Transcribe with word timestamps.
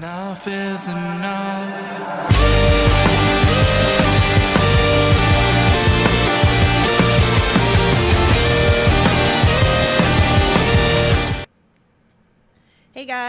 Enough 0.00 0.48
is 0.48 0.88
enough. 0.88 1.99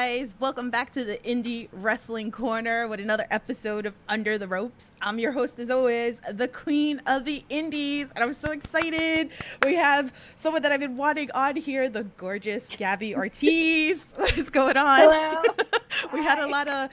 Guys, 0.02 0.36
welcome 0.40 0.72
back 0.72 0.92
to 0.92 1.04
the 1.04 1.20
Indie 1.20 1.68
Wrestling 1.72 2.32
Corner 2.32 2.88
with 2.88 3.00
another 3.00 3.28
episode 3.30 3.86
of 3.86 3.94
Under 4.10 4.40
the 4.40 4.48
Ropes. 4.48 4.90
I'm 5.00 5.20
your 5.20 5.32
host, 5.32 5.60
as 5.60 5.70
always, 5.70 6.20
the 6.34 6.48
Queen 6.48 7.00
of 7.06 7.24
the 7.24 7.44
Indies, 7.50 8.12
and 8.16 8.24
I'm 8.24 8.34
so 8.34 8.52
excited. 8.52 9.30
We 9.64 9.76
have 9.76 10.12
someone 10.36 10.64
that 10.64 10.72
I've 10.72 10.80
been 10.80 10.98
wanting 10.98 11.30
on 11.36 11.56
here, 11.56 11.88
the 11.88 12.06
gorgeous 12.18 12.68
Gabby 12.78 13.16
Ortiz. 13.16 14.04
What 14.16 14.36
is 14.36 14.50
going 14.50 14.76
on? 14.76 15.02
Hello. 15.02 15.44
we 16.14 16.24
had 16.24 16.40
a 16.40 16.48
lot 16.48 16.68
of 16.68 16.90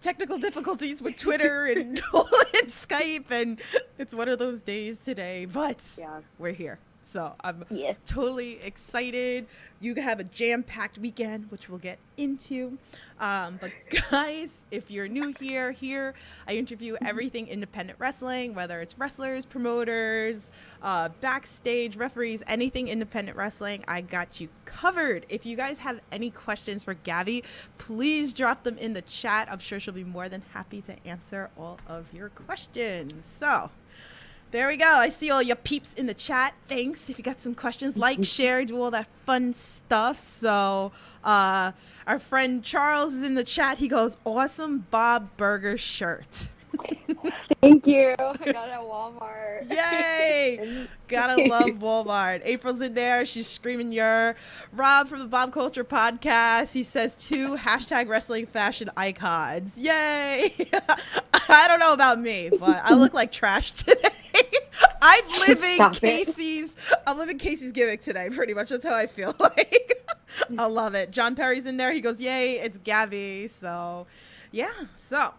technical 0.00 0.38
difficulties 0.38 1.02
with 1.02 1.16
Twitter 1.16 1.64
and, 1.64 1.98
and 2.14 2.68
Skype, 2.68 3.32
and 3.32 3.60
it's 3.98 4.14
one 4.14 4.28
of 4.28 4.38
those 4.38 4.60
days 4.60 5.00
today, 5.00 5.46
but 5.46 5.84
Yeah. 5.98 6.20
we're 6.38 6.52
here. 6.52 6.78
So 7.12 7.34
I'm 7.44 7.64
Yes. 7.70 7.96
totally 8.06 8.58
excited. 8.62 9.46
You 9.80 9.94
have 9.96 10.18
a 10.18 10.24
jam-packed 10.24 10.96
weekend, 10.96 11.50
which 11.50 11.68
we'll 11.68 11.78
get 11.78 11.98
into. 12.16 12.78
Um, 13.20 13.58
but 13.60 13.70
guys, 14.10 14.64
if 14.70 14.90
you're 14.90 15.08
new 15.08 15.34
here, 15.38 15.72
here 15.72 16.14
I 16.48 16.54
interview 16.54 16.96
everything 17.02 17.48
independent 17.48 17.98
wrestling, 17.98 18.54
whether 18.54 18.80
it's 18.80 18.98
wrestlers, 18.98 19.44
promoters, 19.44 20.50
uh, 20.82 21.10
backstage, 21.20 21.96
referees, 21.96 22.42
anything 22.46 22.88
independent 22.88 23.36
wrestling. 23.36 23.84
I 23.86 24.00
got 24.00 24.40
you 24.40 24.48
covered. 24.64 25.26
If 25.28 25.44
you 25.44 25.54
guys 25.54 25.76
have 25.78 26.00
any 26.12 26.30
questions 26.30 26.82
for 26.84 26.94
Gabby, 26.94 27.44
please 27.76 28.32
drop 28.32 28.62
them 28.62 28.78
in 28.78 28.94
the 28.94 29.02
chat. 29.02 29.48
I'm 29.52 29.58
sure 29.58 29.78
she'll 29.78 29.92
be 29.92 30.02
more 30.04 30.30
than 30.30 30.42
happy 30.54 30.80
to 30.82 30.96
answer 31.06 31.50
all 31.58 31.78
of 31.86 32.06
your 32.14 32.30
questions. 32.30 33.26
So. 33.38 33.70
There 34.52 34.68
we 34.68 34.76
go. 34.76 34.84
I 34.84 35.08
see 35.08 35.30
all 35.30 35.40
your 35.42 35.56
peeps 35.56 35.94
in 35.94 36.04
the 36.04 36.12
chat. 36.12 36.52
Thanks. 36.68 37.08
If 37.08 37.16
you 37.16 37.24
got 37.24 37.40
some 37.40 37.54
questions, 37.54 37.96
like, 37.96 38.22
share, 38.22 38.62
do 38.66 38.82
all 38.82 38.90
that 38.90 39.08
fun 39.24 39.54
stuff. 39.54 40.18
So, 40.18 40.92
uh, 41.24 41.72
our 42.06 42.18
friend 42.18 42.62
Charles 42.62 43.14
is 43.14 43.22
in 43.22 43.32
the 43.34 43.44
chat. 43.44 43.78
He 43.78 43.88
goes, 43.88 44.18
"Awesome 44.26 44.86
Bob 44.90 45.34
Burger 45.38 45.78
shirt." 45.78 46.48
Thank 47.60 47.86
you. 47.86 48.10
I 48.12 48.14
got 48.16 48.40
it 48.40 48.56
at 48.72 48.80
Walmart. 48.80 49.70
Yay! 49.70 50.86
Gotta 51.08 51.44
love 51.44 51.68
Walmart. 51.78 52.40
April's 52.44 52.80
in 52.80 52.94
there. 52.94 53.26
She's 53.26 53.46
screaming 53.46 53.92
your 53.92 54.34
Rob 54.72 55.08
from 55.08 55.18
the 55.18 55.26
Bob 55.26 55.52
Culture 55.52 55.84
podcast. 55.84 56.72
He 56.72 56.82
says 56.82 57.14
two 57.14 57.56
hashtag 57.56 58.08
wrestling 58.08 58.46
fashion 58.46 58.90
icons. 58.96 59.76
Yay! 59.76 60.54
I 61.48 61.68
don't 61.68 61.80
know 61.80 61.92
about 61.92 62.18
me, 62.20 62.50
but 62.50 62.80
I 62.82 62.94
look 62.94 63.12
like 63.12 63.30
trash 63.30 63.72
today. 63.72 64.08
I'm 65.02 65.24
living 65.48 65.74
Stop 65.74 65.96
it. 65.96 66.00
Casey's. 66.00 66.74
I'm 67.06 67.18
living 67.18 67.38
Casey's 67.38 67.72
gimmick 67.72 68.02
today. 68.02 68.30
Pretty 68.30 68.54
much. 68.54 68.70
That's 68.70 68.84
how 68.84 68.94
I 68.94 69.06
feel 69.06 69.34
like. 69.38 70.02
I 70.58 70.66
love 70.66 70.94
it. 70.94 71.10
John 71.10 71.34
Perry's 71.36 71.66
in 71.66 71.76
there. 71.76 71.92
He 71.92 72.00
goes, 72.00 72.20
"Yay! 72.20 72.54
It's 72.60 72.78
Gabby." 72.78 73.48
So, 73.48 74.06
yeah. 74.50 74.72
So 74.96 75.34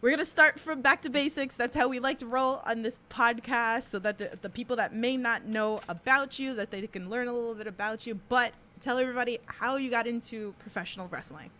we're 0.00 0.10
going 0.10 0.20
to 0.20 0.24
start 0.24 0.60
from 0.60 0.80
back 0.80 1.02
to 1.02 1.10
basics. 1.10 1.54
That's 1.54 1.76
how 1.76 1.88
we 1.88 1.98
like 1.98 2.18
to 2.18 2.26
roll 2.26 2.62
on 2.64 2.82
this 2.82 2.98
podcast 3.10 3.84
so 3.84 3.98
that 3.98 4.18
the, 4.18 4.38
the 4.40 4.48
people 4.48 4.76
that 4.76 4.94
may 4.94 5.16
not 5.16 5.44
know 5.46 5.80
about 5.88 6.38
you, 6.38 6.54
that 6.54 6.70
they 6.70 6.86
can 6.86 7.10
learn 7.10 7.28
a 7.28 7.32
little 7.32 7.54
bit 7.54 7.66
about 7.66 8.06
you. 8.06 8.20
But 8.28 8.52
tell 8.80 8.98
everybody 8.98 9.40
how 9.46 9.76
you 9.76 9.90
got 9.90 10.06
into 10.06 10.54
professional 10.60 11.08
wrestling. 11.08 11.50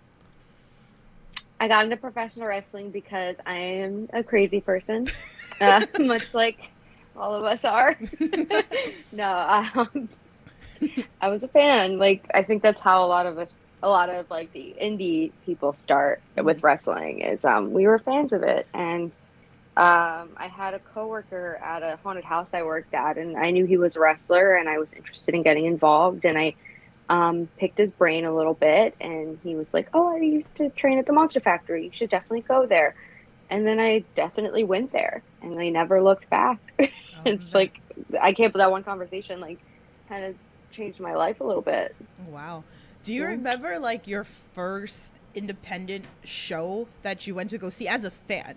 I 1.60 1.66
got 1.66 1.84
into 1.84 1.96
professional 1.96 2.46
wrestling 2.46 2.90
because 2.90 3.36
I 3.44 3.54
am 3.54 4.08
a 4.12 4.22
crazy 4.22 4.60
person, 4.60 5.08
uh, 5.60 5.84
much 5.98 6.32
like 6.32 6.70
all 7.16 7.34
of 7.34 7.44
us 7.44 7.64
are. 7.64 7.96
no, 9.12 9.72
um, 9.74 10.08
I 11.20 11.28
was 11.28 11.42
a 11.42 11.48
fan. 11.48 11.98
Like 11.98 12.24
I 12.32 12.44
think 12.44 12.62
that's 12.62 12.80
how 12.80 13.04
a 13.04 13.06
lot 13.06 13.26
of 13.26 13.38
us, 13.38 13.57
a 13.82 13.88
lot 13.88 14.08
of 14.10 14.26
like 14.30 14.52
the 14.52 14.74
indie 14.82 15.32
people 15.44 15.72
start 15.72 16.20
with 16.36 16.62
wrestling. 16.62 17.20
Is 17.20 17.44
um, 17.44 17.72
we 17.72 17.86
were 17.86 17.98
fans 17.98 18.32
of 18.32 18.42
it, 18.42 18.66
and 18.74 19.12
um, 19.76 20.30
I 20.36 20.48
had 20.48 20.74
a 20.74 20.80
coworker 20.80 21.58
at 21.62 21.82
a 21.82 21.98
haunted 22.02 22.24
house 22.24 22.50
I 22.52 22.62
worked 22.62 22.94
at, 22.94 23.16
and 23.16 23.36
I 23.36 23.50
knew 23.50 23.64
he 23.64 23.76
was 23.76 23.96
a 23.96 24.00
wrestler, 24.00 24.56
and 24.56 24.68
I 24.68 24.78
was 24.78 24.92
interested 24.92 25.34
in 25.34 25.42
getting 25.42 25.66
involved, 25.66 26.24
and 26.24 26.36
I 26.36 26.56
um, 27.08 27.48
picked 27.58 27.78
his 27.78 27.92
brain 27.92 28.24
a 28.24 28.34
little 28.34 28.54
bit, 28.54 28.96
and 29.00 29.38
he 29.42 29.54
was 29.54 29.72
like, 29.72 29.88
"Oh, 29.94 30.14
I 30.14 30.20
used 30.20 30.56
to 30.56 30.70
train 30.70 30.98
at 30.98 31.06
the 31.06 31.12
Monster 31.12 31.40
Factory. 31.40 31.84
You 31.84 31.90
should 31.92 32.10
definitely 32.10 32.42
go 32.42 32.66
there." 32.66 32.94
And 33.50 33.66
then 33.66 33.80
I 33.80 34.04
definitely 34.16 34.64
went 34.64 34.92
there, 34.92 35.22
and 35.40 35.58
I 35.58 35.70
never 35.70 36.02
looked 36.02 36.28
back. 36.28 36.58
it's 37.24 37.54
like 37.54 37.72
I 38.20 38.32
can't 38.32 38.52
believe 38.52 38.64
that 38.64 38.70
one 38.70 38.84
conversation 38.84 39.40
like 39.40 39.58
kind 40.08 40.24
of 40.24 40.34
changed 40.72 41.00
my 41.00 41.14
life 41.14 41.40
a 41.40 41.44
little 41.44 41.62
bit. 41.62 41.94
wow. 42.26 42.64
Do 43.08 43.14
you 43.14 43.24
remember 43.24 43.78
like 43.78 44.06
your 44.06 44.22
first 44.22 45.12
independent 45.34 46.04
show 46.26 46.88
that 47.00 47.26
you 47.26 47.34
went 47.34 47.48
to 47.48 47.56
go 47.56 47.70
see 47.70 47.88
as 47.88 48.04
a 48.04 48.10
fan? 48.10 48.54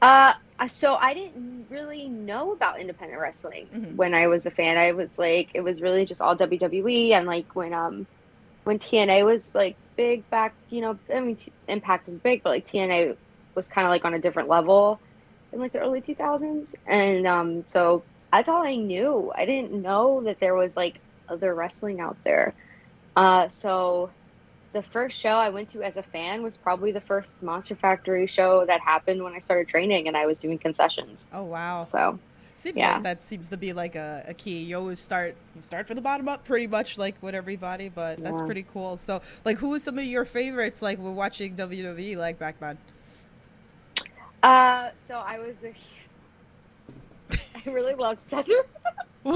Uh, 0.00 0.34
so 0.68 0.94
I 0.94 1.12
didn't 1.12 1.66
really 1.68 2.08
know 2.08 2.52
about 2.52 2.78
independent 2.78 3.20
wrestling 3.20 3.66
Mhm. 3.74 3.96
when 3.96 4.14
I 4.14 4.28
was 4.28 4.46
a 4.46 4.52
fan. 4.52 4.78
I 4.78 4.92
was 4.92 5.18
like, 5.18 5.50
it 5.52 5.62
was 5.62 5.82
really 5.82 6.04
just 6.04 6.20
all 6.20 6.36
WWE, 6.36 7.10
and 7.10 7.26
like 7.26 7.56
when 7.56 7.74
um 7.74 8.06
when 8.62 8.78
TNA 8.78 9.24
was 9.24 9.52
like 9.56 9.76
big 9.96 10.22
back, 10.30 10.54
you 10.70 10.80
know, 10.80 10.96
I 11.12 11.18
mean 11.18 11.38
Impact 11.66 12.06
was 12.06 12.20
big, 12.20 12.44
but 12.44 12.50
like 12.50 12.68
TNA 12.68 13.16
was 13.56 13.66
kind 13.66 13.84
of 13.84 13.90
like 13.90 14.04
on 14.04 14.14
a 14.14 14.20
different 14.20 14.48
level 14.48 15.00
in 15.52 15.58
like 15.58 15.72
the 15.72 15.80
early 15.80 16.02
2000s, 16.02 16.76
and 16.86 17.26
um 17.26 17.64
so 17.66 18.04
that's 18.32 18.48
all 18.48 18.62
I 18.64 18.76
knew. 18.76 19.32
I 19.34 19.44
didn't 19.44 19.72
know 19.72 20.22
that 20.22 20.38
there 20.38 20.54
was 20.54 20.76
like 20.76 21.00
other 21.28 21.52
wrestling 21.52 21.98
out 21.98 22.16
there. 22.22 22.54
Uh, 23.16 23.48
so 23.48 24.10
the 24.72 24.82
first 24.82 25.18
show 25.18 25.30
I 25.30 25.48
went 25.48 25.70
to 25.70 25.82
as 25.82 25.96
a 25.96 26.02
fan 26.02 26.42
was 26.42 26.56
probably 26.58 26.92
the 26.92 27.00
first 27.00 27.42
Monster 27.42 27.74
Factory 27.74 28.26
show 28.26 28.64
that 28.66 28.80
happened 28.80 29.22
when 29.22 29.32
I 29.32 29.40
started 29.40 29.68
training 29.68 30.06
and 30.06 30.16
I 30.16 30.26
was 30.26 30.38
doing 30.38 30.58
concessions. 30.58 31.26
Oh 31.32 31.44
wow. 31.44 31.88
So 31.90 32.18
Seems 32.62 32.78
Yeah. 32.78 32.94
like 32.94 33.02
that 33.04 33.22
seems 33.22 33.48
to 33.48 33.56
be 33.56 33.72
like 33.72 33.94
a, 33.94 34.24
a 34.28 34.34
key. 34.34 34.62
You 34.64 34.76
always 34.76 35.00
start 35.00 35.36
start 35.60 35.86
from 35.86 35.96
the 35.96 36.02
bottom 36.02 36.28
up 36.28 36.44
pretty 36.44 36.66
much 36.66 36.98
like 36.98 37.14
with 37.22 37.34
everybody, 37.34 37.88
but 37.88 38.22
that's 38.22 38.40
Yeah. 38.40 38.46
pretty 38.46 38.64
cool. 38.64 38.96
So 38.96 39.22
like 39.44 39.58
who 39.58 39.70
was 39.70 39.82
some 39.82 39.98
of 39.98 40.04
your 40.04 40.24
favorites 40.24 40.82
like 40.82 40.98
we're 40.98 41.12
watching 41.12 41.54
WWE 41.54 42.16
like 42.16 42.38
back 42.38 42.58
then? 42.60 42.76
uh 44.42 44.90
so 45.08 45.14
I 45.14 45.38
was 45.38 45.54
a 45.64 45.74
I 47.66 47.70
really 47.70 47.94
loved 47.94 48.20
Seth. 48.20 48.46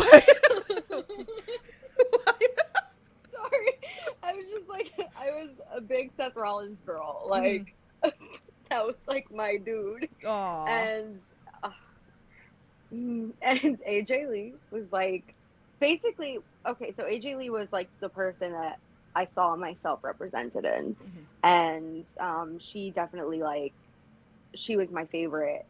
I 4.31 4.35
was 4.35 4.47
just 4.51 4.69
like 4.69 5.11
I 5.17 5.31
was 5.33 5.57
a 5.77 5.81
big 5.81 6.13
Seth 6.17 6.37
Rollins 6.37 6.83
girl. 6.83 7.23
Like 7.29 7.75
that 8.71 8.87
was 8.87 8.97
like 9.09 9.27
my 9.31 9.57
dude. 9.59 10.09
Aw. 10.25 10.89
and 10.91 11.23
uh, 11.63 11.71
mm, 12.93 13.31
and 13.43 13.79
AJ 13.87 14.27
Lee 14.27 14.55
was 14.71 14.87
like 14.93 15.35
basically 15.81 16.39
okay. 16.69 16.93
So 16.93 17.05
AJ 17.07 17.35
Lee 17.37 17.51
was 17.51 17.69
like 17.73 17.91
the 18.01 18.11
person 18.11 18.53
that 18.53 18.77
I 19.15 19.27
saw 19.35 19.57
myself 19.57 20.01
represented 20.05 20.65
in, 20.65 20.97
Mhm. 21.01 21.29
and 21.43 22.07
um, 22.21 22.59
she 22.61 22.93
definitely 22.93 23.43
like 23.43 23.75
she 24.57 24.77
was 24.77 24.91
my 24.91 25.07
favorite 25.07 25.63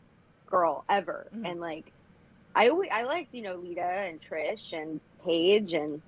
girl 0.49 0.85
ever, 0.89 1.31
Mhm. 1.33 1.45
and 1.45 1.61
like 1.61 1.93
I 2.55 2.69
always 2.69 2.91
I 2.93 3.03
liked 3.05 3.31
you 3.33 3.43
know 3.43 3.57
Lita 3.57 3.83
and 3.83 4.21
Trish 4.21 4.73
and 4.73 5.01
Paige 5.25 5.73
and 5.75 6.03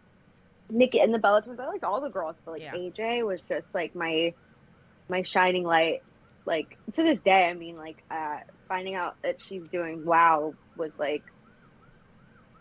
Nikki 0.71 1.01
and 1.01 1.13
the 1.13 1.19
Bella 1.19 1.43
Twins. 1.43 1.61
I 1.61 1.67
liked 1.67 1.85
all 1.85 2.01
the 2.01 2.09
girls, 2.09 2.37
but 2.45 2.53
like 2.53 2.63
Yeah. 2.63 2.73
AJ 2.75 3.27
was 3.27 3.41
just 3.49 3.67
like 3.75 3.95
my 3.95 4.33
my 5.09 5.23
shining 5.23 5.65
light. 5.65 6.03
Like 6.45 6.77
to 6.95 7.03
this 7.03 7.21
day, 7.21 7.49
I 7.49 7.55
mean, 7.55 7.77
like 7.77 8.03
uh, 8.11 8.39
finding 8.69 8.95
out 8.95 9.17
that 9.23 9.41
she's 9.41 9.63
doing 9.71 10.05
WOW 10.05 10.55
was 10.77 10.91
like 10.99 11.23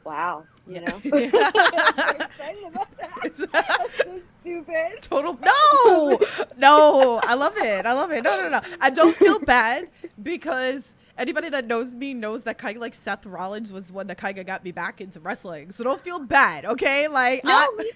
wow, 0.04 0.44
you 0.68 0.82
know. 0.82 0.98
Excited 1.06 2.64
about 2.68 2.88
that. 2.98 3.20
It's- 3.24 3.98
so 4.04 4.20
stupid. 4.42 5.02
Total 5.02 5.38
no, 5.44 6.20
no. 6.58 7.22
I 7.24 7.36
love 7.36 7.54
it. 7.58 7.86
I 7.86 7.94
love 7.94 8.12
it. 8.12 8.24
No, 8.24 8.36
no, 8.36 8.50
no. 8.50 8.60
I 8.80 8.90
don't 8.90 9.16
feel 9.16 9.40
bad 9.40 9.90
because 10.24 10.94
anybody 11.22 11.50
that 11.50 11.66
knows 11.68 11.96
me 11.96 12.14
knows 12.14 12.44
that 12.44 12.58
kind 12.58 12.76
of 12.76 12.82
like 12.82 12.94
Seth 12.94 13.26
Rollins 13.26 13.72
was 13.72 13.86
the 13.88 13.94
one 13.94 14.08
that 14.08 14.18
kind 14.18 14.38
of 14.38 14.46
got 14.46 14.64
me 14.64 14.72
back 14.72 15.00
into 15.00 15.20
wrestling. 15.20 15.72
So 15.72 15.84
don't 15.84 16.02
feel 16.02 16.20
bad, 16.20 16.66
okay? 16.66 17.08
Like, 17.08 17.44
No, 17.44 17.52
I-. 17.52 17.92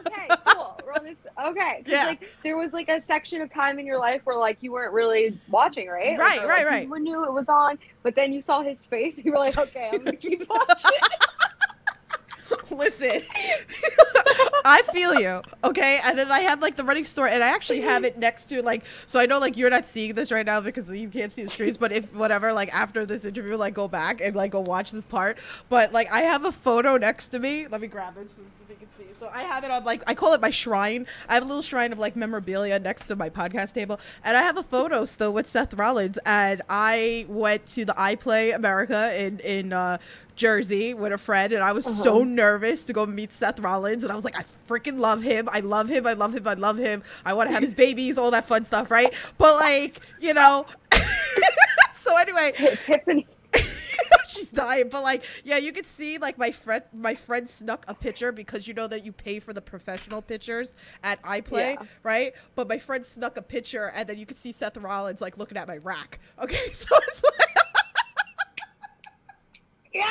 Okay, 0.00 0.28
cool. 0.46 0.78
We're 0.84 0.92
on 0.92 1.04
this. 1.04 1.16
Okay. 1.46 1.82
Yeah. 1.86 2.04
Like 2.06 2.28
there 2.44 2.56
was 2.58 2.72
like 2.74 2.88
a 2.88 3.02
section 3.04 3.40
of 3.40 3.52
time 3.52 3.78
in 3.78 3.86
your 3.86 3.98
life 3.98 4.20
where 4.24 4.36
like 4.36 4.58
you 4.60 4.70
weren't 4.72 4.92
really 4.92 5.38
watching, 5.48 5.88
right? 5.88 6.10
Like, 6.10 6.20
Right, 6.20 6.42
or, 6.42 6.46
right, 6.48 6.58
like, 6.64 6.66
right. 6.66 6.88
You 6.88 6.98
knew 6.98 7.24
it 7.24 7.32
was 7.32 7.48
on, 7.48 7.78
but 8.02 8.14
then 8.14 8.32
you 8.32 8.42
saw 8.42 8.62
his 8.62 8.78
face. 8.90 9.16
and 9.16 9.24
You 9.24 9.32
were 9.32 9.38
like, 9.38 9.56
okay, 9.56 9.88
I'm 9.92 10.04
gonna 10.04 10.16
keep 10.16 10.46
watching. 10.50 10.90
listen, 12.70 13.22
I 14.64 14.82
feel 14.92 15.14
you. 15.20 15.42
Okay. 15.64 16.00
And 16.04 16.18
then 16.18 16.30
I 16.30 16.40
have 16.40 16.60
like 16.60 16.76
the 16.76 16.84
running 16.84 17.04
story, 17.04 17.32
and 17.32 17.42
I 17.42 17.48
actually 17.48 17.80
have 17.80 18.04
it 18.04 18.18
next 18.18 18.46
to 18.46 18.62
like, 18.62 18.84
so 19.06 19.20
I 19.20 19.26
know 19.26 19.38
like 19.38 19.56
you're 19.56 19.70
not 19.70 19.86
seeing 19.86 20.14
this 20.14 20.32
right 20.32 20.46
now 20.46 20.60
because 20.60 20.90
you 20.90 21.08
can't 21.08 21.32
see 21.32 21.42
the 21.42 21.48
screens, 21.48 21.76
but 21.76 21.92
if 21.92 22.12
whatever, 22.14 22.52
like 22.52 22.74
after 22.74 23.06
this 23.06 23.24
interview, 23.24 23.56
like 23.56 23.74
go 23.74 23.88
back 23.88 24.20
and 24.20 24.34
like 24.36 24.52
go 24.52 24.60
watch 24.60 24.92
this 24.92 25.04
part. 25.04 25.38
But 25.68 25.92
like 25.92 26.10
I 26.10 26.22
have 26.22 26.44
a 26.44 26.52
photo 26.52 26.96
next 26.96 27.28
to 27.28 27.38
me. 27.38 27.66
Let 27.68 27.80
me 27.80 27.86
grab 27.88 28.16
it 28.18 28.30
so 28.30 28.42
you 28.68 28.76
can 28.76 28.88
see. 28.96 28.97
So 29.18 29.28
I 29.32 29.42
have 29.42 29.64
it 29.64 29.70
on 29.72 29.82
like, 29.82 30.02
I 30.06 30.14
call 30.14 30.32
it 30.34 30.40
my 30.40 30.50
shrine. 30.50 31.06
I 31.28 31.34
have 31.34 31.42
a 31.42 31.46
little 31.46 31.62
shrine 31.62 31.92
of 31.92 31.98
like 31.98 32.14
memorabilia 32.14 32.78
next 32.78 33.06
to 33.06 33.16
my 33.16 33.28
podcast 33.28 33.72
table. 33.74 33.98
And 34.24 34.36
I 34.36 34.42
have 34.42 34.56
a 34.58 34.62
photo 34.62 35.04
still 35.06 35.32
with 35.32 35.48
Seth 35.48 35.74
Rollins. 35.74 36.18
And 36.24 36.62
I 36.68 37.26
went 37.28 37.66
to 37.68 37.84
the 37.84 37.94
iPlay 37.94 38.54
America 38.54 39.12
in, 39.20 39.40
in, 39.40 39.72
uh, 39.72 39.98
Jersey 40.36 40.94
with 40.94 41.12
a 41.12 41.18
friend, 41.18 41.52
and 41.52 41.64
I 41.64 41.72
was 41.72 41.84
uh-huh. 41.84 42.00
so 42.00 42.22
nervous 42.22 42.84
to 42.84 42.92
go 42.92 43.04
meet 43.06 43.32
Seth 43.32 43.58
Rollins. 43.58 44.04
And 44.04 44.12
I 44.12 44.14
was 44.14 44.24
like, 44.24 44.38
I 44.38 44.44
freaking 44.68 45.00
love 45.00 45.20
him. 45.20 45.48
I 45.50 45.58
love 45.60 45.88
him. 45.88 46.06
I 46.06 46.12
love 46.12 46.32
him. 46.32 46.46
I 46.46 46.54
love 46.54 46.78
him. 46.78 47.02
I 47.24 47.34
want 47.34 47.48
to 47.48 47.52
have 47.52 47.62
his 47.62 47.74
babies, 47.86 48.18
all 48.18 48.30
that 48.30 48.46
fun 48.46 48.62
stuff, 48.62 48.88
right? 48.88 49.12
But 49.36 49.56
like, 49.56 50.00
you 50.20 50.34
know. 50.34 50.64
so 51.96 52.16
anyway, 52.16 52.52
Tiffany. 52.56 53.26
she's 54.34 54.48
dying 54.48 54.88
but 54.88 55.02
like 55.02 55.24
yeah 55.44 55.56
you 55.56 55.72
could 55.72 55.86
see 55.86 56.18
like 56.18 56.38
my 56.38 56.50
friend 56.50 56.84
my 56.92 57.14
friend 57.14 57.48
snuck 57.48 57.84
a 57.88 57.94
picture 57.94 58.32
because 58.32 58.68
you 58.68 58.74
know 58.74 58.86
that 58.86 59.04
you 59.04 59.12
pay 59.12 59.38
for 59.38 59.52
the 59.52 59.62
professional 59.62 60.20
pictures 60.22 60.74
at 61.02 61.20
iplay 61.22 61.74
yeah. 61.74 61.82
right 62.02 62.34
but 62.54 62.68
my 62.68 62.78
friend 62.78 63.04
snuck 63.04 63.36
a 63.36 63.42
picture 63.42 63.92
and 63.94 64.08
then 64.08 64.18
you 64.18 64.26
could 64.26 64.36
see 64.36 64.52
seth 64.52 64.76
rollins 64.76 65.20
like 65.20 65.38
looking 65.38 65.56
at 65.56 65.66
my 65.66 65.78
rack 65.78 66.18
okay 66.42 66.70
so 66.72 66.96
it's 67.08 67.22
like 67.24 67.48
Yes. 69.92 70.04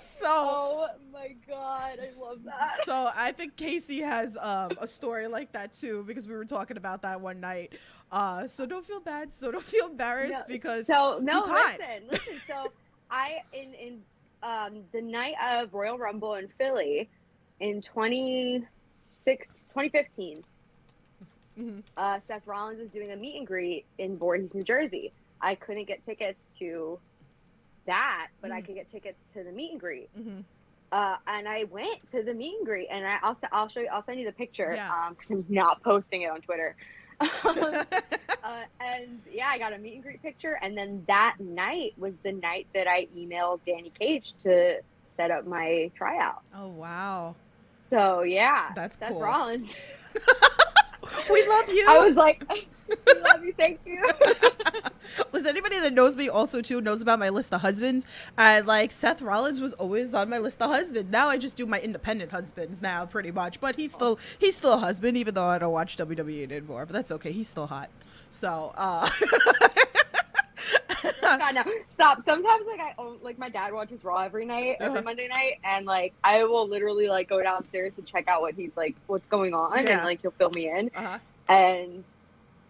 so. 0.00 0.02
Oh 0.24 0.88
my 1.12 1.34
god, 1.46 1.98
I 2.00 2.08
love 2.20 2.42
that. 2.44 2.84
So 2.84 3.10
I 3.14 3.32
think 3.32 3.56
Casey 3.56 4.00
has 4.00 4.36
um, 4.40 4.70
a 4.80 4.86
story 4.86 5.26
like 5.28 5.52
that 5.52 5.72
too 5.72 6.04
because 6.06 6.28
we 6.28 6.34
were 6.34 6.44
talking 6.44 6.76
about 6.76 7.00
that 7.02 7.20
one 7.20 7.40
night. 7.40 7.72
Uh, 8.10 8.46
so 8.46 8.66
don't 8.66 8.84
feel 8.84 9.00
bad. 9.00 9.32
So 9.32 9.50
don't 9.50 9.64
feel 9.64 9.86
embarrassed 9.86 10.32
no, 10.32 10.42
because 10.46 10.86
so 10.86 11.18
no. 11.22 11.46
listen, 11.46 12.08
listen. 12.10 12.40
So 12.46 12.70
I 13.10 13.38
in 13.52 13.72
in 13.74 14.02
um, 14.42 14.82
the 14.92 15.00
night 15.00 15.36
of 15.42 15.72
Royal 15.72 15.96
Rumble 15.98 16.34
in 16.34 16.48
Philly 16.58 17.08
in 17.60 17.80
2015. 17.82 20.44
Mm-hmm. 21.58 21.80
Uh, 21.96 22.20
Seth 22.26 22.46
Rollins 22.46 22.80
was 22.80 22.90
doing 22.90 23.12
a 23.12 23.16
meet 23.16 23.36
and 23.36 23.46
greet 23.46 23.84
in 23.98 24.16
Voorhees, 24.16 24.54
New 24.54 24.64
Jersey. 24.64 25.12
I 25.40 25.54
couldn't 25.54 25.84
get 25.84 26.04
tickets 26.06 26.40
to 26.58 26.98
that, 27.86 28.28
but 28.40 28.48
mm-hmm. 28.48 28.58
I 28.58 28.60
could 28.62 28.74
get 28.74 28.90
tickets 28.90 29.18
to 29.34 29.44
the 29.44 29.52
meet 29.52 29.72
and 29.72 29.80
greet. 29.80 30.08
Mm-hmm. 30.18 30.40
Uh, 30.92 31.16
and 31.26 31.48
I 31.48 31.64
went 31.64 32.10
to 32.10 32.22
the 32.22 32.34
meet 32.34 32.56
and 32.58 32.66
greet, 32.66 32.88
and 32.90 33.06
I, 33.06 33.18
will 33.24 33.36
I'll 33.50 33.68
show 33.68 33.80
you. 33.80 33.88
I'll 33.90 34.02
send 34.02 34.20
you 34.20 34.26
the 34.26 34.32
picture 34.32 34.68
because 34.70 34.88
yeah. 34.88 35.06
um, 35.06 35.16
I'm 35.30 35.46
not 35.48 35.82
posting 35.82 36.22
it 36.22 36.30
on 36.30 36.42
Twitter. 36.42 36.76
uh, 37.44 37.84
and 38.80 39.20
yeah, 39.30 39.48
I 39.48 39.58
got 39.58 39.72
a 39.72 39.78
meet 39.78 39.94
and 39.94 40.02
greet 40.02 40.22
picture, 40.22 40.58
and 40.60 40.76
then 40.76 41.02
that 41.08 41.36
night 41.40 41.94
was 41.96 42.12
the 42.22 42.32
night 42.32 42.66
that 42.74 42.86
I 42.86 43.08
emailed 43.16 43.60
Danny 43.66 43.92
Cage 43.98 44.34
to 44.42 44.80
set 45.16 45.30
up 45.30 45.46
my 45.46 45.90
tryout. 45.96 46.42
Oh 46.54 46.68
wow! 46.68 47.36
So 47.88 48.22
yeah, 48.22 48.72
that's 48.74 48.96
that's 48.96 49.12
cool. 49.12 49.22
Rollins. 49.22 49.76
we 51.30 51.46
love 51.46 51.68
you. 51.68 51.86
I 51.88 51.98
was 51.98 52.16
like, 52.16 52.44
we 52.50 52.96
love 53.20 53.44
you. 53.44 53.52
Thank 53.54 53.80
you. 53.84 54.02
Listen, 55.32 55.48
anybody 55.48 55.80
that 55.80 55.92
knows 55.92 56.16
me 56.16 56.28
also 56.28 56.60
too 56.60 56.80
knows 56.80 57.02
about 57.02 57.18
my 57.18 57.28
list 57.28 57.52
of 57.52 57.60
husbands. 57.60 58.06
And 58.38 58.66
like 58.66 58.92
Seth 58.92 59.22
Rollins 59.22 59.60
was 59.60 59.72
always 59.74 60.14
on 60.14 60.28
my 60.30 60.38
list 60.38 60.62
of 60.62 60.70
husbands. 60.70 61.10
Now 61.10 61.28
I 61.28 61.36
just 61.36 61.56
do 61.56 61.66
my 61.66 61.80
independent 61.80 62.30
husbands 62.30 62.80
now, 62.80 63.06
pretty 63.06 63.30
much. 63.30 63.60
But 63.60 63.76
he's 63.76 63.92
still 63.92 64.18
he's 64.38 64.56
still 64.56 64.74
a 64.74 64.78
husband, 64.78 65.16
even 65.16 65.34
though 65.34 65.46
I 65.46 65.58
don't 65.58 65.72
watch 65.72 65.96
WWE 65.96 66.44
anymore. 66.50 66.86
But 66.86 66.94
that's 66.94 67.10
okay. 67.12 67.32
He's 67.32 67.48
still 67.48 67.66
hot. 67.66 67.90
So. 68.30 68.72
uh 68.76 69.08
God, 71.20 71.54
no. 71.54 71.64
Stop. 71.90 72.24
Sometimes, 72.24 72.66
like 72.66 72.80
I 72.80 72.94
own, 72.98 73.18
like 73.22 73.38
my 73.38 73.48
dad 73.48 73.72
watches 73.72 74.04
Raw 74.04 74.18
every 74.18 74.44
night, 74.44 74.76
every 74.80 74.98
uh-huh. 74.98 75.04
Monday 75.04 75.28
night, 75.28 75.58
and 75.64 75.86
like 75.86 76.12
I 76.22 76.44
will 76.44 76.68
literally 76.68 77.08
like 77.08 77.28
go 77.28 77.42
downstairs 77.42 77.98
and 77.98 78.06
check 78.06 78.28
out 78.28 78.40
what 78.40 78.54
he's 78.54 78.72
like, 78.76 78.96
what's 79.06 79.26
going 79.26 79.54
on, 79.54 79.84
yeah. 79.84 79.96
and 79.96 80.04
like 80.04 80.22
he'll 80.22 80.32
fill 80.32 80.50
me 80.50 80.68
in, 80.68 80.90
uh-huh. 80.94 81.18
and 81.48 82.04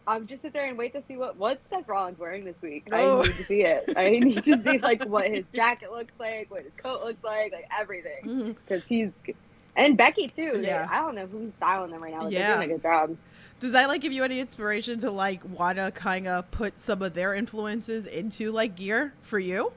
I'm 0.07 0.27
just 0.27 0.43
sit 0.43 0.53
there 0.53 0.67
and 0.67 0.77
wait 0.77 0.93
to 0.95 1.03
see 1.07 1.17
what 1.17 1.37
what 1.37 1.61
Seth 1.69 1.89
Rollins 1.89 2.19
wearing 2.19 2.45
this 2.45 2.61
week. 2.61 2.89
Oh. 2.91 3.21
I 3.21 3.25
need 3.25 3.37
to 3.37 3.45
see 3.45 3.62
it. 3.62 3.93
I 3.97 4.09
need 4.11 4.45
to 4.45 4.62
see 4.62 4.79
like 4.79 5.05
what 5.05 5.31
his 5.31 5.45
jacket 5.55 5.91
looks 5.91 6.15
like, 6.19 6.51
what 6.51 6.62
his 6.62 6.73
coat 6.77 7.03
looks 7.03 7.23
like, 7.23 7.53
like 7.53 7.69
everything, 7.79 8.57
because 8.67 8.83
mm-hmm. 8.85 8.95
he's 9.25 9.35
and 9.77 9.97
Becky 9.97 10.29
too. 10.29 10.61
Yeah. 10.62 10.87
They, 10.87 10.95
I 10.95 11.01
don't 11.01 11.15
know 11.15 11.27
who's 11.27 11.53
styling 11.57 11.93
them 11.93 12.03
right 12.03 12.12
now, 12.12 12.23
but 12.25 12.33
yeah. 12.33 12.49
they're 12.49 12.57
doing 12.57 12.71
a 12.71 12.75
good 12.75 12.83
job 12.83 13.17
does 13.62 13.71
that 13.71 13.88
like 13.88 14.00
give 14.00 14.12
you 14.12 14.25
any 14.25 14.40
inspiration 14.40 14.99
to 14.99 15.11
like 15.12 15.40
want 15.49 15.78
to 15.78 15.92
kind 15.92 16.26
of 16.26 16.50
put 16.50 16.81
some 16.81 17.00
of 17.00 17.14
their 17.14 17.33
influences 17.33 18.07
into 18.07 18.50
like 18.50 18.75
gear 18.75 19.14
for 19.23 19.38
you? 19.38 19.73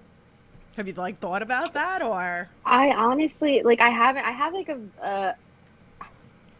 Have 0.76 0.88
you 0.88 0.94
like 0.94 1.20
thought 1.20 1.44
about 1.44 1.76
that 1.76 2.02
or? 2.02 2.50
I 2.66 2.90
honestly 2.90 3.62
like 3.62 3.82
I 3.82 3.92
haven't. 3.92 4.26
I 4.26 4.32
have 4.32 4.54
like 4.54 4.70
a 4.70 4.80
a, 5.04 5.36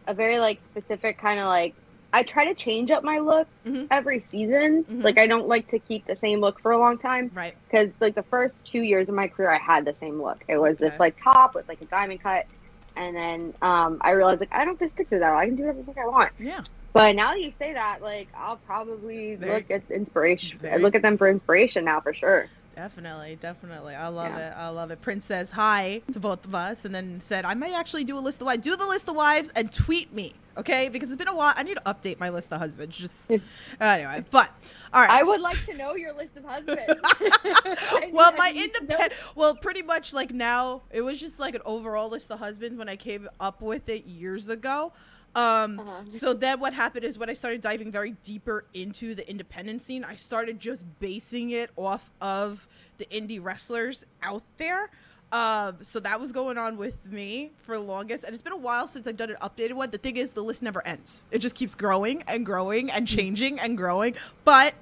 a 0.06 0.14
very 0.14 0.38
like 0.38 0.62
specific 0.62 1.18
kind 1.18 1.40
of 1.40 1.46
like 1.46 1.74
I 2.12 2.22
try 2.22 2.44
to 2.44 2.54
change 2.54 2.92
up 2.92 3.02
my 3.02 3.18
look 3.18 3.48
mm-hmm. 3.66 3.86
every 3.90 4.20
season. 4.20 4.84
Mm-hmm. 4.84 5.00
Like 5.00 5.18
I 5.18 5.26
don't 5.26 5.48
like 5.48 5.66
to 5.70 5.80
keep 5.80 6.06
the 6.06 6.14
same 6.14 6.40
look 6.40 6.60
for 6.60 6.70
a 6.70 6.78
long 6.78 6.96
time. 6.96 7.32
Right. 7.34 7.56
Because 7.68 7.90
like 7.98 8.14
the 8.14 8.22
first 8.22 8.64
two 8.64 8.82
years 8.82 9.08
of 9.08 9.16
my 9.16 9.26
career, 9.26 9.50
I 9.50 9.58
had 9.58 9.84
the 9.84 9.94
same 9.94 10.22
look. 10.22 10.44
It 10.46 10.58
was 10.58 10.76
okay. 10.76 10.90
this 10.90 11.00
like 11.00 11.20
top 11.20 11.56
with 11.56 11.66
like 11.66 11.82
a 11.82 11.86
diamond 11.86 12.22
cut, 12.22 12.46
and 12.94 13.16
then 13.16 13.54
um, 13.62 13.98
I 14.00 14.12
realized 14.12 14.38
like 14.38 14.54
I 14.54 14.58
don't 14.58 14.80
have 14.80 14.88
to 14.88 14.94
stick 14.94 15.10
to 15.10 15.18
that. 15.18 15.32
I 15.34 15.46
can 15.46 15.56
do 15.56 15.64
whatever 15.64 16.00
I 16.00 16.06
want. 16.06 16.32
Yeah. 16.38 16.62
But 16.96 17.14
now 17.14 17.32
that 17.32 17.42
you 17.42 17.52
say 17.52 17.74
that, 17.74 18.00
like 18.00 18.28
I'll 18.34 18.56
probably 18.56 19.34
very, 19.34 19.56
look 19.56 19.70
at 19.70 19.90
inspiration. 19.90 20.58
Very, 20.58 20.80
look 20.80 20.94
at 20.94 21.02
them 21.02 21.18
for 21.18 21.28
inspiration 21.28 21.84
now 21.84 22.00
for 22.00 22.14
sure. 22.14 22.48
Definitely, 22.74 23.36
definitely. 23.40 23.94
I 23.94 24.08
love 24.08 24.32
yeah. 24.32 24.48
it. 24.48 24.54
I 24.56 24.68
love 24.68 24.90
it. 24.90 25.00
Prince 25.00 25.24
says 25.24 25.50
hi 25.50 26.02
to 26.12 26.20
both 26.20 26.44
of 26.44 26.54
us 26.54 26.84
and 26.84 26.94
then 26.94 27.22
said, 27.22 27.46
I 27.46 27.54
may 27.54 27.74
actually 27.74 28.04
do 28.04 28.18
a 28.18 28.20
list 28.20 28.42
of 28.42 28.46
wives. 28.46 28.62
Do 28.62 28.76
the 28.76 28.86
list 28.86 29.08
of 29.08 29.16
wives 29.16 29.50
and 29.56 29.72
tweet 29.72 30.12
me, 30.12 30.34
okay? 30.58 30.90
Because 30.90 31.10
it's 31.10 31.18
been 31.18 31.28
a 31.28 31.34
while. 31.34 31.54
I 31.56 31.62
need 31.62 31.76
to 31.76 31.82
update 31.82 32.20
my 32.20 32.28
list 32.28 32.52
of 32.52 32.60
husbands. 32.60 32.96
Just 32.96 33.30
anyway. 33.80 34.24
But 34.30 34.50
all 34.92 35.00
right. 35.00 35.10
I 35.10 35.22
would 35.22 35.40
like 35.40 35.64
to 35.66 35.74
know 35.74 35.94
your 35.94 36.12
list 36.14 36.36
of 36.36 36.44
husbands. 36.44 37.00
well, 38.12 38.32
my 38.36 38.52
independent 38.54 39.12
well, 39.34 39.54
pretty 39.54 39.82
much 39.82 40.12
like 40.12 40.32
now 40.32 40.82
it 40.90 41.00
was 41.00 41.18
just 41.18 41.38
like 41.40 41.54
an 41.54 41.62
overall 41.64 42.10
list 42.10 42.30
of 42.30 42.38
husbands 42.38 42.78
when 42.78 42.90
I 42.90 42.96
came 42.96 43.28
up 43.40 43.62
with 43.62 43.88
it 43.88 44.04
years 44.04 44.50
ago. 44.50 44.92
Um, 45.36 45.78
uh-huh. 45.78 46.02
So 46.08 46.32
then 46.32 46.58
what 46.58 46.72
happened 46.72 47.04
is 47.04 47.18
when 47.18 47.30
I 47.30 47.34
started 47.34 47.60
diving 47.60 47.92
very 47.92 48.12
deeper 48.22 48.64
into 48.74 49.14
the 49.14 49.28
independent 49.28 49.82
scene, 49.82 50.02
I 50.02 50.16
started 50.16 50.58
just 50.58 50.86
basing 50.98 51.50
it 51.50 51.70
off 51.76 52.10
of 52.20 52.66
the 52.98 53.04
indie 53.06 53.42
wrestlers 53.42 54.06
out 54.22 54.42
there. 54.56 54.90
Um, 55.32 55.78
so 55.82 56.00
that 56.00 56.20
was 56.20 56.32
going 56.32 56.56
on 56.56 56.78
with 56.78 57.04
me 57.04 57.50
for 57.62 57.76
the 57.76 57.82
longest, 57.82 58.24
and 58.24 58.32
it's 58.32 58.42
been 58.42 58.52
a 58.52 58.56
while 58.56 58.86
since 58.86 59.06
I've 59.06 59.16
done 59.16 59.30
an 59.30 59.36
updated 59.42 59.74
one. 59.74 59.90
The 59.90 59.98
thing 59.98 60.16
is, 60.16 60.32
the 60.32 60.42
list 60.42 60.62
never 60.62 60.86
ends; 60.86 61.24
it 61.32 61.40
just 61.40 61.56
keeps 61.56 61.74
growing 61.74 62.22
and 62.28 62.46
growing 62.46 62.90
and 62.90 63.06
mm-hmm. 63.06 63.16
changing 63.16 63.58
and 63.58 63.76
growing. 63.76 64.14
But 64.44 64.74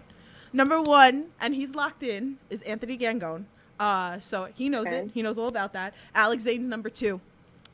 number 0.53 0.83
one, 0.83 1.31
and 1.41 1.55
he's 1.55 1.75
locked 1.75 2.03
in, 2.03 2.37
is 2.51 2.61
Anthony 2.63 2.99
Gangone. 2.99 3.45
Uh, 3.81 4.21
so 4.21 4.49
he 4.55 4.69
knows 4.69 4.87
okay. 4.87 4.99
it. 4.99 5.11
He 5.15 5.23
knows 5.23 5.39
all 5.39 5.49
about 5.49 5.73
that. 5.73 5.95
Alex 6.15 6.43
Zane's 6.45 6.69
number 6.69 6.91
two. 6.91 7.21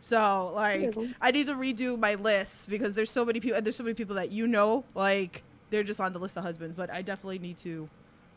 So 0.00 0.52
like 0.54 0.96
I 1.20 1.30
need 1.30 1.46
to 1.46 1.54
redo 1.54 1.98
my 1.98 2.14
list 2.14 2.68
because 2.68 2.94
there's 2.94 3.10
so 3.10 3.24
many 3.24 3.40
people 3.40 3.56
and 3.56 3.66
there's 3.66 3.76
so 3.76 3.84
many 3.84 3.94
people 3.94 4.16
that 4.16 4.30
you 4.30 4.46
know 4.46 4.84
like 4.94 5.42
they're 5.70 5.84
just 5.84 6.00
on 6.00 6.12
the 6.12 6.18
list 6.18 6.36
of 6.36 6.42
husbands, 6.42 6.74
but 6.76 6.90
I 6.90 7.02
definitely 7.02 7.38
need 7.38 7.56
to 7.58 7.88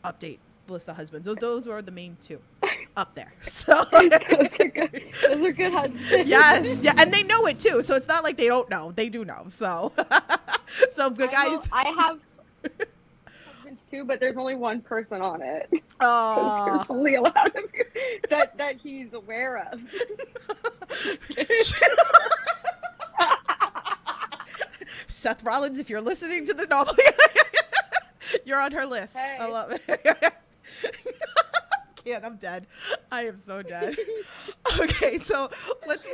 update 0.04 0.38
the 0.66 0.72
list 0.72 0.88
of 0.88 0.96
husbands. 0.96 1.26
Those, 1.26 1.36
those 1.36 1.68
are 1.68 1.82
the 1.82 1.90
main 1.90 2.16
two 2.20 2.40
up 2.96 3.14
there. 3.14 3.32
So 3.44 3.84
those 3.92 4.60
are 4.60 4.68
good. 4.68 5.02
Those 5.22 5.42
are 5.42 5.52
good 5.52 5.72
husbands. 5.72 6.28
Yes, 6.28 6.82
yeah, 6.82 6.92
and 6.98 7.12
they 7.12 7.22
know 7.22 7.46
it 7.46 7.58
too. 7.58 7.82
So 7.82 7.94
it's 7.94 8.08
not 8.08 8.22
like 8.22 8.36
they 8.36 8.46
don't 8.46 8.68
know; 8.68 8.92
they 8.92 9.08
do 9.08 9.24
know. 9.24 9.44
So, 9.48 9.92
so 10.90 11.08
good 11.08 11.30
guys. 11.30 11.60
I 11.72 11.84
have 11.96 12.20
husbands 13.64 13.84
too, 13.90 14.04
but 14.04 14.20
there's 14.20 14.36
only 14.36 14.54
one 14.54 14.82
person 14.82 15.22
on 15.22 15.40
it. 15.40 15.70
Oh, 16.00 16.84
only 16.90 17.14
allowed 17.14 17.52
that 18.28 18.56
that 18.58 18.76
he's 18.76 19.14
aware 19.14 19.66
of. 19.72 19.80
Seth 25.06 25.42
Rollins, 25.42 25.78
if 25.78 25.88
you're 25.88 26.00
listening 26.00 26.46
to 26.46 26.54
the 26.54 26.66
novel, 26.66 26.94
you're 28.44 28.60
on 28.60 28.72
her 28.72 28.86
list. 28.86 29.16
Hey. 29.16 29.36
I 29.40 29.46
love 29.46 29.72
it. 29.72 30.34
can't. 32.04 32.24
I'm 32.24 32.36
dead. 32.36 32.66
I 33.10 33.26
am 33.26 33.36
so 33.36 33.62
dead. 33.62 33.96
Okay, 34.78 35.18
so 35.18 35.50
let's 35.86 36.06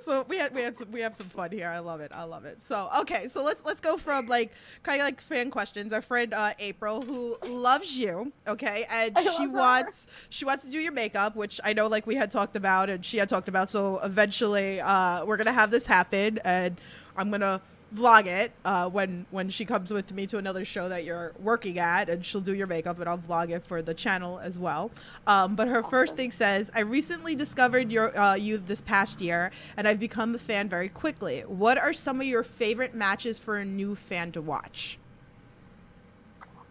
so 0.00 0.24
we 0.28 0.38
had 0.38 0.54
we 0.54 0.62
had 0.62 0.76
some, 0.76 0.90
we 0.90 1.00
have 1.00 1.14
some 1.14 1.28
fun 1.28 1.50
here. 1.50 1.68
I 1.68 1.78
love 1.78 2.00
it. 2.00 2.12
I 2.14 2.24
love 2.24 2.44
it. 2.44 2.62
So 2.62 2.88
okay, 3.00 3.28
so 3.28 3.42
let's 3.42 3.64
let's 3.64 3.80
go 3.80 3.96
from 3.96 4.26
like 4.26 4.52
kind 4.82 5.00
of 5.00 5.06
like 5.06 5.20
fan 5.20 5.50
questions. 5.50 5.92
Our 5.92 6.02
friend 6.02 6.32
uh, 6.34 6.54
April, 6.58 7.02
who 7.02 7.36
loves 7.44 7.96
you, 7.96 8.32
okay, 8.46 8.86
and 8.90 9.16
I 9.16 9.22
she 9.36 9.46
wants 9.46 10.06
she 10.30 10.44
wants 10.44 10.64
to 10.64 10.70
do 10.70 10.78
your 10.78 10.92
makeup, 10.92 11.36
which 11.36 11.60
I 11.64 11.72
know 11.72 11.86
like 11.86 12.06
we 12.06 12.14
had 12.14 12.30
talked 12.30 12.56
about 12.56 12.90
and 12.90 13.04
she 13.04 13.18
had 13.18 13.28
talked 13.28 13.48
about. 13.48 13.70
So 13.70 14.00
eventually, 14.00 14.80
uh, 14.80 15.24
we're 15.24 15.36
gonna 15.36 15.52
have 15.52 15.70
this 15.70 15.86
happen, 15.86 16.38
and 16.44 16.80
I'm 17.16 17.30
gonna 17.30 17.60
vlog 17.94 18.26
it 18.26 18.52
uh, 18.64 18.88
when 18.90 19.26
when 19.30 19.48
she 19.48 19.64
comes 19.64 19.92
with 19.92 20.12
me 20.12 20.26
to 20.26 20.38
another 20.38 20.64
show 20.64 20.88
that 20.88 21.04
you're 21.04 21.32
working 21.38 21.78
at, 21.78 22.08
and 22.08 22.24
she'll 22.24 22.40
do 22.40 22.54
your 22.54 22.66
makeup, 22.66 22.98
and 22.98 23.08
I'll 23.08 23.18
vlog 23.18 23.50
it 23.50 23.64
for 23.64 23.82
the 23.82 23.94
channel 23.94 24.38
as 24.40 24.58
well. 24.58 24.92
Um, 25.26 25.54
but 25.56 25.68
her 25.68 25.82
first 25.82 26.16
thing 26.16 26.30
says, 26.30 26.70
"I 26.74 26.80
recently 26.80 27.34
discovered 27.34 27.92
your 27.92 28.16
uh, 28.18 28.34
you 28.34 28.58
this 28.58 28.80
past 28.80 29.20
year, 29.20 29.50
and 29.76 29.86
I've 29.88 30.00
become 30.00 30.34
a 30.34 30.38
fan 30.38 30.68
very 30.68 30.88
quickly. 30.88 31.42
What 31.42 31.78
are 31.78 31.92
some 31.92 32.20
of 32.20 32.26
your 32.26 32.42
favorite 32.42 32.94
matches 32.94 33.38
for 33.38 33.56
a 33.58 33.64
new 33.64 33.94
fan 33.94 34.32
to 34.32 34.42
watch?" 34.42 34.98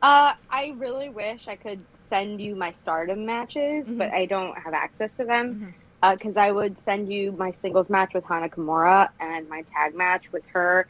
Uh, 0.01 0.34
I 0.50 0.74
really 0.77 1.10
wish 1.10 1.48
I 1.48 1.56
could 1.56 1.86
send 2.10 2.42
you 2.42 2.56
my 2.56 2.72
stardom 2.74 3.25
matches, 3.25 3.89
Mhm. 3.89 3.98
but 3.98 4.12
I 4.13 4.25
don't 4.25 4.58
have 4.60 4.74
access 4.74 5.13
to 5.13 5.25
them. 5.25 5.56
Mhm. 5.56 5.74
Because 6.01 6.36
I 6.36 6.51
would 6.51 6.77
send 6.82 7.10
you 7.12 7.32
my 7.32 7.53
singles 7.62 7.89
match 7.89 8.12
with 8.13 8.25
Hana 8.25 8.50
Kimura 8.50 9.08
and 9.22 9.48
my 9.48 9.63
tag 9.74 9.96
match 9.96 10.25
with 10.34 10.44
her 10.53 10.86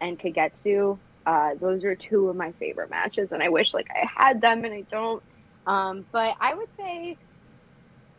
and 0.00 0.18
Kagetsu. 0.18 0.98
Uh, 1.24 1.54
those 1.54 1.82
are 1.84 1.94
two 1.96 2.28
of 2.28 2.36
my 2.36 2.52
favorite 2.52 2.90
matches, 2.90 3.32
and 3.32 3.42
I 3.42 3.48
wish 3.48 3.74
like 3.74 3.88
I 3.90 4.06
had 4.06 4.40
them, 4.40 4.64
and 4.64 4.74
I 4.74 4.82
don't. 4.82 5.22
Um, 5.66 6.06
but 6.12 6.36
I 6.40 6.54
would 6.54 6.68
say 6.76 7.16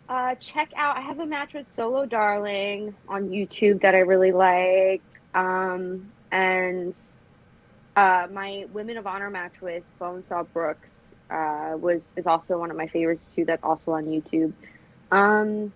uh, 0.10 0.36
check 0.36 0.72
out. 0.75 0.98
I 0.98 1.01
have 1.01 1.19
a 1.19 1.25
match 1.25 1.53
with 1.53 1.67
Solo 1.75 2.05
Darling 2.05 2.96
on 3.07 3.29
YouTube 3.29 3.81
that 3.81 3.96
I 3.96 4.00
really 4.00 4.31
like, 4.31 5.01
um, 5.34 6.12
and 6.31 6.93
uh, 7.96 8.27
my 8.31 8.67
Women 8.74 8.98
of 8.98 9.07
Honor 9.07 9.29
match 9.29 9.53
with 9.62 9.84
Bonesaw 10.00 10.46
Brooks 10.53 10.89
uh, 11.29 11.75
was 11.79 12.01
is 12.15 12.27
also 12.27 12.57
one 12.60 12.72
of 12.72 12.77
my 12.77 12.88
favorites 12.88 13.25
too. 13.36 13.46
That's 13.46 13.63
also 13.63 13.91
on 13.91 14.05
YouTube. 14.05 14.53
Um, 15.12 15.72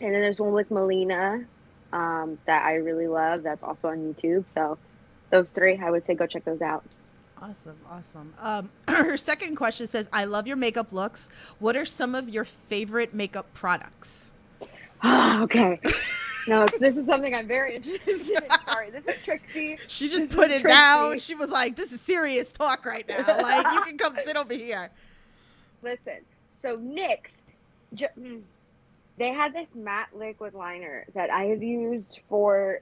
and 0.00 0.14
then 0.14 0.20
there's 0.20 0.40
one 0.40 0.52
with 0.52 0.70
Melina 0.70 1.44
um, 1.92 2.38
that 2.46 2.64
I 2.64 2.74
really 2.74 3.08
love. 3.08 3.42
That's 3.42 3.62
also 3.62 3.88
on 3.88 3.98
YouTube. 3.98 4.44
So 4.48 4.78
those 5.30 5.50
three, 5.50 5.78
I 5.78 5.90
would 5.90 6.06
say 6.06 6.14
go 6.14 6.26
check 6.26 6.44
those 6.44 6.62
out. 6.62 6.84
Awesome, 7.40 7.76
awesome. 7.88 8.34
Um, 8.40 8.70
her 8.88 9.16
second 9.16 9.56
question 9.56 9.86
says, 9.86 10.08
"I 10.12 10.24
love 10.24 10.46
your 10.46 10.56
makeup 10.56 10.92
looks. 10.92 11.28
What 11.58 11.76
are 11.76 11.84
some 11.84 12.14
of 12.14 12.28
your 12.28 12.44
favorite 12.44 13.14
makeup 13.14 13.46
products?" 13.54 14.30
okay. 15.04 15.80
No, 16.48 16.66
this 16.80 16.96
is 16.96 17.06
something 17.06 17.34
I'm 17.34 17.46
very 17.46 17.76
interested 17.76 18.08
in. 18.08 18.42
Sorry, 18.66 18.90
this 18.90 19.04
is 19.06 19.22
Trixie. 19.22 19.78
She 19.86 20.08
just 20.08 20.28
This 20.28 20.36
put 20.36 20.50
it 20.50 20.66
down. 20.66 21.18
She 21.18 21.34
was 21.34 21.50
like, 21.50 21.76
"This 21.76 21.92
is 21.92 22.00
serious 22.00 22.50
talk 22.50 22.84
right 22.86 23.06
now. 23.08 23.18
Like, 23.42 23.72
you 23.74 23.80
can 23.82 23.98
come 23.98 24.16
sit 24.24 24.36
over 24.36 24.54
here." 24.54 24.90
Listen, 25.82 26.24
so 26.54 26.76
NYX, 26.76 27.18
mm, 27.94 28.40
they 29.16 29.28
had 29.28 29.52
this 29.52 29.74
matte 29.76 30.08
liquid 30.16 30.54
liner 30.54 31.04
that 31.14 31.30
I 31.30 31.44
have 31.44 31.62
used 31.62 32.20
for 32.28 32.80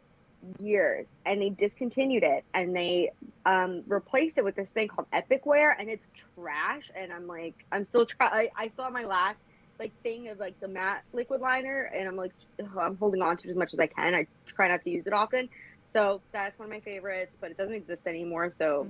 years, 0.61 1.07
and 1.25 1.40
they 1.40 1.50
discontinued 1.50 2.23
it, 2.23 2.45
and 2.55 2.75
they 2.75 3.11
um, 3.45 3.83
replaced 3.87 4.38
it 4.38 4.45
with 4.45 4.57
this 4.57 4.69
thing 4.75 4.88
called 4.88 5.07
Epic 5.12 5.47
Wear, 5.47 5.71
and 5.71 5.88
it's 5.88 6.05
trash. 6.35 6.90
And 6.95 7.12
I'm 7.12 7.26
like, 7.26 7.55
I'm 7.73 7.85
still 7.85 8.07
try. 8.07 8.26
I, 8.26 8.64
I 8.64 8.69
still 8.69 8.85
have 8.85 8.93
my 8.93 9.05
last 9.05 9.38
like 9.78 9.93
thing 10.02 10.28
of 10.28 10.38
like 10.38 10.59
the 10.61 10.69
matte 10.69 11.02
liquid 11.12 11.40
liner, 11.40 11.90
and 11.95 12.09
I'm 12.09 12.16
like, 12.16 12.33
ugh, 12.61 12.78
I'm 12.81 12.97
holding 12.97 13.23
on 13.23 13.37
to 13.38 13.49
it 13.49 13.50
as 13.50 13.57
much 13.57 13.73
as 13.73 13.81
I 13.81 13.87
can. 13.87 14.14
I 14.14 14.26
try 14.47 14.69
not 14.69 14.83
to 14.85 14.90
use 14.90 15.07
it 15.07 15.12
often, 15.12 15.49
so 15.93 16.21
that's 16.33 16.59
one 16.59 16.66
of 16.66 16.73
my 16.73 16.81
favorites, 16.81 17.35
but 17.40 17.50
it 17.50 17.57
doesn't 17.57 17.75
exist 17.75 18.02
anymore. 18.07 18.50
So 18.50 18.87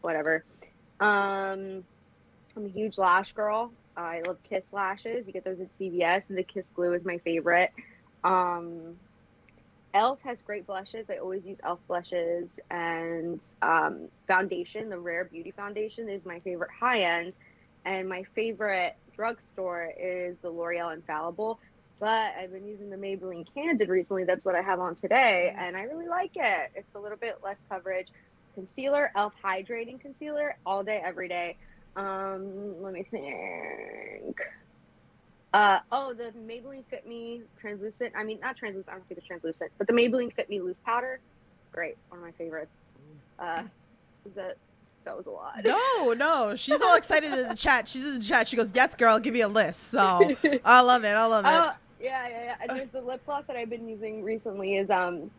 whatever. 0.00 0.44
Um, 0.98 1.84
I'm 2.56 2.66
a 2.66 2.68
huge 2.68 2.98
lash 2.98 3.32
girl. 3.32 3.72
I 3.96 4.22
love 4.26 4.38
Kiss 4.48 4.64
lashes. 4.72 5.26
You 5.26 5.32
get 5.32 5.44
those 5.44 5.60
at 5.60 5.68
CVS, 5.78 6.28
and 6.28 6.38
the 6.38 6.42
Kiss 6.42 6.68
glue 6.74 6.92
is 6.92 7.04
my 7.04 7.18
favorite. 7.18 7.70
Um, 8.24 8.96
Elf 9.94 10.20
has 10.22 10.40
great 10.42 10.66
blushes. 10.66 11.06
I 11.10 11.16
always 11.16 11.44
use 11.44 11.58
Elf 11.64 11.80
blushes, 11.88 12.48
and 12.70 13.40
um, 13.62 14.08
foundation. 14.26 14.88
The 14.88 14.98
Rare 14.98 15.24
Beauty 15.24 15.50
foundation 15.50 16.08
is 16.08 16.24
my 16.24 16.40
favorite 16.40 16.70
high 16.70 17.00
end, 17.00 17.32
and 17.84 18.08
my 18.08 18.24
favorite 18.34 18.96
drugstore 19.16 19.92
is 19.98 20.36
the 20.42 20.50
L'Oreal 20.50 20.94
Infallible. 20.94 21.58
But 21.98 22.34
I've 22.38 22.52
been 22.52 22.66
using 22.66 22.88
the 22.88 22.96
Maybelline 22.96 23.46
Candid 23.52 23.88
recently. 23.88 24.24
That's 24.24 24.44
what 24.44 24.54
I 24.54 24.62
have 24.62 24.80
on 24.80 24.96
today, 24.96 25.54
and 25.56 25.76
I 25.76 25.82
really 25.82 26.08
like 26.08 26.32
it. 26.34 26.70
It's 26.74 26.94
a 26.94 26.98
little 26.98 27.18
bit 27.18 27.40
less 27.42 27.58
coverage 27.68 28.08
concealer, 28.54 29.10
Elf 29.16 29.34
hydrating 29.44 30.00
concealer, 30.00 30.56
all 30.64 30.82
day, 30.82 31.02
every 31.04 31.28
day. 31.28 31.56
Um, 31.96 32.80
let 32.82 32.92
me 32.92 33.02
think. 33.10 34.40
Uh, 35.52 35.80
oh, 35.90 36.14
the 36.14 36.32
Maybelline 36.46 36.84
Fit 36.88 37.06
Me 37.06 37.42
translucent. 37.60 38.12
I 38.16 38.22
mean, 38.22 38.38
not 38.40 38.56
translucent. 38.56 38.92
I 38.92 38.96
don't 38.98 39.08
think 39.08 39.18
it's 39.18 39.26
translucent, 39.26 39.72
but 39.78 39.86
the 39.86 39.92
Maybelline 39.92 40.32
Fit 40.32 40.48
Me 40.48 40.60
loose 40.60 40.78
powder. 40.84 41.18
Great, 41.72 41.96
one 42.08 42.20
of 42.20 42.24
my 42.24 42.32
favorites. 42.32 42.70
Uh, 43.38 43.62
that 44.36 44.56
that 45.04 45.16
was 45.16 45.26
a 45.26 45.30
lot. 45.30 45.64
No, 45.64 46.12
no, 46.12 46.54
she's 46.56 46.80
all 46.80 46.96
excited 46.96 47.32
in 47.32 47.48
the 47.48 47.54
chat. 47.54 47.88
She's 47.88 48.04
in 48.04 48.14
the 48.14 48.24
chat. 48.24 48.48
She 48.48 48.56
goes, 48.56 48.70
"Yes, 48.74 48.94
girl, 48.94 49.18
give 49.18 49.34
me 49.34 49.40
a 49.40 49.48
list." 49.48 49.90
So 49.90 49.98
I 50.64 50.80
love 50.82 51.04
it. 51.04 51.16
I 51.16 51.26
love 51.26 51.44
it. 51.44 51.48
Oh, 51.48 51.72
yeah, 52.00 52.28
yeah, 52.28 52.42
yeah. 52.44 52.54
And 52.60 52.78
there's 52.78 52.90
the 52.90 53.00
lip 53.00 53.24
gloss 53.26 53.44
that 53.46 53.56
I've 53.56 53.70
been 53.70 53.88
using 53.88 54.22
recently 54.22 54.76
is 54.76 54.88
um 54.90 55.30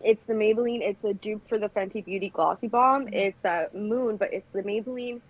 it's 0.00 0.22
the 0.26 0.34
Maybelline, 0.34 0.80
it's 0.82 1.02
a 1.04 1.14
dupe 1.14 1.48
for 1.48 1.58
the 1.58 1.68
Fenty 1.68 2.04
Beauty 2.04 2.28
Gloss 2.28 2.58
Bomb. 2.62 3.06
Mhm. 3.06 3.14
It's 3.14 3.44
a 3.44 3.68
uh, 3.72 3.76
moon, 3.76 4.16
but 4.16 4.32
it's 4.32 4.46
the 4.52 4.62
Maybelline 4.62 5.20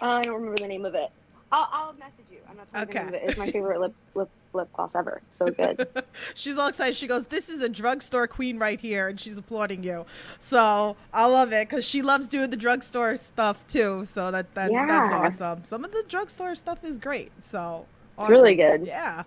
uh, 0.00 0.04
I 0.06 0.22
don't 0.22 0.34
remember 0.34 0.58
the 0.62 0.68
name 0.68 0.84
of 0.84 0.94
it. 0.94 1.10
I'll, 1.52 1.68
I'll 1.72 1.92
message 1.94 2.26
you. 2.30 2.38
I'm 2.48 2.56
not 2.56 2.66
you 2.74 2.86
the 2.86 2.92
name 3.04 3.14
it. 3.14 3.22
It's 3.28 3.38
my 3.38 3.50
favorite 3.50 3.80
lip 3.80 3.94
lip 4.14 4.28
lip 4.52 4.68
gloss 4.72 4.90
ever. 4.94 5.22
So 5.38 5.46
good. 5.50 5.86
she's 6.34 6.58
all 6.58 6.68
excited. 6.68 6.96
She 6.96 7.06
goes, 7.06 7.24
"This 7.26 7.48
is 7.48 7.62
a 7.62 7.68
drugstore 7.68 8.26
queen 8.26 8.58
right 8.58 8.80
here," 8.80 9.08
and 9.08 9.20
she's 9.20 9.38
applauding 9.38 9.84
you. 9.84 10.04
So 10.40 10.96
I 11.12 11.26
love 11.26 11.52
it 11.52 11.68
because 11.68 11.84
she 11.84 12.02
loves 12.02 12.26
doing 12.26 12.50
the 12.50 12.56
drugstore 12.56 13.16
stuff 13.16 13.64
too. 13.66 14.04
So 14.06 14.30
that, 14.30 14.54
that 14.54 14.70
that's 14.88 15.10
awesome. 15.10 15.64
Some 15.64 15.84
of 15.84 15.92
the 15.92 16.04
drugstore 16.08 16.54
stuff 16.54 16.84
is 16.84 16.98
great. 16.98 17.30
So 17.42 17.86
It's 18.18 18.30
really 18.30 18.56
good. 18.56 18.86
Yeah. 18.86 19.22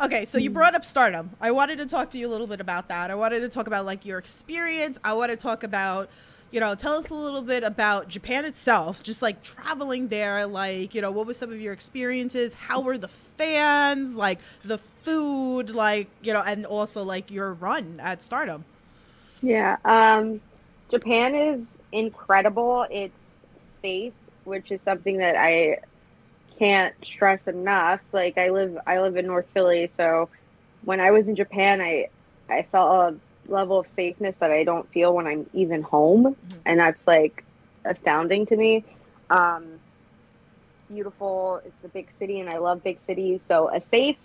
Okay, 0.00 0.24
so 0.24 0.38
you 0.38 0.50
Mm. 0.50 0.54
brought 0.54 0.74
up 0.74 0.84
stardom. 0.84 1.30
I 1.40 1.50
wanted 1.50 1.78
to 1.78 1.86
talk 1.86 2.10
to 2.12 2.18
you 2.18 2.26
a 2.26 2.30
little 2.30 2.46
bit 2.46 2.60
about 2.60 2.88
that. 2.88 3.10
I 3.10 3.14
wanted 3.14 3.40
to 3.40 3.48
talk 3.48 3.66
about 3.66 3.84
like 3.84 4.04
your 4.06 4.18
experience. 4.18 4.98
I 5.04 5.12
want 5.12 5.30
to 5.30 5.36
talk 5.36 5.62
about, 5.62 6.08
you 6.52 6.60
know, 6.60 6.74
tell 6.74 6.92
us 6.92 7.08
a 7.08 7.14
little 7.14 7.40
bit 7.42 7.64
about 7.64 8.08
Japan 8.08 8.44
itself, 8.44 9.02
just 9.02 9.22
like 9.22 9.42
traveling 9.42 10.08
there. 10.08 10.46
Like, 10.46 10.94
you 10.94 11.00
know, 11.00 11.10
what 11.10 11.26
was 11.26 11.38
some 11.38 11.50
of 11.50 11.60
your 11.60 11.72
experiences? 11.72 12.52
How 12.52 12.80
were 12.80 12.98
the 12.98 13.08
fans? 13.08 14.14
Like 14.14 14.38
the 14.62 14.76
food? 14.76 15.70
Like, 15.70 16.08
you 16.22 16.34
know, 16.34 16.42
and 16.46 16.66
also 16.66 17.02
like 17.02 17.30
your 17.30 17.54
run 17.54 17.98
at 18.00 18.22
Stardom. 18.22 18.64
Yeah. 19.40 19.78
Um, 19.86 20.42
Japan 20.90 21.34
is 21.34 21.66
incredible. 21.90 22.86
It's 22.90 23.16
safe, 23.80 24.12
which 24.44 24.70
is 24.70 24.80
something 24.84 25.16
that 25.18 25.36
I 25.36 25.78
can't 26.58 26.94
stress 27.02 27.46
enough. 27.48 28.00
Like 28.12 28.36
I 28.36 28.50
live 28.50 28.78
I 28.86 29.00
live 29.00 29.16
in 29.16 29.26
North 29.26 29.46
Philly, 29.54 29.90
so 29.94 30.28
when 30.84 31.00
I 31.00 31.10
was 31.12 31.26
in 31.26 31.34
Japan, 31.34 31.80
I 31.80 32.08
I 32.48 32.62
felt 32.70 33.14
a 33.14 33.16
level 33.48 33.78
of 33.78 33.88
safeness 33.88 34.34
that 34.40 34.50
I 34.50 34.64
don't 34.64 34.90
feel 34.92 35.14
when 35.14 35.26
I'm 35.26 35.48
even 35.52 35.82
home, 35.82 36.36
and 36.64 36.80
that's 36.80 37.06
like 37.06 37.44
astounding 37.84 38.46
to 38.46 38.56
me. 38.56 38.84
Um, 39.30 39.80
beautiful. 40.88 41.60
It's 41.64 41.84
a 41.84 41.88
big 41.88 42.10
city, 42.18 42.40
and 42.40 42.48
I 42.48 42.58
love 42.58 42.82
big 42.82 42.98
cities. 43.06 43.42
So 43.46 43.68
a 43.72 43.80
safe, 43.80 44.16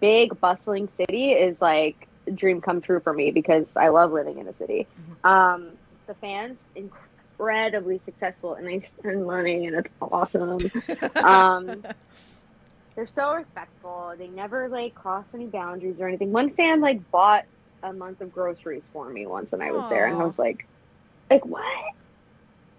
big, 0.00 0.38
bustling 0.40 0.88
city 0.88 1.32
is 1.32 1.60
like 1.60 2.08
a 2.26 2.32
dream 2.32 2.60
come 2.60 2.80
true 2.80 3.00
for 3.00 3.12
me 3.12 3.30
because 3.30 3.66
I 3.76 3.88
love 3.88 4.12
living 4.12 4.38
in 4.38 4.48
a 4.48 4.54
city. 4.54 4.86
Um, 5.22 5.72
the 6.06 6.14
fans 6.14 6.64
incredibly 6.74 7.98
successful, 7.98 8.54
and 8.54 8.66
they 8.66 8.80
spend 8.80 9.26
money, 9.26 9.66
and 9.66 9.76
it's 9.76 9.90
awesome. 10.00 10.58
Um, 11.22 11.84
they're 12.94 13.06
so 13.06 13.34
respectful. 13.34 14.14
They 14.16 14.28
never 14.28 14.68
like 14.68 14.94
cross 14.94 15.24
any 15.34 15.46
boundaries 15.46 16.00
or 16.00 16.08
anything. 16.08 16.32
One 16.32 16.50
fan 16.50 16.80
like 16.80 17.10
bought 17.10 17.44
a 17.84 17.92
month 17.92 18.20
of 18.22 18.32
groceries 18.32 18.84
for 18.92 19.10
me 19.10 19.26
once 19.26 19.52
when 19.52 19.62
I 19.62 19.72
was 19.72 19.86
there, 19.88 20.06
and 20.06 20.20
I 20.20 20.24
was 20.24 20.38
like, 20.38 20.68
like 21.30 21.44
what? 21.46 21.62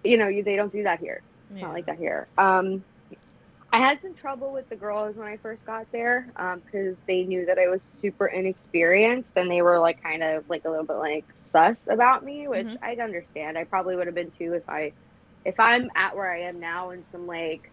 You 0.04 0.18
know, 0.18 0.28
you 0.28 0.44
they 0.44 0.56
don't 0.56 0.72
do 0.72 0.84
that 0.84 1.00
here. 1.00 1.22
It's 1.50 1.62
Yeah. 1.62 1.68
not 1.68 1.74
like 1.74 1.86
that 1.86 1.98
here. 1.98 2.28
Um, 2.38 2.84
I 3.72 3.78
had 3.78 4.00
some 4.00 4.14
trouble 4.14 4.52
with 4.52 4.68
the 4.68 4.76
girls 4.76 5.16
when 5.16 5.28
I 5.28 5.38
first 5.38 5.66
got 5.66 5.86
there 5.92 6.32
because 6.66 6.98
they 7.08 7.24
knew 7.24 7.46
that 7.46 7.58
I 7.58 7.68
was 7.68 7.82
super 8.00 8.26
inexperienced 8.26 9.30
and 9.36 9.50
they 9.50 9.62
were 9.62 9.78
like 9.78 10.02
kind 10.02 10.22
of 10.22 10.44
like 10.48 10.62
a 10.64 10.70
little 10.70 10.86
bit 10.86 10.96
like 10.98 11.26
sus 11.52 11.78
about 11.88 12.24
me, 12.24 12.48
which 12.48 12.70
Mhm. 12.72 12.78
I'd 12.82 13.00
understand. 13.00 13.58
I 13.58 13.64
probably 13.64 13.96
would 13.96 14.06
have 14.06 14.14
been 14.14 14.32
too 14.32 14.54
if 14.54 14.68
I 14.68 14.94
if 15.44 15.58
I'm 15.58 15.90
at 15.96 16.16
where 16.16 16.32
I 16.32 16.42
am 16.42 16.60
now 16.60 16.90
and 16.90 17.06
some 17.10 17.26
like 17.26 17.72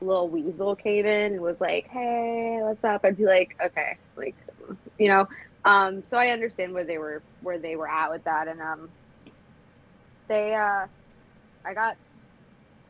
little 0.00 0.28
weasel 0.30 0.76
came 0.76 1.06
in 1.06 1.32
and 1.32 1.40
was 1.42 1.60
like, 1.60 1.86
"Hey, 1.90 2.58
what's 2.62 2.84
up?" 2.84 3.02
I'd 3.04 3.16
be 3.16 3.24
like, 3.26 3.56
"Okay," 3.64 3.98
like 4.16 4.36
you 4.98 5.08
know. 5.08 5.26
Um, 5.64 6.02
so 6.08 6.16
I 6.16 6.28
understand 6.28 6.72
where 6.74 6.84
they 6.84 6.98
were 6.98 7.22
where 7.40 7.58
they 7.58 7.76
were 7.76 7.88
at 7.88 8.10
with 8.10 8.24
that, 8.24 8.48
and 8.48 8.60
um, 8.60 8.92
they 10.28 10.54
uh, 10.54 10.86
I 11.64 11.74
got 11.74 11.96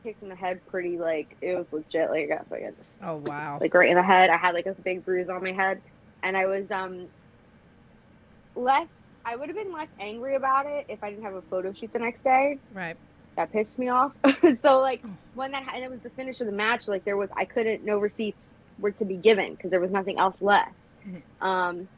kicked 0.02 0.22
in 0.22 0.28
the 0.28 0.36
head 0.36 0.60
pretty 0.66 0.98
like 0.98 1.36
it 1.40 1.56
was 1.56 1.66
legit. 1.72 2.10
Like 2.10 2.24
I 2.24 2.36
got 2.36 2.50
like, 2.50 2.76
just, 2.76 2.90
Oh 3.02 3.16
wow. 3.16 3.58
like 3.60 3.74
right 3.74 3.90
in 3.90 3.96
the 3.96 4.02
head. 4.02 4.30
I 4.30 4.36
had 4.36 4.54
like 4.54 4.66
a 4.66 4.74
big 4.82 5.04
bruise 5.04 5.28
on 5.28 5.42
my 5.42 5.52
head, 5.52 5.80
and 6.22 6.36
I 6.36 6.46
was 6.46 6.70
um 6.70 7.08
less. 8.54 8.88
I 9.24 9.36
would 9.36 9.48
have 9.48 9.56
been 9.56 9.72
less 9.72 9.88
angry 9.98 10.36
about 10.36 10.66
it 10.66 10.86
if 10.88 11.02
I 11.02 11.10
didn't 11.10 11.24
have 11.24 11.34
a 11.34 11.42
photo 11.42 11.72
shoot 11.72 11.90
the 11.92 11.98
next 11.98 12.22
day. 12.24 12.58
right. 12.72 12.96
That 13.36 13.52
pissed 13.52 13.78
me 13.78 13.88
off. 13.88 14.12
so 14.60 14.80
like 14.80 15.00
Oh. 15.04 15.18
when 15.32 15.52
that 15.52 15.64
and 15.74 15.82
it 15.84 15.90
was 15.90 16.02
the 16.02 16.10
finish 16.10 16.40
of 16.40 16.46
the 16.46 16.52
match. 16.52 16.86
Like 16.86 17.04
there 17.04 17.16
was 17.16 17.30
I 17.36 17.44
couldn't 17.46 17.84
no 17.84 17.98
receipts 17.98 18.52
were 18.78 18.92
to 18.92 19.04
be 19.04 19.16
given 19.16 19.52
because 19.52 19.70
there 19.70 19.80
was 19.80 19.90
nothing 19.90 20.18
else 20.18 20.36
left. 20.40 20.70
Mhm. 21.06 21.22
Um, 21.40 21.88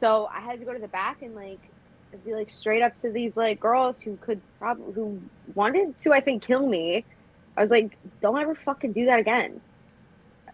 so 0.00 0.28
I 0.32 0.40
had 0.40 0.58
to 0.60 0.64
go 0.64 0.72
to 0.72 0.78
the 0.78 0.88
back 0.88 1.22
and 1.22 1.34
like 1.34 1.60
be 2.24 2.34
like 2.34 2.52
straight 2.52 2.82
up 2.82 2.98
to 3.02 3.10
these 3.10 3.32
like 3.36 3.60
girls 3.60 4.00
who 4.00 4.16
could 4.16 4.40
probably 4.58 4.92
who 4.94 5.20
wanted 5.54 5.94
to 6.02 6.12
I 6.12 6.20
think 6.20 6.42
kill 6.42 6.66
me. 6.66 7.04
I 7.56 7.62
was 7.62 7.70
like, 7.70 7.96
don't 8.20 8.38
ever 8.38 8.54
fucking 8.54 8.92
do 8.92 9.06
that 9.06 9.18
again. 9.18 9.60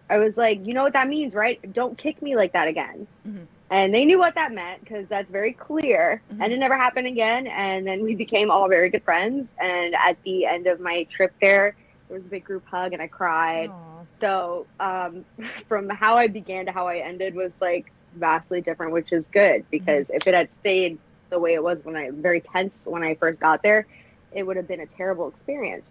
I 0.09 0.19
was 0.19 0.37
like, 0.37 0.67
you 0.67 0.75
know 0.75 0.83
what 0.83 0.93
that 0.93 1.09
means, 1.09 1.35
right? 1.35 1.61
Don't 1.73 1.97
kick 1.97 2.21
me 2.23 2.37
like 2.37 2.53
that 2.53 2.69
again. 2.69 3.07
Mhm. 3.27 3.47
And 3.71 3.95
they 3.95 4.05
knew 4.05 4.19
what 4.19 4.35
that 4.35 4.53
meant 4.53 4.81
because 4.81 5.09
that's 5.09 5.31
very 5.31 5.53
clear. 5.53 6.23
Mhm. 6.31 6.43
And 6.43 6.53
it 6.53 6.59
never 6.59 6.77
happened 6.77 7.07
again. 7.07 7.47
And 7.47 7.87
then 7.87 8.03
we 8.03 8.15
became 8.15 8.51
all 8.51 8.69
very 8.69 8.91
good 8.91 9.03
friends. 9.05 9.49
And 9.59 9.95
at 9.95 10.23
the 10.25 10.45
end 10.47 10.67
of 10.67 10.81
my 10.81 11.05
trip 11.05 11.33
there, 11.41 11.75
there 12.09 12.19
was 12.19 12.27
a 12.27 12.29
big 12.29 12.45
group 12.45 12.65
hug 12.67 12.93
and 12.93 13.01
I 13.01 13.09
cried. 13.09 13.71
Aw. 13.71 14.05
So 14.21 14.67
um, 14.79 15.25
from 15.69 15.89
how 15.89 16.17
I 16.17 16.29
began 16.29 16.67
to 16.67 16.73
how 16.73 16.87
I 16.87 16.99
ended 16.99 17.35
was 17.35 17.53
like 17.61 17.91
vastly 18.13 18.61
different, 18.61 18.93
which 18.93 19.13
is 19.13 19.29
good 19.29 19.67
because 19.71 20.09
if 20.11 20.27
it 20.27 20.35
had 20.35 20.51
stayed 20.61 20.99
the 21.31 21.39
way 21.41 21.55
it 21.55 21.63
was 21.63 21.81
when 21.85 21.97
I 21.97 22.11
very 22.13 22.41
tense 22.41 22.83
when 22.87 23.03
I 23.03 23.15
first 23.17 23.41
got 23.41 23.63
there, 23.63 23.87
it 24.33 24.45
would 24.45 24.57
have 24.57 24.69
been 24.69 24.81
a 24.81 24.87
terrible 24.87 25.29
experience. 25.29 25.89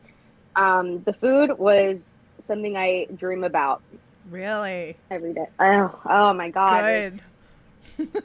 Um, 0.56 1.02
the 1.04 1.14
food 1.14 1.52
was 1.58 2.06
something 2.42 2.76
I 2.78 3.08
dream 3.16 3.44
about 3.44 3.84
Really 4.26 5.02
every 5.12 5.34
day. 5.34 5.46
Oh, 5.60 6.00
oh 6.06 6.34
my 6.34 6.50
god! 6.50 6.88
good. 6.88 7.22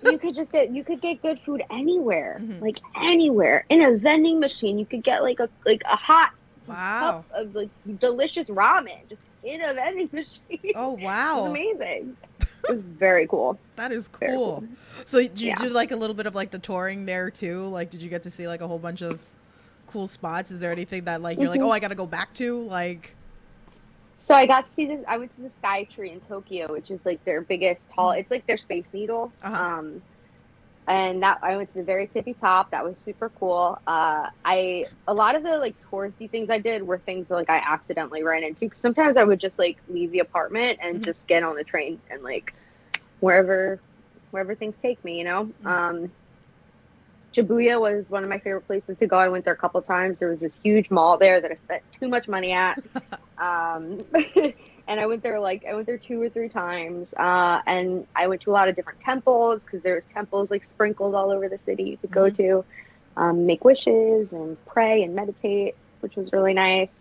you 0.03 0.19
could 0.19 0.35
just 0.35 0.53
get 0.53 0.73
you 0.75 0.85
could 0.85 1.01
get 1.01 1.23
good 1.23 1.39
food 1.45 1.63
anywhere, 1.71 2.45
Mhm. 2.45 2.61
like 2.61 2.81
anywhere 2.97 3.65
in 3.69 3.83
a 3.83 3.97
vending 3.99 4.41
machine. 4.41 4.79
You 4.79 4.87
could 4.87 5.03
get 5.05 5.23
like 5.23 5.41
a 5.41 5.49
like 5.65 5.83
a 5.91 5.97
hot 5.97 6.31
Wow. 6.67 6.99
cup 6.99 7.19
of 7.35 7.55
like 7.55 7.71
delicious 7.99 8.49
ramen 8.49 9.09
just 9.09 9.23
in 9.43 9.63
a 9.63 9.75
vending 9.75 10.11
machine. 10.13 10.75
Oh 10.75 10.93
wow. 10.93 11.65
amazing. 11.79 12.17
Was 12.69 12.81
very 12.81 13.27
cool. 13.27 13.59
That 13.77 13.93
is 13.93 14.09
Very 14.21 14.33
cool. 14.33 14.65
So 15.05 15.21
did 15.21 15.41
you 15.41 15.49
Yeah. 15.49 15.55
do 15.57 15.69
like 15.69 15.93
a 15.93 15.97
little 15.97 16.15
bit 16.15 16.27
of 16.27 16.35
like 16.35 16.51
the 16.51 16.59
touring 16.59 17.07
there 17.07 17.31
too? 17.31 17.67
Like 17.69 17.91
did 17.91 18.03
you 18.03 18.09
get 18.11 18.23
to 18.25 18.31
see 18.31 18.49
like 18.49 18.61
a 18.61 18.67
whole 18.67 18.79
bunch 18.79 19.03
of 19.03 19.21
cool 19.87 20.09
spots? 20.09 20.51
Is 20.51 20.59
there 20.59 20.73
anything 20.73 21.05
that 21.05 21.23
like 21.23 21.39
you're 21.39 21.49
like, 21.49 21.61
Mhm. 21.61 21.67
oh 21.67 21.71
I 21.71 21.79
gotta 21.81 21.95
go 21.95 22.07
back 22.07 22.35
to? 22.35 22.63
Like 22.63 23.13
So 24.19 24.35
I 24.35 24.47
got 24.47 24.65
to 24.67 24.71
see 24.73 24.87
this. 24.87 25.05
I 25.07 25.19
went 25.19 25.33
to 25.37 25.43
the 25.43 25.51
Sky 25.59 25.85
Tree 25.85 26.11
in 26.11 26.21
Tokyo, 26.23 26.73
which 26.73 26.91
is 26.91 26.99
like 27.05 27.25
their 27.25 27.43
biggest 27.43 27.85
tall. 27.95 28.11
It's 28.11 28.29
like 28.31 28.45
their 28.47 28.57
Space 28.57 28.85
Needle. 28.93 29.31
Uh-huh. 29.45 29.65
Um, 29.65 30.03
and 30.87 31.23
that 31.23 31.39
I 31.43 31.57
went 31.57 31.73
to 31.73 31.79
the 31.79 31.85
very 31.85 32.07
tippy 32.07 32.35
top. 32.35 32.71
That 32.71 32.85
was 32.85 32.99
super 32.99 33.31
cool. 33.31 33.79
Uh, 33.87 34.29
I 34.45 34.87
a 35.07 35.15
lot 35.15 35.35
of 35.35 35.43
the 35.43 35.59
like 35.59 35.77
touristy 35.91 36.31
things 36.31 36.49
I 36.51 36.59
did 36.59 36.83
were 36.83 36.99
things 36.99 37.29
that 37.29 37.35
like 37.35 37.51
I 37.51 37.59
accidentally 37.59 38.23
ran 38.23 38.45
into. 38.45 38.69
'Cause 38.69 38.81
sometimes 38.81 39.17
I 39.17 39.25
would 39.25 39.41
just 39.41 39.59
like 39.59 39.79
leave 39.89 40.11
the 40.13 40.21
apartment 40.21 40.79
and 40.83 41.01
Mhm. 41.01 41.05
just 41.05 41.27
get 41.29 41.43
on 41.43 41.57
the 41.57 41.65
train 41.65 42.01
and 42.11 42.23
like 42.23 42.55
wherever 43.21 43.81
wherever 44.31 44.55
things 44.55 44.77
take 44.83 45.03
me. 45.05 45.19
You 45.19 45.25
know. 45.25 45.45
Mhm. 45.63 45.67
Um, 45.67 46.13
Shibuya 47.35 47.79
was 47.81 48.09
one 48.09 48.25
of 48.25 48.31
my 48.31 48.39
favorite 48.39 48.67
places 48.67 48.97
to 48.99 49.07
go. 49.07 49.19
I 49.19 49.29
went 49.29 49.45
there 49.45 49.53
a 49.55 49.59
couple 49.59 49.83
times. 49.83 50.19
There 50.19 50.29
was 50.29 50.41
this 50.41 50.55
huge 50.63 50.91
mall 50.91 51.19
there 51.19 51.41
that 51.41 51.51
I 51.51 51.57
spent 51.57 51.83
too 51.93 52.09
much 52.09 52.29
money 52.29 52.53
at. 52.53 52.79
um, 53.39 54.01
and 54.87 55.01
I 55.01 55.07
went 55.07 55.23
there 55.23 55.41
like 55.41 55.65
I 55.69 55.75
went 55.75 55.87
there 55.87 55.99
two 55.99 56.21
or 56.21 56.29
three 56.31 56.49
times. 56.49 57.13
Uh, 57.19 57.61
and 57.67 58.07
I 58.15 58.27
went 58.29 58.43
to 58.43 58.51
a 58.51 58.53
lot 58.55 58.69
of 58.69 58.77
different 58.77 59.01
temples 59.01 59.65
because 59.65 59.83
there 59.83 59.95
was 59.95 60.05
temples 60.07 60.51
like 60.51 60.65
sprinkled 60.65 61.15
all 61.15 61.31
over 61.31 61.49
the 61.49 61.59
city 61.59 61.85
you 61.85 61.99
could 61.99 62.11
go 62.11 62.31
to, 62.31 62.65
um, 63.17 63.47
make 63.47 63.65
wishes 63.65 64.33
and 64.33 64.59
pray 64.67 65.03
and 65.03 65.15
meditate, 65.15 65.75
which 66.01 66.17
was 66.17 66.31
really 66.33 66.55
nice. 66.55 66.93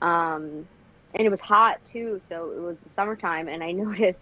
Um, 0.00 0.68
and 1.14 1.26
it 1.26 1.30
was 1.30 1.40
hot 1.40 1.78
too, 1.84 2.20
so 2.20 2.52
it 2.52 2.60
was 2.60 2.78
the 2.80 2.90
summertime, 2.90 3.48
and 3.48 3.62
I 3.62 3.72
noticed 3.72 4.20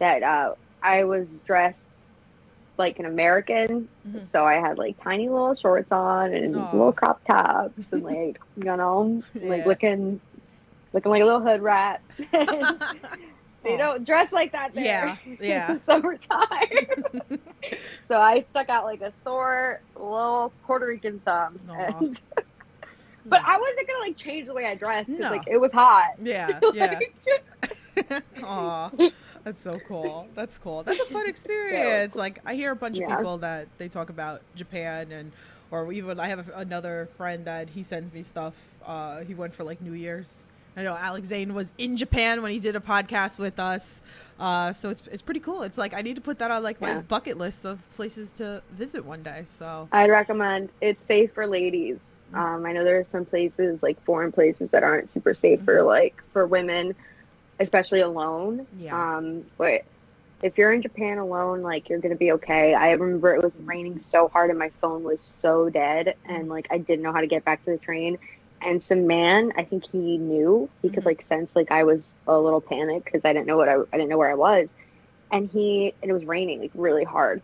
that 0.00 0.22
uh, 0.22 0.54
I 0.82 1.04
was 1.04 1.28
dressed 1.46 1.84
like 2.76 2.98
an 2.98 3.06
American, 3.06 3.88
Mhm. 4.06 4.30
so 4.30 4.44
I 4.44 4.54
had 4.54 4.78
like 4.78 4.96
tiny 5.02 5.28
little 5.28 5.54
shorts 5.54 5.90
on 5.92 6.34
and 6.34 6.54
Aw. 6.56 6.72
little 6.72 6.92
crop 6.92 7.24
tops 7.24 7.74
and 7.92 8.02
like 8.02 8.38
you 8.56 8.64
know 8.64 9.22
like 9.40 9.58
Yeah. 9.60 9.64
looking 9.66 10.20
looking 10.94 11.10
like 11.10 11.20
a 11.22 11.24
little 11.26 11.40
hood 11.42 11.60
rat. 11.60 12.00
they 13.62 13.76
don't 13.76 14.04
dress 14.06 14.32
like 14.32 14.52
that 14.52 14.74
there. 14.74 14.84
Yeah, 14.84 15.16
yeah. 15.40 15.78
summertime. 15.80 16.48
so 18.08 18.16
I 18.18 18.40
stuck 18.42 18.70
out 18.70 18.84
like 18.84 19.02
a 19.02 19.12
sore 19.22 19.80
little 19.96 20.52
Puerto 20.64 20.86
Rican 20.86 21.20
thumb. 21.20 21.58
And, 21.78 22.18
but 23.26 23.42
I 23.44 23.58
wasn't 23.58 23.88
gonna 23.88 24.00
like 24.06 24.16
change 24.16 24.46
the 24.46 24.54
way 24.54 24.66
I 24.66 24.74
dressed 24.76 25.08
because 25.08 25.24
No. 25.24 25.30
like 25.30 25.46
it 25.48 25.58
was 25.60 25.72
hot. 25.72 26.12
Yeah, 26.22 26.60
yeah. 26.72 26.98
Aw, 28.42 28.90
that's 29.44 29.62
so 29.62 29.80
cool. 29.86 30.28
That's 30.34 30.58
cool. 30.58 30.82
That's 30.82 31.00
a 31.00 31.06
fun 31.06 31.26
experience. 31.28 32.14
Yeah, 32.14 32.20
Like 32.20 32.40
I 32.46 32.54
hear 32.54 32.72
a 32.72 32.76
bunch 32.76 32.96
of 32.98 33.02
Yeah. 33.08 33.16
people 33.16 33.38
that 33.38 33.68
they 33.78 33.88
talk 33.88 34.10
about 34.10 34.42
Japan 34.54 35.10
and 35.12 35.32
or 35.70 35.92
even 35.92 36.20
I 36.20 36.28
have 36.28 36.50
another 36.54 37.08
friend 37.16 37.44
that 37.46 37.70
he 37.70 37.82
sends 37.82 38.12
me 38.12 38.22
stuff. 38.22 38.54
Uh, 38.84 39.20
he 39.20 39.34
went 39.34 39.54
for 39.54 39.64
like 39.64 39.80
New 39.80 39.94
Year's. 39.94 40.42
I 40.76 40.82
know 40.82 40.94
Alex 40.94 41.28
Zane 41.28 41.54
was 41.54 41.72
in 41.78 41.96
Japan 41.96 42.42
when 42.42 42.50
he 42.50 42.58
did 42.58 42.74
a 42.74 42.80
podcast 42.80 43.38
with 43.38 43.58
us. 43.60 44.02
Uh, 44.40 44.72
so 44.72 44.90
it's 44.90 45.06
it's 45.08 45.22
pretty 45.22 45.40
cool. 45.40 45.62
It's 45.62 45.78
like 45.78 45.94
I 45.94 46.02
need 46.02 46.16
to 46.16 46.20
put 46.20 46.38
that 46.40 46.50
on 46.50 46.62
like 46.62 46.80
my 46.80 46.88
Yeah. 46.94 47.00
bucket 47.00 47.38
list 47.38 47.64
of 47.64 47.78
places 47.90 48.32
to 48.34 48.62
visit 48.72 49.04
one 49.04 49.22
day. 49.22 49.44
So 49.46 49.88
I'd 49.92 50.10
recommend 50.10 50.70
it's 50.80 51.02
safe 51.06 51.32
for 51.32 51.46
ladies. 51.46 51.98
Mm. 52.32 52.38
Um, 52.38 52.66
I 52.66 52.72
know 52.72 52.82
there 52.82 52.98
are 52.98 53.04
some 53.04 53.24
places 53.24 53.82
like 53.82 54.02
foreign 54.04 54.32
places 54.32 54.70
that 54.70 54.82
aren't 54.82 55.10
super 55.10 55.34
safe 55.34 55.62
for 55.62 55.76
Mm-hmm. 55.76 55.86
like 55.86 56.22
for 56.32 56.46
women, 56.46 56.94
especially 57.60 58.00
alone. 58.00 58.66
Yeah. 58.78 59.16
Um, 59.18 59.44
but 59.56 59.84
if 60.42 60.58
you're 60.58 60.72
in 60.72 60.82
Japan 60.82 61.18
alone, 61.18 61.62
like 61.62 61.88
you're 61.88 62.00
gonna 62.00 62.16
be 62.16 62.32
okay. 62.32 62.74
I 62.74 62.90
remember 62.90 63.32
it 63.34 63.42
was 63.44 63.54
raining 63.62 64.00
so 64.00 64.26
hard 64.28 64.50
and 64.50 64.58
my 64.58 64.70
phone 64.80 65.04
was 65.04 65.22
so 65.22 65.70
dead, 65.70 66.16
and 66.28 66.48
like 66.48 66.66
I 66.72 66.78
didn't 66.78 67.02
know 67.02 67.12
how 67.12 67.20
to 67.20 67.28
get 67.28 67.44
back 67.44 67.62
to 67.64 67.70
the 67.70 67.78
train. 67.78 68.18
And 68.64 68.82
some 68.82 69.06
man, 69.06 69.52
I 69.56 69.64
think 69.64 69.84
he 69.90 70.18
knew 70.18 70.70
he 70.82 70.90
could 70.90 71.04
Mhm. 71.04 71.06
like 71.06 71.22
sense 71.22 71.54
like 71.56 71.70
I 71.70 71.84
was 71.84 72.14
a 72.26 72.38
little 72.38 72.60
panicked 72.60 73.04
because 73.06 73.24
I 73.24 73.32
didn't 73.32 73.46
know 73.46 73.56
what 73.56 73.68
I, 73.68 73.74
I 73.76 73.96
didn't 73.96 74.08
know 74.10 74.18
where 74.18 74.30
I 74.30 74.36
was, 74.36 74.74
and 75.30 75.48
he 75.48 75.94
and 76.02 76.10
it 76.10 76.14
was 76.14 76.24
raining 76.26 76.60
like 76.60 76.72
really 76.74 77.04
hard. 77.04 77.42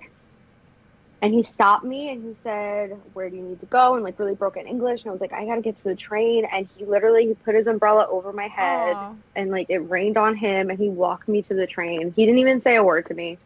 And 1.23 1.33
he 1.35 1.43
stopped 1.43 1.85
me 1.85 2.11
and 2.11 2.23
he 2.23 2.35
said, 2.43 2.91
"Where 3.13 3.31
do 3.31 3.37
you 3.37 3.43
need 3.43 3.61
to 3.61 3.67
go?" 3.67 3.95
And 3.95 4.05
like 4.05 4.19
really 4.19 4.35
broken 4.35 4.67
English. 4.67 5.05
And 5.05 5.11
I 5.11 5.13
was 5.13 5.21
like, 5.21 5.33
"I 5.33 5.45
gotta 5.47 5.61
get 5.63 5.77
to 5.79 5.85
the 5.89 5.97
train." 5.97 6.45
And 6.51 6.67
he 6.77 6.85
literally 6.85 7.27
he 7.27 7.35
put 7.35 7.55
his 7.55 7.67
umbrella 7.67 8.07
over 8.11 8.33
my 8.33 8.49
head 8.49 8.99
Aw. 8.99 9.19
and 9.35 9.51
like 9.51 9.67
it 9.71 9.79
rained 9.79 10.17
on 10.19 10.37
him 10.37 10.71
and 10.71 10.79
he 10.79 10.89
walked 10.91 11.29
me 11.29 11.43
to 11.43 11.55
the 11.55 11.67
train. 11.67 12.13
He 12.17 12.25
didn't 12.27 12.39
even 12.41 12.61
say 12.61 12.77
a 12.77 12.85
word 12.85 13.07
to 13.07 13.15
me. 13.15 13.39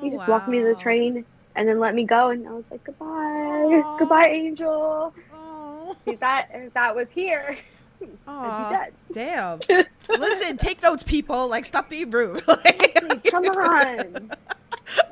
He 0.00 0.10
Oh, 0.10 0.12
just 0.12 0.26
walked 0.26 0.48
me 0.48 0.60
to 0.60 0.66
the 0.66 0.76
train 0.76 1.24
and 1.54 1.68
then 1.68 1.78
let 1.80 1.94
me 1.94 2.04
go 2.04 2.30
and 2.30 2.46
I 2.46 2.52
was 2.52 2.66
like, 2.70 2.84
Goodbye. 2.84 3.84
Aw. 3.94 3.96
Goodbye, 3.96 4.28
Angel. 4.28 5.12
If 6.06 6.20
that 6.20 6.48
if 6.52 6.72
that 6.74 6.94
was 6.96 7.06
here, 7.14 7.56
Aw. 8.26 8.86
Damn. 9.12 9.60
Listen, 10.08 10.56
take 10.56 10.82
notes, 10.82 11.02
people. 11.02 11.48
Like, 11.48 11.64
stop 11.64 11.88
being 11.88 12.10
rude. 12.10 12.42
Like. 12.52 12.98
Come 13.30 13.44
on. 13.46 14.30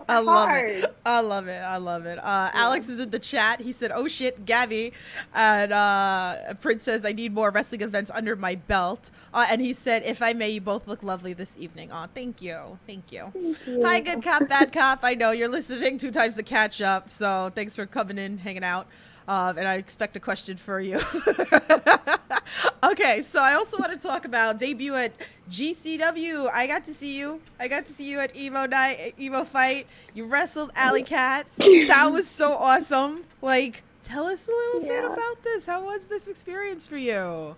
I 0.08 0.18
love 0.18 0.50
it. 0.50 0.96
I 1.06 1.20
love 1.20 1.48
it. 1.48 1.62
I 1.62 1.76
love 1.78 2.06
it. 2.06 2.18
Uh, 2.18 2.50
Alex 2.52 2.88
is 2.88 3.00
in 3.00 3.10
the 3.10 3.18
chat. 3.18 3.60
He 3.60 3.72
said, 3.72 3.90
"Oh 3.94 4.08
shit, 4.08 4.44
Gabby," 4.44 4.92
and 5.34 5.72
uh, 5.72 6.54
Prince 6.60 6.84
says, 6.84 7.04
"I 7.04 7.12
need 7.12 7.32
more 7.32 7.50
wrestling 7.50 7.80
events 7.80 8.10
under 8.12 8.36
my 8.36 8.56
belt." 8.56 9.10
Uh, 9.32 9.46
and 9.50 9.60
he 9.60 9.72
said, 9.72 10.02
"If 10.04 10.22
I 10.22 10.32
may, 10.32 10.50
you 10.50 10.60
both 10.60 10.86
look 10.86 11.02
lovely 11.02 11.32
this 11.32 11.54
evening." 11.56 11.90
Oh, 11.92 12.06
thank 12.14 12.42
you, 12.42 12.78
thank 12.86 13.10
you. 13.12 13.30
Thank 13.32 13.66
you. 13.66 13.84
Hi, 13.84 14.00
good 14.00 14.22
cop, 14.22 14.48
bad 14.48 14.72
cop. 14.72 15.00
I 15.02 15.14
know 15.14 15.30
you're 15.30 15.48
listening 15.48 15.96
two 15.98 16.10
times 16.10 16.36
to 16.36 16.42
catch 16.42 16.80
up, 16.80 17.10
so 17.10 17.50
thanks 17.54 17.76
for 17.76 17.86
coming 17.86 18.18
in, 18.18 18.38
hanging 18.38 18.64
out. 18.64 18.86
Uh, 19.30 19.54
and 19.56 19.68
I 19.68 19.76
expect 19.76 20.16
a 20.16 20.20
question 20.20 20.56
for 20.56 20.80
you. 20.80 20.96
okay, 22.82 23.22
so 23.22 23.40
I 23.40 23.54
also 23.54 23.78
want 23.78 23.92
to 23.92 23.96
talk 23.96 24.24
about 24.24 24.58
debut 24.58 24.96
at 24.96 25.12
GCW. 25.48 26.50
I 26.52 26.66
got 26.66 26.84
to 26.86 26.94
see 26.94 27.16
you. 27.16 27.40
I 27.60 27.68
got 27.68 27.86
to 27.86 27.92
see 27.92 28.10
you 28.10 28.18
at 28.18 28.34
Emo 28.34 28.66
night, 28.66 29.14
Emo 29.20 29.44
fight. 29.44 29.86
You 30.14 30.24
wrestled 30.26 30.72
Allie 30.74 31.04
Katch. 31.04 31.44
That 31.58 32.10
was 32.10 32.26
so 32.26 32.54
awesome. 32.54 33.22
Like, 33.40 33.84
tell 34.02 34.26
us 34.26 34.48
a 34.48 34.50
little 34.50 34.80
bit 34.80 35.04
about 35.04 35.44
this. 35.44 35.64
How 35.64 35.84
was 35.84 36.06
this 36.06 36.26
experience 36.26 36.88
for 36.88 36.96
you? 36.96 37.54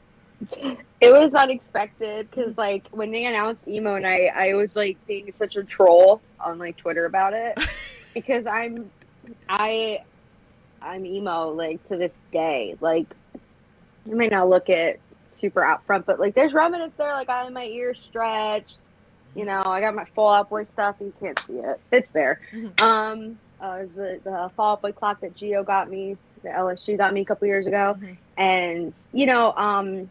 It 1.00 1.11
was 1.11 1.32
unexpected 1.32 2.30
because 2.30 2.58
like 2.58 2.87
when 2.90 3.11
they 3.12 3.24
announced 3.24 3.66
emo 3.66 3.96
night, 3.96 4.28
I 4.35 4.52
was 4.56 4.76
like 4.76 4.98
being 5.06 5.32
such 5.32 5.56
a 5.56 5.64
troll 5.64 6.20
on 6.38 6.58
like 6.58 6.76
Twitter 6.76 7.06
about 7.06 7.32
it. 7.32 7.58
because 8.12 8.44
I'm 8.44 8.90
I 9.48 10.02
I'm 10.85 11.07
emo 11.07 11.51
like 11.51 11.83
to 11.88 11.97
this 11.97 12.12
day. 12.33 12.77
Like 12.81 13.14
you 14.05 14.16
might 14.16 14.33
not 14.33 14.49
look 14.49 14.68
it 14.68 15.03
super 15.40 15.64
out 15.64 15.87
front, 15.87 16.07
but 16.07 16.21
like 16.21 16.35
there's 16.35 16.53
remnants 16.53 16.97
there. 16.99 17.12
Like 17.12 17.29
I 17.31 17.45
have 17.45 17.53
my 17.53 17.64
ears 17.64 18.01
stretched. 18.03 18.81
You 19.35 19.47
know, 19.47 19.62
I 19.64 19.81
got 19.81 19.95
my 19.95 20.05
Fall 20.14 20.31
Out 20.31 20.51
Boy 20.51 20.64
stuff. 20.64 20.97
You 21.01 21.14
can't 21.21 21.38
see 21.47 21.55
it. 21.55 21.81
It's 21.92 22.11
there. 22.12 22.40
Um, 22.79 23.38
uh, 23.62 23.79
it 23.81 23.83
was 23.85 23.95
the, 23.95 24.21
the 24.25 24.51
Fall 24.57 24.73
Out 24.75 24.83
Boy 24.83 24.92
clock 24.92 25.21
that 25.23 25.37
Geo 25.37 25.62
got 25.64 25.88
me, 25.88 26.16
the 26.42 26.51
LSG 26.51 26.99
got 26.99 27.14
me 27.14 27.23
a 27.23 27.25
couple 27.25 27.47
years 27.49 27.66
ago, 27.66 27.97
Mhm. 27.99 28.18
and 28.37 28.95
you 29.12 29.27
know, 29.27 29.53
um, 29.57 30.11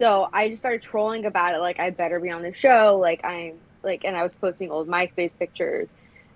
so 0.00 0.28
I 0.32 0.48
just 0.48 0.60
started 0.60 0.82
trolling 0.82 1.26
about 1.26 1.54
it. 1.54 1.58
Like 1.58 1.78
I 1.80 1.90
better 1.90 2.20
be 2.20 2.30
on 2.30 2.42
the 2.42 2.52
show. 2.52 2.98
Like 3.00 3.20
I'm 3.24 3.60
like, 3.84 4.04
and 4.04 4.16
I 4.16 4.22
was 4.22 4.36
posting 4.36 4.70
old 4.70 4.88
MySpace 4.88 5.36
pictures, 5.38 5.88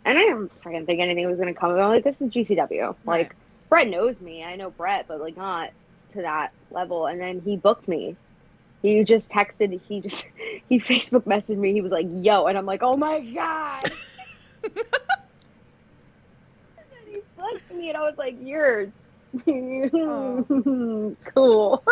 and 0.05 0.19
I 0.19 0.23
didn't 0.23 0.53
fucking 0.63 0.87
think 0.87 1.01
anything 1.01 1.27
was 1.27 1.39
gonna 1.39 1.55
come 1.55 1.71
of 1.71 1.77
it. 1.79 1.81
I'm 1.81 1.89
like, 1.89 2.05
this 2.05 2.21
is 2.21 2.31
GCW. 2.31 2.81
Right. 2.81 2.97
Like 3.05 3.37
Brett 3.69 3.89
knows 3.89 4.21
me. 4.21 4.45
I 4.45 4.57
know 4.57 4.71
Brett, 4.71 5.07
but 5.09 5.21
like 5.21 5.37
not 5.37 5.71
to 6.13 6.23
that 6.23 6.53
level. 6.71 7.07
And 7.07 7.21
then 7.21 7.41
he 7.41 7.57
booked 7.57 7.89
me. 7.89 8.17
He 8.83 9.03
just 9.03 9.31
texted. 9.31 9.81
He 9.89 10.01
just 10.01 10.27
he 10.69 10.79
Facebook 10.79 11.25
messaged 11.25 11.57
me. 11.57 11.73
He 11.73 11.81
was 11.81 11.93
like, 11.93 12.07
"Yo," 12.11 12.47
and 12.47 12.59
I'm 12.59 12.67
like, 12.67 12.83
"Oh 12.83 12.97
my 12.97 13.21
god." 13.21 13.85
and 14.63 14.73
then 16.77 17.07
he 17.11 17.21
booked 17.37 17.73
me, 17.73 17.89
and 17.89 17.97
I 17.97 18.03
was 18.03 18.19
like, 18.19 18.37
"You're 18.43 18.93
cool." 21.35 21.83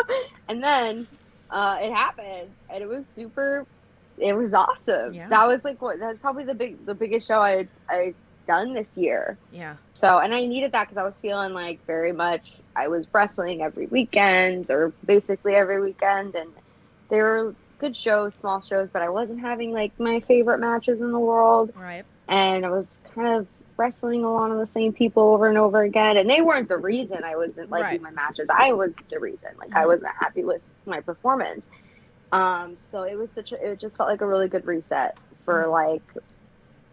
And 0.49 0.63
then 0.63 1.07
uh, 1.51 1.79
it 1.81 1.93
happened, 1.93 2.51
and 2.69 2.83
it 2.83 2.87
was 2.87 3.05
super. 3.17 3.67
It 4.19 4.35
was 4.35 4.53
awesome. 4.53 5.15
Yeah. 5.15 5.29
That 5.29 5.47
was 5.47 5.61
like 5.65 5.81
what? 5.81 5.99
That's 5.99 6.19
probably 6.19 6.45
the 6.45 6.55
big, 6.55 6.85
the 6.87 6.95
biggest 6.95 7.27
show 7.27 7.41
I 7.41 7.69
I 7.89 8.15
done 8.47 8.75
this 8.75 8.89
year. 8.97 9.39
Yeah. 9.51 9.77
So, 9.95 10.19
and 10.19 10.35
I 10.35 10.47
needed 10.47 10.73
that 10.73 10.89
because 10.89 10.99
I 11.01 11.05
was 11.05 11.15
feeling 11.23 11.53
like 11.55 11.81
very 11.87 12.13
much 12.13 12.61
I 12.77 12.89
was 12.89 13.07
wrestling 13.13 13.63
every 13.63 13.87
weekend 13.87 14.71
or 14.71 14.95
basically 15.05 15.55
every 15.55 15.81
weekend, 15.81 16.35
and 16.35 16.51
they 17.11 17.21
were 17.23 17.55
good 17.79 17.97
shows, 17.97 18.37
small 18.37 18.63
shows, 18.63 18.89
but 18.93 19.03
I 19.03 19.09
wasn't 19.09 19.41
having 19.41 19.73
like 19.73 19.93
my 19.99 20.21
favorite 20.21 20.59
matches 20.59 21.01
in 21.01 21.11
the 21.13 21.19
world, 21.19 21.73
Right. 21.75 22.05
and 22.29 22.65
I 22.65 22.71
was 22.71 22.99
kind 23.15 23.29
of 23.41 23.49
wrestling 23.77 24.23
a 24.25 24.33
lot 24.33 24.51
of 24.53 24.59
the 24.59 24.67
same 24.67 24.93
people 24.93 25.23
over 25.33 25.49
and 25.49 25.59
over 25.59 25.83
again, 25.83 26.17
and 26.17 26.29
they 26.31 26.41
weren't 26.43 26.69
the 26.69 26.79
reason 26.79 27.25
I 27.25 27.37
wasn't 27.37 27.71
liking 27.71 28.03
Right. 28.03 28.03
my 28.03 28.11
matches. 28.11 28.47
I 28.51 28.73
was 28.73 28.95
the 29.11 29.19
reason. 29.19 29.51
Like 29.59 29.75
I 29.75 29.85
Mhm. 29.85 29.89
wasn't 29.89 30.13
happy 30.21 30.45
with 30.45 30.63
my 30.87 31.01
performance. 31.01 31.67
Um, 32.33 32.77
so 32.91 33.03
it 33.03 33.17
was 33.17 33.29
such 33.35 33.53
a, 33.53 33.73
it 33.73 33.81
just 33.81 33.97
felt 33.97 34.09
like 34.09 34.21
a 34.23 34.27
really 34.27 34.49
good 34.49 34.67
reset 34.67 35.19
for 35.45 35.65
Mhm. 35.65 35.71
like 35.73 36.25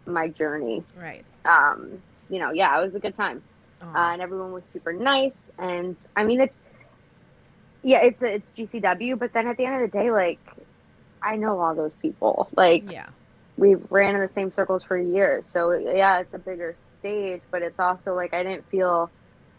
my 0.06 0.28
journey. 0.28 0.84
Right. 0.96 1.24
Um, 1.44 2.02
you 2.28 2.38
know, 2.38 2.50
yeah, 2.52 2.78
it 2.78 2.84
was 2.84 2.94
a 2.94 2.98
good 3.00 3.16
time 3.16 3.42
uh, 3.82 3.86
and 4.12 4.22
everyone 4.22 4.52
was 4.52 4.64
super 4.64 4.92
nice. 4.92 5.36
And 5.58 5.96
I 6.16 6.24
mean, 6.24 6.40
it's 6.40 6.56
yeah, 7.82 7.98
it's 7.98 8.20
it's 8.22 8.50
GCW, 8.52 9.18
but 9.18 9.32
then 9.32 9.46
at 9.46 9.56
the 9.56 9.64
end 9.64 9.82
of 9.82 9.90
the 9.90 9.98
day, 9.98 10.10
like 10.10 10.38
I 11.22 11.36
know 11.36 11.60
all 11.60 11.74
those 11.74 11.92
people. 12.02 12.48
Like 12.56 12.90
yeah. 12.90 13.06
we 13.56 13.74
ran 13.74 14.14
in 14.14 14.20
the 14.20 14.28
same 14.28 14.50
circles 14.50 14.82
for 14.84 14.98
years, 14.98 15.44
so 15.48 15.72
yeah, 15.72 16.18
it's 16.20 16.34
a 16.34 16.38
bigger 16.38 16.76
stage, 16.98 17.40
but 17.50 17.62
it's 17.62 17.78
also 17.80 18.14
like 18.14 18.34
I 18.34 18.42
didn't 18.42 18.68
feel 18.70 19.10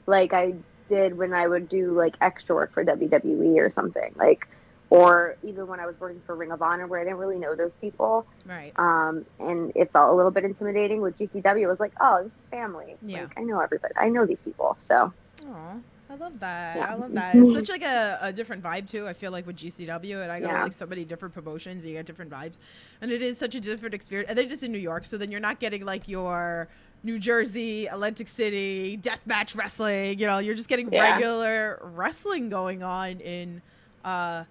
like 0.06 0.34
I 0.34 0.54
did 0.88 1.18
when 1.18 1.34
I 1.34 1.48
would 1.48 1.70
do 1.70 1.92
like 1.94 2.16
extra 2.22 2.54
work 2.56 2.74
for 2.74 2.84
WWE 2.84 3.60
or 3.60 3.72
something 3.72 4.14
like. 4.16 4.48
Or 4.92 5.38
even 5.42 5.68
when 5.68 5.80
I 5.80 5.86
was 5.86 5.96
working 6.02 6.22
for 6.26 6.36
Ring 6.36 6.52
of 6.52 6.62
Honor, 6.62 6.86
where 6.86 7.00
I 7.00 7.06
didn't 7.06 7.18
really 7.20 7.40
know 7.40 7.56
those 7.56 7.74
people, 7.76 8.28
Right. 8.46 8.74
um, 8.78 9.26
and 9.40 9.72
it 9.74 9.90
felt 9.94 10.12
a 10.12 10.14
little 10.14 10.32
bit 10.32 10.44
intimidating. 10.44 11.00
With 11.00 11.18
GCW, 11.18 11.62
it 11.62 11.68
was 11.68 11.80
like, 11.80 11.94
oh, 12.02 12.24
this 12.24 12.32
is 12.42 12.46
family. 12.48 12.98
Yeah. 13.02 13.22
Like, 13.22 13.34
I 13.38 13.44
know 13.44 13.62
everybody. 13.62 13.94
I 13.98 14.10
know 14.10 14.26
these 14.26 14.42
people. 14.42 14.78
So 14.86 15.14
Oh, 15.48 15.82
I 16.10 16.16
love 16.16 16.38
that. 16.42 16.76
Yeah. 16.76 16.92
I 16.92 16.96
love 16.96 17.14
that. 17.14 17.38
It's 17.38 17.54
such 17.54 17.70
like 17.70 17.84
a, 17.84 18.20
a 18.22 18.34
different 18.34 18.62
vibe 18.64 18.90
too. 18.90 19.08
I 19.08 19.14
feel 19.14 19.32
like 19.32 19.48
with 19.48 19.56
GCW, 19.56 20.24
and 20.24 20.30
I 20.30 20.42
go 20.42 20.48
to 20.48 20.52
Yeah. 20.52 20.64
like 20.64 20.74
so 20.74 20.86
many 20.86 21.06
different 21.06 21.34
promotions, 21.34 21.86
you 21.86 21.94
get 21.94 22.06
different 22.06 22.30
vibes, 22.30 22.60
and 23.00 23.12
it 23.14 23.22
is 23.22 23.38
such 23.38 23.56
a 23.56 23.62
different 23.62 23.96
experience. 23.96 24.30
And 24.30 24.38
they're 24.38 24.46
just 24.46 24.62
in 24.62 24.74
New 24.74 24.78
York, 24.78 25.06
so 25.06 25.18
then 25.18 25.32
you're 25.32 25.40
not 25.40 25.60
getting 25.62 25.86
like 25.86 26.10
your 26.10 26.68
New 27.04 27.18
Jersey, 27.18 27.86
Atlantic 27.86 28.28
City 28.28 29.00
deathmatch 29.02 29.56
wrestling. 29.56 30.20
You 30.20 30.28
know, 30.28 30.40
you're 30.40 30.54
just 30.54 30.68
getting 30.68 30.92
Yeah. 30.92 31.14
regular 31.14 31.80
wrestling 31.82 32.50
going 32.50 32.84
on 32.84 33.22
in 33.22 33.62
uh, 34.04 34.44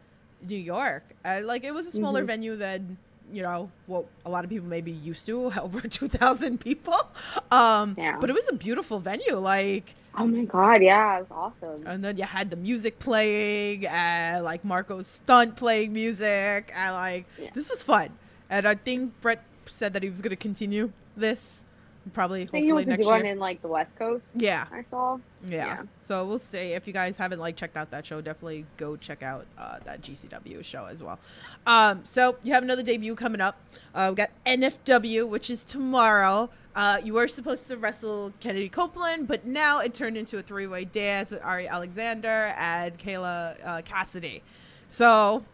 New 0.49 0.57
York. 0.57 1.05
And 1.25 1.47
like 1.47 1.65
it 1.65 1.73
was 1.75 1.87
a 1.87 1.93
smaller 1.93 2.23
Mhm. 2.23 2.27
venue 2.27 2.57
than 2.57 2.97
you 3.33 3.43
know 3.43 3.71
what 3.87 4.07
a 4.27 4.31
lot 4.31 4.43
of 4.43 4.51
people 4.51 4.67
may 4.67 4.81
be 4.81 4.91
used 4.91 5.25
to, 5.27 5.53
over 5.63 5.81
two 5.83 6.09
thousand 6.09 6.59
people. 6.61 6.97
Um, 7.53 7.95
Yeah. 7.99 8.17
but 8.21 8.29
it 8.31 8.33
was 8.35 8.49
a 8.49 8.55
beautiful 8.55 8.99
venue. 8.99 9.37
Like 9.37 9.95
Oh 10.17 10.27
my 10.27 10.45
god, 10.45 10.83
yeah, 10.83 11.19
it 11.19 11.21
was 11.21 11.31
awesome. 11.31 11.87
and 11.87 12.03
then 12.05 12.17
you 12.17 12.25
had 12.25 12.51
the 12.51 12.57
music 12.57 12.99
playing 12.99 13.87
and 13.87 14.43
like 14.45 14.65
Marko 14.65 15.03
Stunt's 15.03 15.55
playing 15.59 15.93
music 15.93 16.73
and 16.75 16.95
like 16.95 17.25
Yeah. 17.39 17.51
this 17.55 17.71
was 17.71 17.83
fun. 17.83 18.09
And 18.51 18.67
I 18.67 18.75
think 18.75 19.13
Brett 19.21 19.45
said 19.67 19.93
that 19.95 20.03
he 20.03 20.11
was 20.11 20.21
gonna 20.21 20.35
continue 20.35 20.91
this 21.17 21.63
probably 22.13 22.41
he 22.41 22.45
hopefully 22.45 22.85
to 22.85 22.91
next 22.91 23.03
do 23.03 23.09
one 23.09 23.25
year. 23.25 23.33
in 23.33 23.39
like 23.39 23.63
the 23.63 23.69
West 23.69 23.95
Coast. 23.97 24.31
Yeah, 24.35 24.67
I 24.73 24.83
saw. 24.83 25.19
yeah, 25.47 25.67
Yeah. 25.67 25.83
So 26.01 26.25
we'll 26.25 26.39
see. 26.39 26.73
If 26.73 26.87
you 26.87 26.93
guys 26.93 27.17
haven't 27.17 27.39
like 27.39 27.57
checked 27.57 27.77
out 27.77 27.91
that 27.91 28.07
show, 28.07 28.21
definitely 28.21 28.67
go 28.77 28.97
check 28.97 29.23
out 29.23 29.47
uh, 29.59 29.79
that 29.85 30.03
GCW 30.03 30.65
show 30.65 30.87
as 30.87 31.03
well. 31.03 31.19
Um, 31.67 32.03
so 32.05 32.37
you 32.43 32.53
have 32.53 32.63
another 32.63 32.83
debut 32.83 33.15
coming 33.15 33.41
up. 33.41 33.61
Uh, 33.95 34.09
we 34.11 34.17
got 34.17 34.31
NFW, 34.47 35.29
which 35.29 35.51
is 35.51 35.65
tomorrow. 35.65 36.51
Uh, 36.75 37.01
you 37.03 37.15
were 37.15 37.27
supposed 37.27 37.67
to 37.69 37.77
wrestle 37.77 38.33
Kennedy 38.41 38.69
Copeland, 38.69 39.27
but 39.27 39.45
now 39.45 39.81
it 39.81 39.93
turned 39.93 40.17
into 40.17 40.39
a 40.39 40.43
three-way 40.43 40.85
dance 40.85 41.33
with 41.33 41.43
Ari 41.43 41.67
Alexander 41.67 42.55
and 42.57 42.97
Kayla 42.97 43.57
uh, 43.65 43.83
Cassidy. 43.83 44.43
So, 44.89 45.45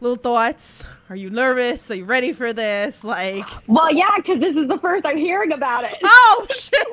little 0.00 0.16
thoughts? 0.16 0.84
Are 1.08 1.16
you 1.16 1.30
nervous? 1.30 1.90
Are 1.90 1.94
you 1.96 2.04
ready 2.04 2.32
for 2.32 2.52
this? 2.52 3.02
Like, 3.04 3.44
Well, 3.66 3.92
yeah, 3.92 4.12
because 4.16 4.38
this 4.40 4.54
is 4.56 4.68
the 4.68 4.78
first 4.78 5.04
I'm 5.06 5.16
hearing 5.18 5.52
about 5.52 5.84
it. 5.84 5.96
oh 6.04 6.46
shit! 6.50 6.86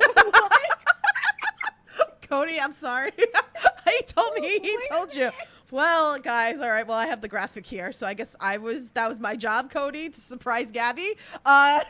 Cody, 2.30 2.60
I'm 2.60 2.74
sorry. 2.74 3.12
he 3.18 4.02
told 4.04 4.34
me. 4.40 4.60
He 4.60 4.78
told 4.92 5.16
you. 5.16 5.30
Well, 5.72 6.18
guys, 6.20 6.60
all 6.60 6.70
right. 6.70 6.86
Well, 6.86 6.98
I 6.98 7.06
have 7.06 7.22
the 7.22 7.28
graphic 7.30 7.66
here, 7.66 7.92
so 7.94 8.06
I 8.06 8.14
guess 8.14 8.36
I 8.40 8.58
was 8.58 8.90
that 8.92 9.08
was 9.10 9.20
my 9.22 9.36
job, 9.36 9.72
Cody, 9.72 10.10
to 10.10 10.20
surprise 10.22 10.70
Gabby. 10.72 11.14
Uh, 11.46 11.80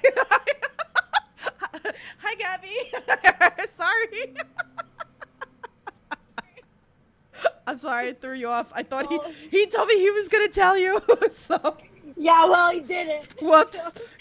hi, 2.20 2.36
Gabby. 2.38 2.92
sorry. 3.70 4.34
I'm 7.68 7.76
sorry 7.76 8.08
I 8.08 8.14
threw 8.14 8.34
you 8.34 8.48
off. 8.48 8.72
I 8.74 8.82
thought 8.82 9.08
he 9.10 9.20
oh. 9.22 9.32
he 9.52 9.68
told 9.68 9.90
me 9.90 10.00
he 10.00 10.10
was 10.10 10.30
gonna 10.30 10.48
tell 10.48 10.78
you. 10.78 11.02
so 11.34 11.78
yeah, 12.16 12.46
well, 12.46 12.72
he 12.72 12.80
did 12.80 13.08
it. 13.10 13.36
whoops, 13.42 13.78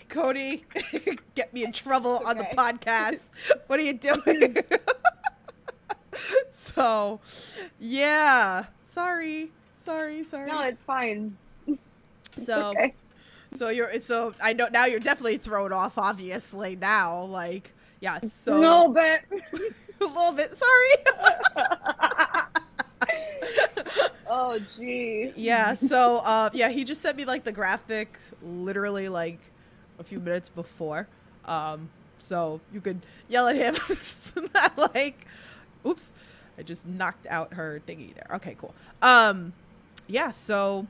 Cody, 0.08 0.64
get 1.36 1.54
me 1.54 1.64
in 1.64 1.72
trouble 1.72 2.20
on 2.26 2.36
the 2.38 2.44
podcast. 2.44 3.22
What 3.68 3.78
are 3.78 3.82
you 3.82 3.94
doing? 3.94 4.56
so, 6.52 7.20
yeah. 7.78 8.64
Sorry, 8.82 9.52
sorry, 9.76 10.24
sorry. 10.24 10.50
No, 10.50 10.60
it's 10.62 10.82
fine. 10.84 11.36
so, 12.36 12.70
okay. 12.70 12.94
so 13.52 13.68
you're 13.68 13.98
so 14.00 14.34
I 14.42 14.54
know 14.54 14.66
now 14.72 14.86
you're 14.86 14.98
definitely 14.98 15.38
thrown 15.38 15.72
off. 15.72 15.98
Obviously 15.98 16.74
now, 16.74 17.22
like 17.22 17.72
yeah. 18.00 18.18
So 18.20 18.56
a 18.56 18.58
little 18.58 18.88
bit. 18.88 19.22
a 20.00 20.04
little 20.04 20.32
bit. 20.32 20.50
Sorry. 20.56 20.94
oh, 24.30 24.58
gee. 24.76 25.32
yeah. 25.36 25.74
So 25.74 26.18
uh, 26.18 26.50
yeah, 26.52 26.68
he 26.68 26.84
just 26.84 27.02
sent 27.02 27.16
me 27.16 27.24
like 27.24 27.44
the 27.44 27.52
graphic, 27.52 28.18
literally 28.42 29.08
like 29.08 29.38
a 29.98 30.04
few 30.04 30.20
minutes 30.20 30.48
before. 30.48 31.08
Um, 31.44 31.88
so 32.18 32.60
you 32.72 32.80
could 32.80 33.00
yell 33.28 33.48
at 33.48 33.56
him. 33.56 33.76
like, 34.76 35.26
oops, 35.86 36.12
I 36.58 36.62
just 36.62 36.86
knocked 36.86 37.26
out 37.28 37.54
her 37.54 37.80
thingy 37.86 38.14
there. 38.14 38.36
Okay, 38.36 38.56
cool. 38.58 38.74
Um, 39.02 39.52
yeah. 40.06 40.30
So 40.30 40.86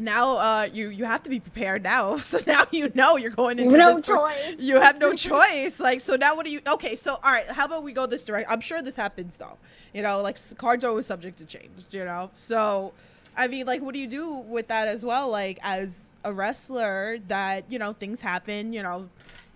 now 0.00 0.36
uh, 0.38 0.68
you 0.72 0.88
you 0.88 1.04
have 1.04 1.22
to 1.24 1.30
be 1.30 1.38
prepared 1.40 1.82
now. 1.82 2.16
So 2.30 2.38
now 2.46 2.64
you 2.70 2.90
know 2.94 3.16
you're 3.16 3.30
going 3.30 3.58
into 3.58 3.76
No 3.76 3.96
this. 3.96 4.06
choice. 4.06 4.54
you 4.58 4.80
have 4.80 4.98
no 4.98 5.14
choice. 5.28 5.78
Like, 5.78 6.00
so 6.00 6.16
now 6.16 6.34
what 6.36 6.46
do 6.46 6.52
you? 6.52 6.60
Okay, 6.66 6.96
so 6.96 7.12
all 7.22 7.30
right, 7.30 7.46
how 7.46 7.66
about 7.66 7.84
we 7.84 7.92
go 7.92 8.06
this 8.06 8.24
direction? 8.24 8.48
I'm 8.50 8.60
sure 8.60 8.82
this 8.82 8.96
happens 8.96 9.36
though. 9.36 9.56
You 9.94 10.02
know, 10.02 10.22
like 10.22 10.36
cards 10.58 10.82
are 10.84 10.88
always 10.88 11.06
subject 11.06 11.38
to 11.38 11.44
change. 11.44 11.70
You 11.90 12.04
know, 12.04 12.30
so 12.34 12.92
I 13.36 13.46
mean, 13.48 13.66
like, 13.66 13.80
what 13.80 13.94
do 13.94 14.00
you 14.00 14.06
do 14.08 14.34
with 14.34 14.68
that 14.68 14.88
as 14.88 15.04
well? 15.04 15.28
Like, 15.28 15.58
as 15.62 16.10
a 16.24 16.32
wrestler, 16.32 17.18
that 17.28 17.70
you 17.70 17.78
know 17.78 17.92
things 17.92 18.20
happen. 18.20 18.72
You 18.72 18.82
know, 18.82 19.08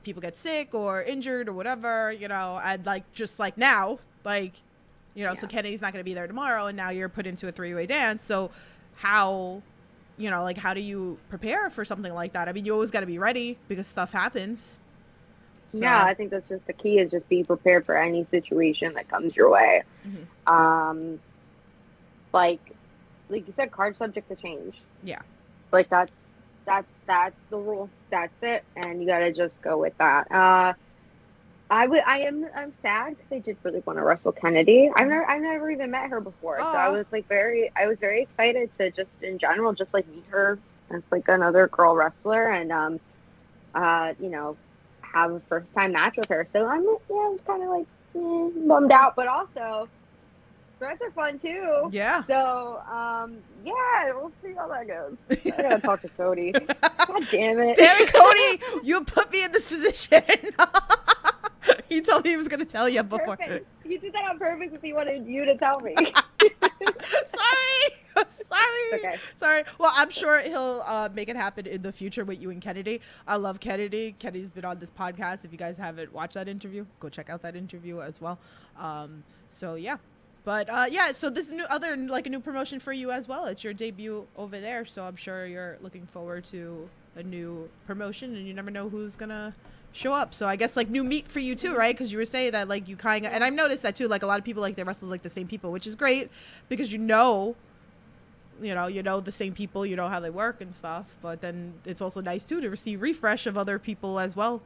people 0.05 0.23
get 0.23 0.37
sick 0.37 0.75
or 0.75 1.03
injured 1.03 1.49
or 1.49 1.53
whatever. 1.53 2.13
You 2.13 2.29
know, 2.29 2.61
and 2.65 2.85
like 2.87 3.03
just 3.15 3.39
like 3.39 3.59
now, 3.59 3.99
like, 4.25 4.53
you 5.15 5.25
know, 5.25 5.35
so 5.35 5.47
Kennedy's 5.47 5.81
not 5.83 5.93
going 5.93 6.01
to 6.01 6.09
be 6.09 6.15
there 6.15 6.27
tomorrow, 6.27 6.67
and 6.67 6.77
now 6.77 6.91
you're 6.91 7.09
put 7.09 7.27
into 7.27 7.49
a 7.49 7.53
three 7.53 7.75
way 7.75 7.87
dance. 7.87 8.23
So 8.23 8.51
how? 8.97 9.63
You 10.17 10.31
know, 10.31 10.43
like 10.43 10.57
how 10.57 10.75
do 10.75 10.81
you 10.81 11.19
prepare 11.29 11.71
for 11.71 11.85
something 11.85 12.13
like 12.13 12.33
that? 12.35 12.49
I 12.49 12.53
mean, 12.53 12.65
you 12.65 12.73
always 12.73 12.91
got 12.91 13.01
to 13.01 13.07
be 13.07 13.19
ready 13.19 13.59
because 13.69 13.87
stuff 13.87 14.13
happens. 14.13 14.79
So, 15.69 15.79
Yeah, 15.79 16.05
I 16.05 16.15
think 16.15 16.31
that's 16.31 16.49
just 16.49 16.67
the 16.67 16.73
key 16.73 16.99
is 16.99 17.11
just 17.11 17.29
be 17.29 17.43
prepared 17.43 17.85
for 17.85 17.97
any 17.97 18.25
situation 18.31 18.95
that 18.95 19.09
comes 19.09 19.35
your 19.35 19.51
way. 19.51 19.83
Mhm. 20.07 20.53
Um, 20.53 21.21
like, 22.33 22.61
like 23.29 23.47
you 23.47 23.55
said, 23.57 23.73
card 23.73 23.97
subject 23.97 24.29
to 24.29 24.37
change. 24.37 24.77
Yeah. 25.03 25.23
Like 25.73 25.89
that's 25.89 26.13
that's 26.65 26.87
that's 27.07 27.37
the 27.51 27.57
rule. 27.59 27.91
That's 28.11 28.33
it, 28.43 28.65
and 28.77 29.01
you 29.01 29.07
got 29.07 29.19
to 29.19 29.33
just 29.33 29.61
go 29.63 29.77
with 29.79 29.97
that. 29.99 30.31
Uh, 30.31 30.75
I 31.71 31.87
would. 31.87 32.03
I 32.07 32.21
am. 32.21 32.47
I'm 32.55 32.73
sad 32.83 33.17
because 33.17 33.33
I 33.33 33.39
did 33.39 33.57
really 33.63 33.83
want 33.87 33.99
to 33.99 34.05
wrestle 34.05 34.33
Kennedy. 34.33 34.91
I've 34.95 35.09
never. 35.09 35.29
I've 35.29 35.43
never 35.43 35.71
even 35.71 35.91
met 35.91 36.11
her 36.11 36.21
before, 36.21 36.57
oh. 36.61 36.73
so 36.73 36.79
I 36.79 36.89
was 36.91 37.11
like 37.11 37.27
very. 37.29 37.71
I 37.75 37.87
was 37.87 37.99
very 37.99 38.23
excited 38.23 38.71
to 38.79 38.91
just 38.91 39.11
in 39.23 39.39
general 39.39 39.73
just 39.73 39.95
like 39.95 40.07
meet 40.09 40.25
her 40.31 40.59
as 40.91 41.03
like 41.11 41.29
another 41.29 41.69
girl 41.69 41.95
wrestler 41.97 42.51
and 42.51 42.71
um, 42.71 43.01
uh, 43.75 44.13
you 44.21 44.29
know, 44.29 44.57
have 45.01 45.33
a 45.33 45.41
first 45.41 45.73
time 45.75 45.93
match 45.93 46.17
with 46.17 46.29
her. 46.29 46.47
So 46.53 46.67
I'm 46.67 46.85
yeah, 46.85 47.31
I'm 47.31 47.39
kind 47.39 47.63
of 47.63 47.69
like 47.71 47.87
eh, 48.15 48.67
bummed 48.67 48.93
out, 48.93 49.17
but 49.17 49.27
also 49.27 49.89
threats 50.79 51.01
are 51.01 51.11
fun 51.13 51.39
too. 51.39 51.89
yeah. 51.93 52.25
So 52.27 52.83
um, 52.91 53.39
yeah, 53.65 54.13
we'll 54.13 54.33
see 54.43 54.53
how 54.53 54.69
that 54.69 54.87
goes. 54.87 55.17
I 55.31 55.63
gotta 55.63 55.81
talk 55.81 56.03
to 56.03 56.09
Cody. 56.11 56.53
God 56.81 57.27
damn 57.31 57.59
it. 57.59 57.77
Damn 57.77 58.03
it, 58.03 58.13
Cody! 58.13 58.83
You 58.87 59.03
put 59.03 59.33
me 59.33 59.45
in 59.45 59.53
this 59.53 59.69
position. 59.69 60.23
he 61.89 62.01
told 62.01 62.25
me 62.25 62.31
he 62.31 62.37
was 62.37 62.49
gonna 62.49 62.65
tell 62.65 62.89
you 62.89 63.03
before. 63.03 63.37
Perfect. 63.37 63.67
You 63.85 63.99
did 63.99 64.13
that 64.15 64.25
on 64.25 64.39
purpose 64.39 64.71
if 64.73 64.83
he 64.83 64.93
wanted 64.93 65.27
you 65.27 65.45
to 65.45 65.57
tell 65.57 65.81
me. 65.81 65.95
Sorry, 67.27 68.05
sorry, 68.29 68.95
okay. 68.95 69.17
sorry. 69.37 69.65
Well, 69.79 69.93
I'm 69.95 70.11
sure 70.11 70.41
he'll 70.41 70.83
uh, 70.87 71.09
make 71.13 71.29
it 71.29 71.37
happen 71.37 71.67
in 71.67 71.83
the 71.83 71.93
future 71.93 72.25
with 72.25 72.41
you 72.41 72.51
and 72.51 72.61
Kennedy. 72.61 73.01
I 73.27 73.37
love 73.37 73.61
Kennedy. 73.61 74.15
Kennedy's 74.19 74.51
been 74.51 74.65
on 74.65 74.79
this 74.79 74.91
podcast. 74.91 75.45
If 75.45 75.53
you 75.53 75.59
guys 75.59 75.77
haven't 75.77 76.13
watched 76.13 76.35
that 76.35 76.49
interview, 76.49 76.85
go 77.01 77.09
check 77.09 77.31
out 77.31 77.43
that 77.43 77.57
interview 77.57 78.01
as 78.01 78.21
well. 78.21 78.39
Um, 78.79 79.25
so 79.49 79.75
yeah. 79.75 79.97
But 80.45 80.69
uh, 80.69 80.87
yeah, 80.91 81.13
so 81.13 81.31
this 81.31 81.47
is 81.47 81.55
new 81.55 81.65
other 81.71 81.97
like 81.97 82.27
a 82.27 82.31
new 82.31 82.41
promotion 82.41 82.79
for 82.79 82.93
you 82.93 83.11
as 83.11 83.27
well. 83.27 83.47
It's 83.47 83.65
your 83.65 83.73
debut 83.73 84.27
over 84.37 84.61
there, 84.61 84.85
so 84.85 85.05
I'm 85.05 85.17
sure 85.17 85.47
you're 85.47 85.79
looking 85.81 86.07
forward 86.07 86.45
to 86.47 86.89
a 87.17 87.23
new 87.23 87.69
promotion, 87.87 88.37
and 88.37 88.47
you 88.47 88.53
never 88.53 88.71
know 88.71 88.91
who's 88.91 89.17
gonna 89.17 89.55
show 89.95 90.13
up. 90.13 90.35
So 90.35 90.47
I 90.47 90.57
guess 90.57 90.77
like 90.77 90.91
new 90.91 91.03
meat 91.05 91.29
for 91.29 91.39
you 91.39 91.55
too, 91.55 91.75
right? 91.75 91.95
Because 91.95 92.13
you 92.13 92.19
were 92.19 92.25
saying 92.27 92.53
that 92.53 92.69
like 92.69 92.89
you 92.89 92.97
kind 92.97 93.25
of, 93.25 93.33
and 93.33 93.43
I've 93.43 93.55
noticed 93.55 93.83
that 93.85 93.97
too. 93.97 94.09
Like 94.09 94.23
a 94.23 94.27
lot 94.27 94.39
of 94.39 94.45
people 94.45 94.61
like 94.61 94.77
they 94.77 94.85
wrestle 94.85 95.09
like 95.09 95.23
the 95.23 95.31
same 95.31 95.47
people, 95.47 95.73
which 95.73 95.87
is 95.87 95.95
great 95.97 96.31
because 96.69 96.93
you 96.93 96.99
know, 96.99 97.55
you 98.61 98.75
know, 98.75 98.87
you 98.89 99.03
know 99.03 99.21
the 99.21 99.33
same 99.33 99.55
people, 99.55 99.87
you 99.87 99.97
know 99.97 100.09
how 100.09 100.21
they 100.21 100.31
work 100.31 100.61
and 100.61 100.75
stuff. 100.75 101.07
But 101.23 101.41
then 101.41 101.75
it's 101.85 102.01
also 102.03 102.21
nice 102.21 102.45
too 102.45 102.61
to 102.61 102.69
receive 102.69 103.01
refresh 103.03 103.47
of 103.47 103.57
other 103.57 103.79
people 103.79 104.19
as 104.19 104.35
well 104.37 104.61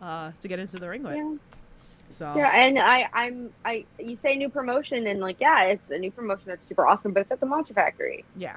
uh, 0.00 0.32
to 0.40 0.48
get 0.48 0.58
into 0.58 0.76
the 0.76 0.88
ring 0.88 1.02
with. 1.02 1.16
Yeah. 1.16 1.34
So 2.10 2.34
Yeah, 2.36 2.50
and 2.54 2.78
I, 2.78 3.08
I'm, 3.14 3.50
I. 3.64 3.86
You 3.98 4.18
say 4.22 4.36
new 4.36 4.50
promotion, 4.50 5.06
and 5.06 5.18
like, 5.20 5.36
yeah, 5.40 5.62
it's 5.64 5.90
a 5.90 5.98
new 5.98 6.10
promotion 6.10 6.44
that's 6.46 6.66
super 6.68 6.86
awesome, 6.86 7.12
but 7.14 7.20
it's 7.20 7.32
at 7.32 7.40
the 7.40 7.46
Monster 7.46 7.72
Factory. 7.72 8.22
yeah. 8.36 8.56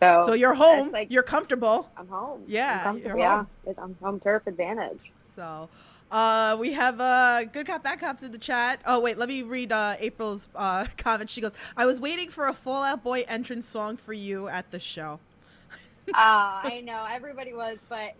So, 0.00 0.20
So 0.26 0.32
you're 0.34 0.54
home, 0.54 0.90
like- 0.90 1.10
you're 1.10 1.22
comfortable. 1.22 1.88
I'm 1.96 2.08
home. 2.08 2.42
Yeah, 2.48 2.78
I'm 2.78 2.82
comfortable. 2.84 3.08
you're 3.10 3.18
yeah, 3.26 3.36
home. 3.36 3.46
It's, 3.64 3.78
I'm 3.78 3.96
home 4.02 4.18
turf 4.20 4.42
advantage. 4.46 5.12
So, 5.36 5.70
uh, 6.10 6.56
we 6.58 6.72
have 6.72 7.00
uh, 7.00 7.44
good 7.44 7.66
cop, 7.66 7.84
bad 7.84 8.00
cops 8.00 8.22
in 8.22 8.32
the 8.32 8.38
chat. 8.38 8.80
Oh 8.86 9.00
wait, 9.00 9.18
let 9.18 9.28
me 9.28 9.42
read 9.42 9.72
uh, 9.72 9.96
April's 10.00 10.48
uh, 10.56 10.86
comment. 10.96 11.30
She 11.30 11.42
goes, 11.42 11.52
"I 11.76 11.86
was 11.86 12.00
waiting 12.00 12.30
for 12.30 12.48
a 12.48 12.54
Fall 12.54 12.84
Out 12.84 13.04
Boy 13.04 13.24
entrance 13.28 13.68
song 13.68 13.96
for 13.98 14.14
you 14.14 14.48
at 14.48 14.70
the 14.72 14.80
show." 14.80 15.20
Ah, 16.14 16.62
I 16.64 16.80
know 16.80 17.04
everybody 17.08 17.52
was, 17.52 17.78
but 17.88 18.12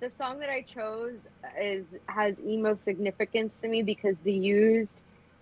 the 0.00 0.10
song 0.10 0.40
that 0.40 0.50
I 0.50 0.62
chose 0.62 1.18
is 1.60 1.86
has 2.08 2.36
emo 2.40 2.78
significance 2.84 3.52
to 3.62 3.68
me 3.68 3.82
because 3.82 4.16
the 4.24 4.32
used 4.32 4.90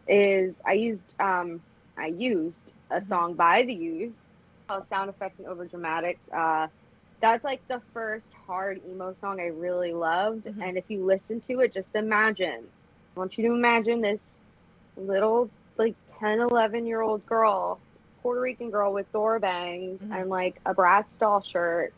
is 0.07 0.55
I 0.67 0.73
used 0.75 1.15
um 1.21 1.63
I 1.97 2.07
used 2.09 2.73
a 2.91 3.01
Mhm. 3.01 3.03
song 3.03 3.35
by 3.35 3.63
the 3.65 3.75
used 3.75 4.21
called 4.69 4.85
sound 4.89 5.11
effects 5.11 5.39
and 5.39 5.49
over 5.49 5.67
dramatics. 5.67 6.21
Uh, 6.35 6.69
that's 7.21 7.45
like 7.45 7.63
the 7.69 7.83
first 7.93 8.27
hard 8.51 8.81
emo 8.91 9.15
song 9.21 9.39
I 9.39 9.47
really 9.47 9.93
loved, 9.93 10.45
Mhm. 10.45 10.61
and 10.61 10.77
if 10.77 10.83
you 10.89 11.05
listen 11.05 11.41
to 11.43 11.61
it, 11.61 11.73
just 11.73 11.95
imagine. 11.95 12.67
I 13.15 13.19
want 13.21 13.39
you 13.39 13.49
to 13.49 13.55
imagine 13.55 14.01
this 14.01 14.21
little 14.97 15.49
like 15.79 15.95
10, 16.19 16.41
11 16.41 16.85
year 16.85 17.01
old 17.01 17.25
girl, 17.27 17.79
Puerto 18.23 18.41
Rican 18.41 18.71
girl 18.71 18.93
with 18.93 19.11
door 19.13 19.39
bangs 19.39 20.01
Mhm. 20.01 20.21
and 20.21 20.31
like 20.31 20.61
a 20.67 20.75
Bratz 20.75 21.17
doll 21.21 21.43
shirt, 21.43 21.93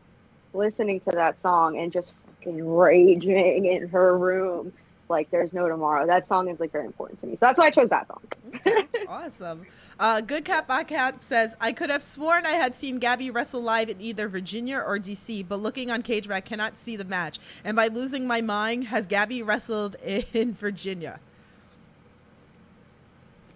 listening 0.52 1.00
to 1.00 1.12
that 1.12 1.40
song 1.40 1.78
and 1.78 1.90
just 1.90 2.12
fucking 2.26 2.76
raging 2.76 3.64
in 3.64 3.88
her 3.88 4.18
room 4.18 4.74
like 5.12 5.30
there's 5.30 5.52
no 5.52 5.68
tomorrow. 5.68 6.06
That 6.06 6.26
song 6.26 6.48
is 6.48 6.58
like 6.58 6.72
very 6.72 6.86
important 6.86 7.20
to 7.20 7.26
me. 7.26 7.34
So 7.34 7.38
that's 7.42 7.58
why 7.58 7.66
I 7.66 7.70
chose 7.70 7.88
that 7.90 8.08
song. 8.08 8.20
Okay, 8.56 8.84
awesome. 9.08 9.64
Uh, 10.00 10.20
good 10.20 10.44
Cat 10.44 10.66
Bad 10.66 10.88
Cat 10.88 11.22
says, 11.22 11.54
I 11.60 11.70
could 11.72 11.90
have 11.90 12.02
sworn 12.02 12.44
I 12.44 12.52
had 12.52 12.74
seen 12.74 12.98
Gabby 12.98 13.30
wrestle 13.30 13.60
live 13.60 13.88
in 13.88 14.00
either 14.00 14.26
Virginia 14.26 14.82
or 14.84 14.98
DC, 14.98 15.46
but 15.46 15.60
looking 15.60 15.90
on 15.92 16.02
Cage 16.02 16.26
Rat 16.26 16.44
cannot 16.44 16.76
see 16.76 16.96
the 16.96 17.04
match. 17.04 17.38
And 17.62 17.76
by 17.76 17.86
losing 17.86 18.26
my 18.26 18.40
mind, 18.40 18.84
has 18.84 19.06
Gabby 19.06 19.42
wrestled 19.42 19.96
in 20.02 20.54
Virginia? 20.58 21.20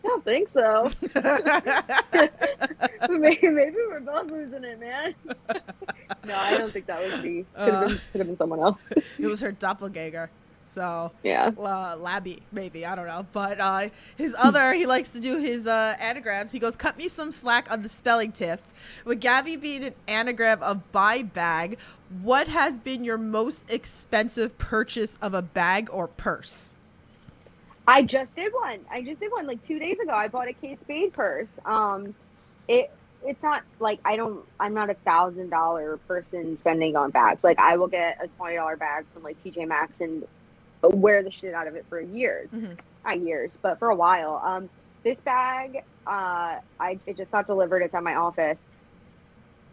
I 0.05 0.09
don't 0.09 0.25
think 0.25 0.49
so. 0.53 0.89
maybe, 3.11 3.49
maybe 3.49 3.77
we're 3.89 3.99
both 3.99 4.31
losing 4.31 4.63
it, 4.63 4.79
man. 4.79 5.17
no, 6.25 6.37
I 6.37 6.57
don't 6.57 6.73
think 6.73 6.87
that 6.87 7.03
was 7.03 7.25
me. 7.25 7.45
Could 7.57 7.75
have 7.75 7.89
been, 7.89 8.01
could 8.13 8.19
have 8.19 8.27
been 8.29 8.37
someone 8.37 8.61
else. 8.61 8.79
it 9.19 9.27
was 9.27 9.41
her 9.41 9.51
doppelganger. 9.51 10.31
So, 10.67 11.13
yeah. 11.23 11.53
uh, 11.57 11.97
Labby, 11.99 12.43
maybe 12.53 12.85
I 12.85 12.95
don't 12.95 13.07
know, 13.07 13.27
but 13.33 13.61
uh, 13.61 13.89
his 14.17 14.35
other 14.39 14.75
he 14.75 14.85
likes 14.87 15.09
to 15.11 15.21
do 15.21 15.39
his 15.39 15.67
uh, 15.67 15.97
anagrams. 15.99 16.53
He 16.53 16.59
goes, 16.59 16.77
"Cut 16.77 16.99
me 16.99 17.09
some 17.09 17.33
slack 17.33 17.71
on 17.71 17.83
the 17.83 17.89
spelling 17.89 18.33
tip." 18.33 18.61
With 19.05 19.21
Gabby 19.21 19.57
being 19.57 19.85
an 19.85 19.95
anagram 20.07 20.63
of 20.63 20.93
buy 20.93 21.23
bag, 21.23 21.79
what 22.23 22.49
has 22.49 22.79
been 22.79 23.05
your 23.05 23.19
most 23.19 23.65
expensive 23.71 24.59
purchase 24.59 25.17
of 25.23 25.35
a 25.35 25.43
bag 25.43 25.89
or 25.91 26.09
purse? 26.09 26.75
I 27.89 28.03
just 28.03 28.35
did 28.35 28.53
one. 28.53 28.81
I 28.91 29.03
just 29.03 29.21
did 29.21 29.31
one 29.31 29.47
like 29.47 29.67
two 29.67 29.79
days 29.79 29.99
ago. 29.99 30.13
I 30.13 30.29
bought 30.29 30.49
a 30.49 30.53
Kate 30.53 30.81
Spade 30.83 31.13
purse. 31.13 31.49
Um, 31.65 32.15
it 32.69 32.91
it's 33.25 33.43
not 33.43 33.63
like 33.81 34.01
I 34.05 34.17
don't. 34.17 34.45
I'm 34.59 34.75
not 34.75 34.91
a 34.91 34.95
thousand 34.95 35.51
dollar 35.51 35.97
person 36.09 36.57
spending 36.59 36.97
on 36.97 37.11
bags. 37.11 37.43
Like 37.43 37.59
I 37.59 37.77
will 37.77 37.89
get 37.89 38.19
a 38.23 38.29
twenty 38.29 38.57
dollar 38.57 38.77
bag 38.77 39.05
from 39.13 39.23
like 39.23 39.37
TJ 39.45 39.67
Maxx 39.69 39.93
and 40.01 40.25
wear 40.83 41.23
the 41.23 41.31
shit 41.31 41.55
out 41.55 41.67
of 41.67 41.75
it 41.77 41.85
for 41.89 42.01
years. 42.01 42.49
Mhm. 42.55 42.79
Not 43.05 43.21
years, 43.21 43.51
but 43.63 43.79
for 43.79 43.91
a 43.91 43.95
while. 43.95 44.41
Um, 44.45 44.69
this 45.03 45.19
bag, 45.21 45.85
uh, 46.07 46.57
I 46.81 46.99
it 47.07 47.17
just 47.17 47.31
got 47.31 47.47
delivered. 47.47 47.83
It's 47.83 47.95
at 47.95 48.03
my 48.03 48.15
office. 48.17 48.59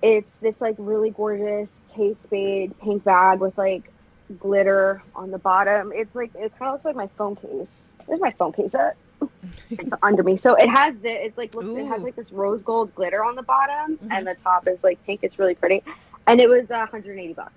It's 0.01 0.33
this 0.41 0.59
like 0.59 0.75
really 0.77 1.11
gorgeous 1.11 1.71
Kate 1.95 2.17
Spade 2.23 2.77
pink 2.79 3.03
bag 3.03 3.39
with 3.39 3.57
like 3.57 3.91
glitter 4.39 5.01
on 5.15 5.31
the 5.31 5.37
bottom. 5.37 5.91
It's 5.95 6.13
like 6.15 6.31
it 6.35 6.51
kind 6.57 6.69
of 6.69 6.73
looks 6.73 6.85
like 6.85 6.95
my 6.95 7.07
phone 7.17 7.35
case. 7.35 7.67
Where's 8.05 8.19
my 8.21 8.31
phone 8.31 8.51
case 8.51 8.75
at? 8.75 8.95
it's 9.69 9.91
under 10.03 10.21
me. 10.23 10.35
So 10.37 10.55
it 10.55 10.67
has 10.69 10.95
the 10.97 11.09
it's 11.25 11.37
like 11.37 11.55
looks, 11.55 11.79
it 11.79 11.85
has 11.85 12.01
like 12.01 12.15
this 12.15 12.31
rose 12.31 12.61
gold 12.61 12.93
glitter 12.95 13.23
on 13.23 13.35
the 13.35 13.43
bottom, 13.43 13.97
Mhm. 13.97 14.07
and 14.11 14.27
the 14.27 14.35
top 14.35 14.67
is 14.67 14.77
like 14.83 15.03
pink. 15.05 15.21
It's 15.23 15.39
really 15.39 15.55
pretty, 15.55 15.81
and 16.27 16.41
it 16.41 16.49
was 16.49 16.69
uh, 16.69 16.79
180 16.91 17.33
bucks. 17.33 17.53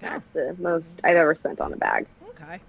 Go. 0.00 0.08
That's 0.08 0.24
the 0.32 0.56
most 0.58 1.00
I've 1.04 1.16
ever 1.16 1.34
spent 1.34 1.60
on 1.60 1.72
a 1.72 1.76
bag. 1.76 2.06
Okay. 2.30 2.60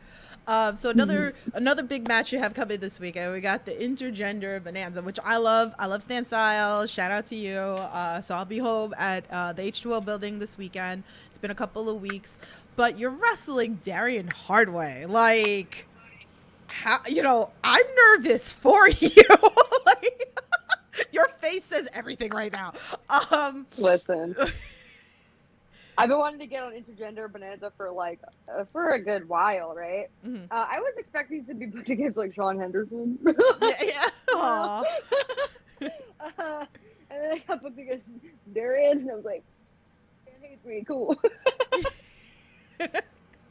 Um, 0.48 0.76
so 0.76 0.92
another 0.92 1.34
another 1.56 1.82
big 1.82 2.08
match 2.08 2.32
you 2.32 2.38
have 2.38 2.54
coming 2.54 2.80
this 2.80 3.00
weekend. 3.00 3.34
We 3.34 3.40
got 3.42 3.66
the 3.66 3.72
intergender 3.72 4.64
bonanza, 4.64 5.02
which 5.02 5.18
I 5.24 5.38
love. 5.38 5.74
I 5.80 5.88
love 5.88 6.04
Stan 6.04 6.24
Style. 6.24 6.86
Shout 6.86 7.12
out 7.12 7.26
to 7.28 7.36
you. 7.36 7.58
Uh, 7.58 8.22
so 8.22 8.36
I'll 8.36 8.46
be 8.46 8.60
home 8.60 8.94
at 8.98 9.26
uh, 9.32 9.54
the 9.54 9.64
H2O 9.64 10.06
building 10.06 10.38
this 10.38 10.58
weekend. 10.58 11.04
It's 11.30 11.40
been 11.40 11.50
a 11.52 11.56
couple 11.56 11.90
of 11.90 12.00
weeks, 12.00 12.38
but 12.76 13.00
you're 13.00 13.10
wrestling 13.10 13.80
Darian 13.82 14.28
Hardway. 14.28 15.06
Like, 15.08 15.88
how 16.68 17.00
you 17.08 17.24
know? 17.24 17.52
I'm 17.64 17.86
nervous 18.14 18.52
for 18.54 18.88
you. 19.00 19.24
like, 19.88 20.38
your 21.12 21.28
face 21.40 21.64
says 21.64 21.88
everything 21.94 22.32
right 22.32 22.54
now. 22.54 22.74
Um, 23.32 23.66
Listen, 23.78 24.36
I've 25.98 26.10
been 26.10 26.18
wanting 26.18 26.40
to 26.40 26.48
get 26.48 26.64
on 26.64 26.74
intergender 26.74 27.32
bonanza 27.32 27.72
for 27.78 27.92
like 27.92 28.20
uh, 28.54 28.66
for 28.72 28.92
a 28.92 29.02
good 29.02 29.28
while, 29.30 29.74
right? 29.76 30.10
mhm. 30.26 30.46
Uh, 30.52 30.66
I 30.70 30.80
was 30.80 30.94
expecting 30.98 31.46
to 31.46 31.54
be 31.54 31.68
put 31.68 31.88
against 31.96 32.18
like 32.18 32.34
Sean 32.36 32.60
Henderson. 32.60 33.18
yeah, 33.62 33.74
yeah. 33.82 34.82
Uh, 36.40 36.66
and 37.12 37.22
then 37.22 37.32
I 37.34 37.38
got 37.48 37.62
booked 37.62 37.78
against 37.78 38.06
Darian, 38.52 39.00
and 39.00 39.12
I 39.12 39.16
was 39.16 39.26
like, 39.26 39.44
"Man 40.26 40.50
hates 40.50 40.66
me, 40.66 40.84
cool." 40.88 41.16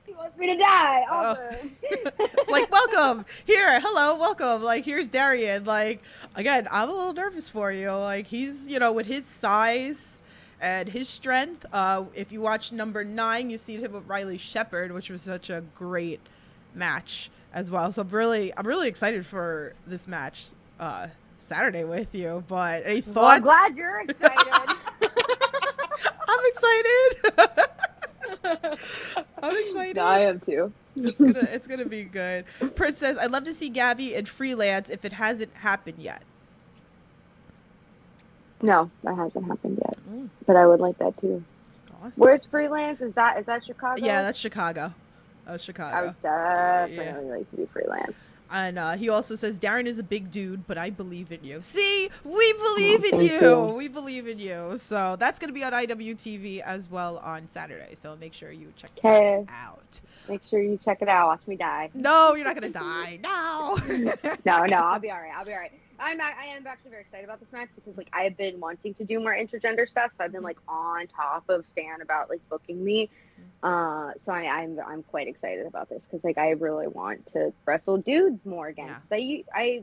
he 0.06 0.12
wants 0.12 0.36
me 0.36 0.46
to 0.48 0.56
die. 0.56 1.04
Oh. 1.08 1.14
Awesome. 1.32 1.76
it's 1.82 2.50
like 2.50 2.70
welcome 2.72 3.24
here 3.46 3.80
hello 3.80 4.18
welcome 4.18 4.62
like 4.62 4.84
here's 4.84 5.08
darian 5.08 5.64
like 5.64 6.02
again 6.34 6.66
i'm 6.70 6.88
a 6.88 6.92
little 6.92 7.12
nervous 7.14 7.48
for 7.48 7.70
you 7.72 7.90
like 7.92 8.26
he's 8.26 8.66
you 8.66 8.78
know 8.78 8.92
with 8.92 9.06
his 9.06 9.24
size 9.26 10.13
and 10.64 10.88
his 10.88 11.08
strength 11.08 11.66
uh 11.72 12.04
if 12.14 12.32
you 12.32 12.40
watch 12.40 12.72
number 12.72 13.04
nine 13.04 13.50
you 13.50 13.58
see 13.58 13.76
him 13.76 13.92
with 13.92 14.06
riley 14.06 14.38
shepard 14.38 14.90
which 14.92 15.10
was 15.10 15.22
such 15.22 15.50
a 15.50 15.62
great 15.74 16.20
match 16.74 17.30
as 17.54 17.70
well. 17.70 17.90
So 17.92 18.02
I'm 18.02 18.08
really 18.08 18.52
I'm 18.56 18.66
really 18.66 18.88
excited 18.88 19.24
for 19.24 19.72
this 19.86 20.06
match 20.06 20.48
uh, 20.78 21.06
Saturday 21.36 21.84
with 21.84 22.14
you. 22.14 22.44
But 22.48 22.82
any 22.84 23.00
thoughts? 23.00 23.16
Well, 23.16 23.26
I'm 23.26 23.42
glad 23.42 23.76
you're 23.76 24.00
excited. 24.00 24.46
I'm 26.28 26.44
excited. 26.46 27.32
I'm 29.42 29.56
excited. 29.56 29.96
No, 29.96 30.04
I 30.04 30.18
am 30.20 30.40
too. 30.40 30.72
it's 30.96 31.20
gonna 31.20 31.48
it's 31.52 31.66
gonna 31.66 31.86
be 31.86 32.04
good. 32.04 32.44
Prince 32.74 32.98
says, 32.98 33.16
"I'd 33.18 33.30
love 33.30 33.44
to 33.44 33.54
see 33.54 33.68
Gabby 33.68 34.14
in 34.14 34.26
freelance 34.26 34.90
if 34.90 35.04
it 35.04 35.12
hasn't 35.12 35.54
happened 35.54 35.98
yet." 35.98 36.22
No, 38.64 38.90
that 39.02 39.14
hasn't 39.14 39.44
happened 39.44 39.78
yet. 39.84 39.96
Mm. 40.10 40.30
But 40.46 40.56
I 40.56 40.66
would 40.66 40.80
like 40.80 40.96
that 40.98 41.18
too. 41.20 41.44
Awesome. 42.02 42.12
Where's 42.16 42.46
freelance? 42.50 43.00
Is 43.02 43.12
that 43.14 43.38
is 43.38 43.44
that 43.44 43.62
Chicago? 43.64 44.02
Yeah, 44.02 44.22
that's 44.22 44.38
Chicago. 44.38 44.94
Oh, 45.46 45.58
Chicago. 45.58 45.94
I 45.94 46.02
would 46.06 46.22
definitely 46.22 47.26
yeah. 47.26 47.34
like 47.34 47.50
to 47.50 47.56
do 47.56 47.68
freelance. 47.70 48.30
And 48.50 48.78
uh, 48.78 48.92
he 48.92 49.10
also 49.10 49.34
says 49.34 49.58
Darren 49.58 49.84
is 49.84 49.98
a 49.98 50.02
big 50.02 50.30
dude, 50.30 50.66
but 50.66 50.78
I 50.78 50.88
believe 50.88 51.30
in 51.30 51.44
you. 51.44 51.60
See, 51.60 52.08
we 52.24 52.52
believe 52.54 53.04
oh, 53.12 53.18
in 53.18 53.26
you. 53.26 53.40
you. 53.40 53.74
We 53.76 53.88
believe 53.88 54.28
in 54.28 54.38
you. 54.38 54.78
So 54.78 55.16
that's 55.18 55.38
going 55.38 55.48
to 55.48 55.54
be 55.54 55.64
on 55.64 55.72
IWTV 55.72 56.60
as 56.60 56.88
well 56.88 57.18
on 57.18 57.48
Saturday. 57.48 57.94
So 57.94 58.16
make 58.16 58.32
sure 58.32 58.50
you 58.50 58.72
check 58.76 58.92
it 58.96 59.46
out. 59.50 60.00
Make 60.28 60.40
sure 60.48 60.62
you 60.62 60.78
check 60.82 61.02
it 61.02 61.08
out. 61.08 61.26
Watch 61.26 61.46
me 61.46 61.56
die. 61.56 61.90
No, 61.92 62.34
you're 62.34 62.46
not 62.46 62.58
going 62.58 62.72
to 62.72 62.78
die. 62.78 63.18
No. 63.22 63.76
no, 64.46 64.64
no, 64.66 64.76
I'll 64.76 65.00
be 65.00 65.10
all 65.10 65.20
right. 65.20 65.32
I'll 65.36 65.44
be 65.44 65.52
all 65.52 65.58
right. 65.58 65.72
I'm 65.98 66.20
I 66.20 66.46
am 66.56 66.66
actually 66.66 66.90
very 66.90 67.02
excited 67.02 67.24
about 67.24 67.40
this 67.40 67.50
match 67.52 67.68
because 67.74 67.96
like 67.96 68.08
I've 68.12 68.36
been 68.36 68.60
wanting 68.60 68.94
to 68.94 69.04
do 69.04 69.20
more 69.20 69.34
intergender 69.34 69.88
stuff, 69.88 70.10
so 70.16 70.24
I've 70.24 70.32
been 70.32 70.42
like 70.42 70.58
on 70.68 71.06
top 71.06 71.48
of 71.48 71.64
Stan 71.72 72.00
about 72.00 72.30
like 72.30 72.40
booking 72.48 72.84
me. 72.84 73.10
Uh, 73.62 74.12
so 74.24 74.32
I, 74.32 74.42
I'm, 74.42 74.78
I'm 74.86 75.02
quite 75.04 75.26
excited 75.26 75.66
about 75.66 75.88
this 75.88 76.00
because 76.02 76.22
like 76.24 76.38
I 76.38 76.50
really 76.50 76.86
want 76.86 77.26
to 77.32 77.52
wrestle 77.64 77.98
dudes 77.98 78.44
more 78.44 78.68
again. 78.68 78.94
Yeah. 79.10 79.16
I 79.16 79.44
I 79.54 79.82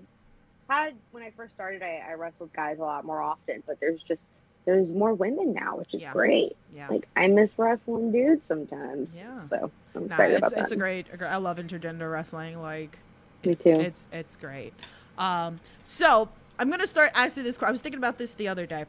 had 0.69 0.95
when 1.12 1.24
I 1.24 1.32
first 1.32 1.54
started, 1.54 1.82
I, 1.82 2.04
I 2.10 2.13
wrestled 2.13 2.54
guys 2.54 2.80
a 2.80 2.84
lot 2.84 3.06
more 3.06 3.21
often, 3.21 3.63
but 3.65 3.80
there's 3.80 4.02
just 4.04 4.21
there's 4.65 4.91
more 4.91 5.13
women 5.13 5.54
now, 5.54 5.78
which 5.78 5.93
is 5.93 6.02
yeah. 6.02 6.13
great. 6.13 6.56
Yeah. 6.76 6.88
Like 6.89 7.08
I 7.15 7.28
miss 7.28 7.52
wrestling 7.58 8.12
dudes 8.12 8.45
sometimes. 8.45 9.12
Yeah. 9.15 9.39
So 9.47 9.71
I'm 9.95 10.06
excited 10.06 10.34
it's, 10.34 10.39
about 10.39 10.52
that. 10.52 10.62
It's 10.62 10.71
a 10.71 10.76
great. 10.76 11.08
I 11.21 11.38
love 11.38 11.58
intergender 11.58 12.12
wrestling. 12.12 12.60
Like 12.62 13.00
me 13.43 13.54
it's, 13.54 13.63
too. 13.63 13.71
It's 13.71 14.08
it's 14.12 14.36
great. 14.36 14.74
Um, 15.17 15.60
so 15.84 16.30
I'm 16.60 16.69
gonna 16.69 16.88
start 16.88 17.12
asking 17.15 17.43
this. 17.43 17.62
I 17.62 17.71
was 17.71 17.82
thinking 17.82 18.00
about 18.00 18.17
this 18.17 18.34
the 18.34 18.47
other 18.47 18.65
day, 18.65 18.86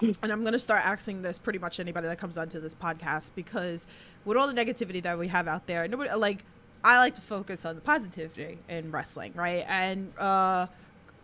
and 0.00 0.32
I'm 0.32 0.44
gonna 0.44 0.58
start 0.58 0.84
asking 0.84 1.22
this 1.22 1.38
pretty 1.38 1.58
much 1.58 1.80
anybody 1.80 2.06
that 2.08 2.18
comes 2.18 2.36
onto 2.36 2.60
this 2.60 2.74
podcast 2.74 3.30
because 3.34 3.86
with 4.24 4.36
all 4.36 4.46
the 4.46 4.54
negativity 4.54 5.02
that 5.02 5.18
we 5.18 5.28
have 5.28 5.48
out 5.48 5.66
there, 5.66 5.86
nobody 5.88 6.12
like. 6.14 6.44
I 6.84 6.98
like 6.98 7.16
to 7.16 7.22
focus 7.22 7.64
on 7.64 7.74
the 7.74 7.80
positivity 7.80 8.58
in 8.68 8.92
wrestling, 8.92 9.32
right? 9.34 9.64
And 9.66 10.12
uh, 10.20 10.68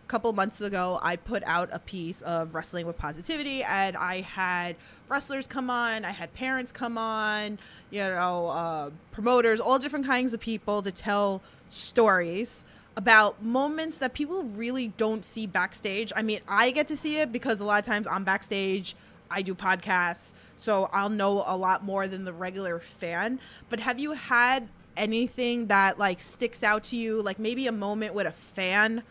a 0.03 0.07
couple 0.07 0.33
months 0.33 0.59
ago, 0.59 0.99
I 1.01 1.15
put 1.15 1.41
out 1.45 1.69
a 1.71 1.79
piece 1.79 2.21
of 2.23 2.53
wrestling 2.53 2.85
with 2.85 2.97
positivity, 2.97 3.63
and 3.63 3.95
I 3.95 4.21
had 4.21 4.75
wrestlers 5.07 5.47
come 5.47 5.69
on, 5.69 6.03
I 6.03 6.11
had 6.11 6.33
parents 6.33 6.73
come 6.73 6.97
on, 6.97 7.59
you 7.91 8.01
know, 8.01 8.47
uh, 8.47 8.89
promoters, 9.11 9.61
all 9.61 9.79
different 9.79 10.05
kinds 10.05 10.33
of 10.33 10.41
people 10.41 10.81
to 10.81 10.91
tell 10.91 11.41
stories 11.69 12.65
about 12.95 13.43
moments 13.43 13.97
that 13.97 14.13
people 14.13 14.43
really 14.43 14.89
don't 14.97 15.25
see 15.25 15.47
backstage. 15.47 16.13
I 16.15 16.21
mean, 16.21 16.41
I 16.47 16.71
get 16.71 16.87
to 16.89 16.97
see 16.97 17.19
it 17.19 17.31
because 17.31 17.59
a 17.59 17.65
lot 17.65 17.79
of 17.79 17.85
times 17.85 18.07
I'm 18.07 18.23
backstage, 18.23 18.95
I 19.31 19.41
do 19.41 19.55
podcasts, 19.55 20.33
so 20.57 20.89
I'll 20.93 21.09
know 21.09 21.43
a 21.47 21.57
lot 21.57 21.83
more 21.83 22.07
than 22.07 22.23
the 22.23 22.33
regular 22.33 22.79
fan. 22.79 23.39
But 23.69 23.79
have 23.79 23.99
you 23.99 24.11
had 24.11 24.67
anything 24.95 25.67
that 25.67 25.97
like 25.97 26.21
sticks 26.21 26.61
out 26.61 26.83
to 26.85 26.95
you, 26.95 27.21
like 27.21 27.39
maybe 27.39 27.67
a 27.67 27.71
moment 27.71 28.13
with 28.13 28.27
a 28.27 28.31
fan, 28.31 29.01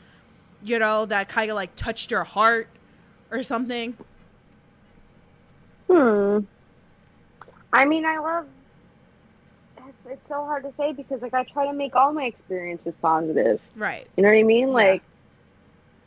you 0.62 0.78
know, 0.78 1.04
that 1.06 1.28
kind 1.28 1.50
of 1.50 1.56
like 1.56 1.74
touched 1.74 2.10
your 2.10 2.24
heart 2.24 2.68
or 3.32 3.42
something? 3.42 3.96
Hmm. 5.90 6.38
I 7.72 7.84
mean, 7.84 8.04
I 8.04 8.18
love 8.18 8.46
it's 10.12 10.28
so 10.28 10.44
hard 10.44 10.62
to 10.64 10.72
say 10.76 10.92
because 10.92 11.22
like 11.22 11.34
I 11.34 11.42
try 11.44 11.66
to 11.66 11.72
make 11.72 11.96
all 11.96 12.12
my 12.12 12.24
experiences 12.24 12.94
positive. 13.00 13.60
Right. 13.74 14.06
You 14.16 14.22
know 14.22 14.28
what 14.28 14.38
I 14.38 14.42
mean? 14.42 14.68
Yeah. 14.68 14.74
Like, 14.74 15.02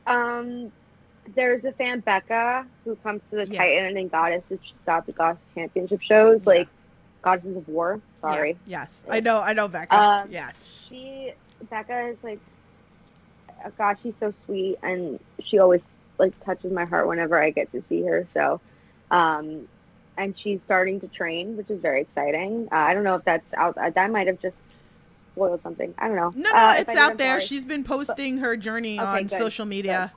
um, 0.07 0.71
there's 1.33 1.65
a 1.65 1.71
fan 1.71 2.01
Becca 2.01 2.67
who 2.83 2.95
comes 2.97 3.21
to 3.31 3.37
the 3.37 3.47
yeah. 3.47 3.63
Titan 3.63 3.97
and 3.97 4.11
Goddess 4.11 4.45
got 4.85 5.05
the 5.07 5.11
Goddess 5.11 5.41
Championship 5.55 6.01
shows 6.01 6.41
yeah. 6.41 6.49
like 6.49 6.67
Goddesses 7.23 7.57
of 7.57 7.67
War. 7.67 7.99
Sorry. 8.21 8.57
Yes, 8.67 9.03
I 9.09 9.19
know. 9.19 9.41
I 9.41 9.53
know 9.53 9.67
Becca. 9.67 9.95
Um, 9.95 10.31
yes. 10.31 10.53
She 10.87 11.33
Becca 11.69 12.09
is 12.09 12.17
like, 12.23 12.39
oh 13.65 13.71
God, 13.77 13.97
she's 14.03 14.15
so 14.19 14.33
sweet, 14.45 14.77
and 14.83 15.19
she 15.39 15.57
always 15.57 15.83
like 16.19 16.39
touches 16.45 16.71
my 16.71 16.85
heart 16.85 17.07
whenever 17.07 17.41
I 17.41 17.49
get 17.49 17.71
to 17.71 17.81
see 17.81 18.03
her. 18.03 18.27
So, 18.33 18.61
um, 19.09 19.67
and 20.17 20.37
she's 20.37 20.61
starting 20.61 20.99
to 21.01 21.07
train, 21.07 21.57
which 21.57 21.69
is 21.69 21.79
very 21.79 22.01
exciting. 22.01 22.67
Uh, 22.71 22.75
I 22.75 22.93
don't 22.93 23.03
know 23.03 23.15
if 23.15 23.25
that's 23.25 23.53
out. 23.53 23.77
Uh, 23.77 23.89
that 23.89 24.11
might 24.11 24.27
have 24.27 24.39
just 24.39 24.57
spoiled 25.33 25.61
something. 25.61 25.93
I 25.97 26.07
don't 26.07 26.15
know. 26.15 26.31
No, 26.35 26.49
no, 26.49 26.55
uh, 26.55 26.75
it's 26.77 26.95
out 26.95 27.17
there. 27.17 27.39
Sorry. 27.39 27.41
She's 27.41 27.65
been 27.65 27.83
posting 27.83 28.37
her 28.37 28.55
journey 28.55 28.99
okay, 28.99 29.07
on 29.07 29.23
good, 29.23 29.31
social 29.31 29.65
media. 29.65 30.13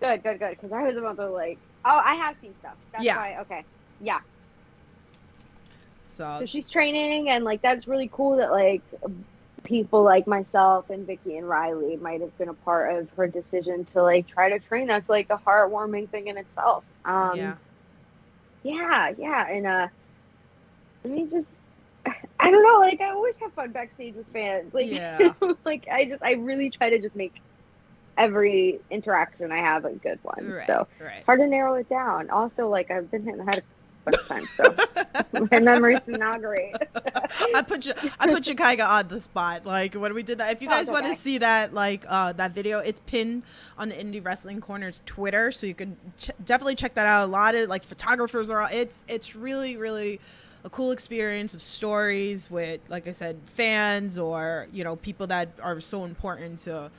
Good, 0.00 0.22
good, 0.22 0.38
good. 0.38 0.50
Because 0.50 0.72
I 0.72 0.82
was 0.82 0.96
about 0.96 1.16
to 1.16 1.28
like, 1.28 1.58
oh, 1.84 2.00
I 2.04 2.14
have 2.14 2.36
seen 2.40 2.54
stuff. 2.60 2.76
That's 2.92 3.04
yeah. 3.04 3.16
Why, 3.16 3.38
okay. 3.40 3.64
Yeah. 4.00 4.20
So. 6.08 6.36
so 6.40 6.46
she's 6.46 6.68
training, 6.68 7.30
and 7.30 7.44
like 7.44 7.60
that's 7.60 7.88
really 7.88 8.08
cool 8.12 8.36
that 8.36 8.52
like 8.52 8.82
people 9.64 10.04
like 10.04 10.28
myself 10.28 10.90
and 10.90 11.06
Vicky 11.06 11.38
and 11.38 11.48
Riley 11.48 11.96
might 11.96 12.20
have 12.20 12.36
been 12.38 12.50
a 12.50 12.54
part 12.54 12.94
of 12.94 13.10
her 13.16 13.26
decision 13.26 13.84
to 13.86 14.02
like 14.02 14.28
try 14.28 14.50
to 14.50 14.60
train. 14.60 14.86
That's 14.86 15.08
like 15.08 15.30
a 15.30 15.38
heartwarming 15.38 16.08
thing 16.10 16.28
in 16.28 16.36
itself. 16.36 16.84
Um, 17.04 17.36
yeah 17.36 17.54
yeah, 18.64 19.12
yeah, 19.16 19.48
and 19.48 19.66
uh, 19.66 19.88
I 21.04 21.08
mean, 21.08 21.30
just 21.30 21.46
I 22.40 22.50
don't 22.50 22.62
know, 22.62 22.80
like 22.80 23.00
I 23.00 23.10
always 23.10 23.36
have 23.36 23.52
fun 23.52 23.70
backstage 23.70 24.14
with 24.14 24.26
fans. 24.32 24.74
Like, 24.74 24.90
yeah. 24.90 25.32
like 25.64 25.86
I 25.92 26.06
just 26.06 26.22
I 26.22 26.32
really 26.32 26.70
try 26.70 26.90
to 26.90 26.98
just 26.98 27.14
make 27.14 27.34
every 28.16 28.80
interaction 28.90 29.52
I 29.52 29.58
have 29.58 29.84
a 29.84 29.92
good 29.92 30.18
one. 30.22 30.50
Right, 30.50 30.66
so 30.66 30.88
right. 31.00 31.22
hard 31.24 31.40
to 31.40 31.46
narrow 31.46 31.74
it 31.74 31.88
down. 31.88 32.30
Also, 32.30 32.68
like 32.68 32.90
I've 32.90 33.10
been 33.10 33.22
hitting 33.24 33.44
the 33.44 33.44
head 33.44 33.62
of 34.06 34.28
times. 34.28 34.48
So 34.50 35.48
my 35.50 35.60
memory's 35.60 36.00
not 36.06 36.40
great. 36.40 36.74
I 37.54 37.62
put 37.62 37.86
you, 37.86 37.92
I 38.18 38.26
put 38.26 38.46
you 38.48 38.54
kind 38.54 38.80
of 38.80 38.88
on 38.88 39.08
the 39.08 39.20
spot. 39.20 39.64
Like 39.66 39.94
when 39.94 40.14
we 40.14 40.22
did 40.22 40.38
that. 40.38 40.52
If 40.52 40.62
you 40.62 40.68
guys 40.68 40.90
want 40.90 41.06
to 41.06 41.16
see 41.16 41.38
that, 41.38 41.74
like 41.74 42.04
uh, 42.08 42.32
that 42.34 42.52
video, 42.52 42.78
it's 42.80 43.00
pinned 43.00 43.42
on 43.78 43.88
the 43.88 43.94
Indie 43.94 44.24
Wrestling 44.24 44.60
Corner's 44.60 45.02
Twitter, 45.06 45.52
so 45.52 45.66
you 45.66 45.74
can 45.74 45.96
ch- 46.16 46.30
definitely 46.44 46.74
check 46.74 46.94
that 46.94 47.06
out. 47.06 47.24
A 47.24 47.30
lot 47.30 47.54
of 47.54 47.68
like 47.68 47.84
photographers 47.84 48.50
are. 48.50 48.68
It's 48.72 49.04
it's 49.08 49.34
really 49.34 49.76
really 49.76 50.20
a 50.64 50.70
cool 50.70 50.92
experience 50.92 51.52
of 51.52 51.60
stories 51.60 52.50
with, 52.50 52.80
like 52.88 53.06
I 53.06 53.12
said, 53.12 53.36
fans 53.54 54.18
or 54.18 54.66
you 54.72 54.82
know 54.82 54.96
people 54.96 55.26
that 55.28 55.48
are 55.62 55.80
so 55.80 56.04
important 56.04 56.60
to 56.60 56.90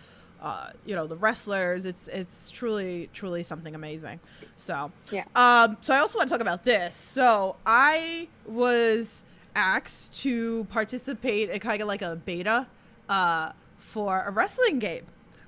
uh, 0.42 0.72
you 0.86 0.96
know 0.96 1.08
the 1.08 1.16
wrestlers. 1.16 1.86
It's 1.86 2.08
it's 2.08 2.50
truly 2.50 3.10
truly 3.14 3.44
something 3.44 3.76
amazing. 3.76 4.20
So 4.58 4.92
yeah. 5.12 5.26
Um, 5.36 5.78
so 5.82 5.94
I 5.94 6.00
also 6.00 6.18
want 6.18 6.30
to 6.30 6.34
talk 6.34 6.42
about 6.42 6.64
this. 6.64 6.96
So 6.96 7.56
I 7.66 8.28
was 8.46 9.24
asked 9.56 10.22
to 10.22 10.68
participate 10.70 11.50
in 11.50 11.60
kind 11.60 11.82
of 11.82 11.88
like 11.88 12.02
a 12.02 12.16
beta 12.16 12.68
uh, 13.10 13.52
for 13.78 14.24
a 14.28 14.32
wrestling 14.32 14.80
game. 14.80 15.06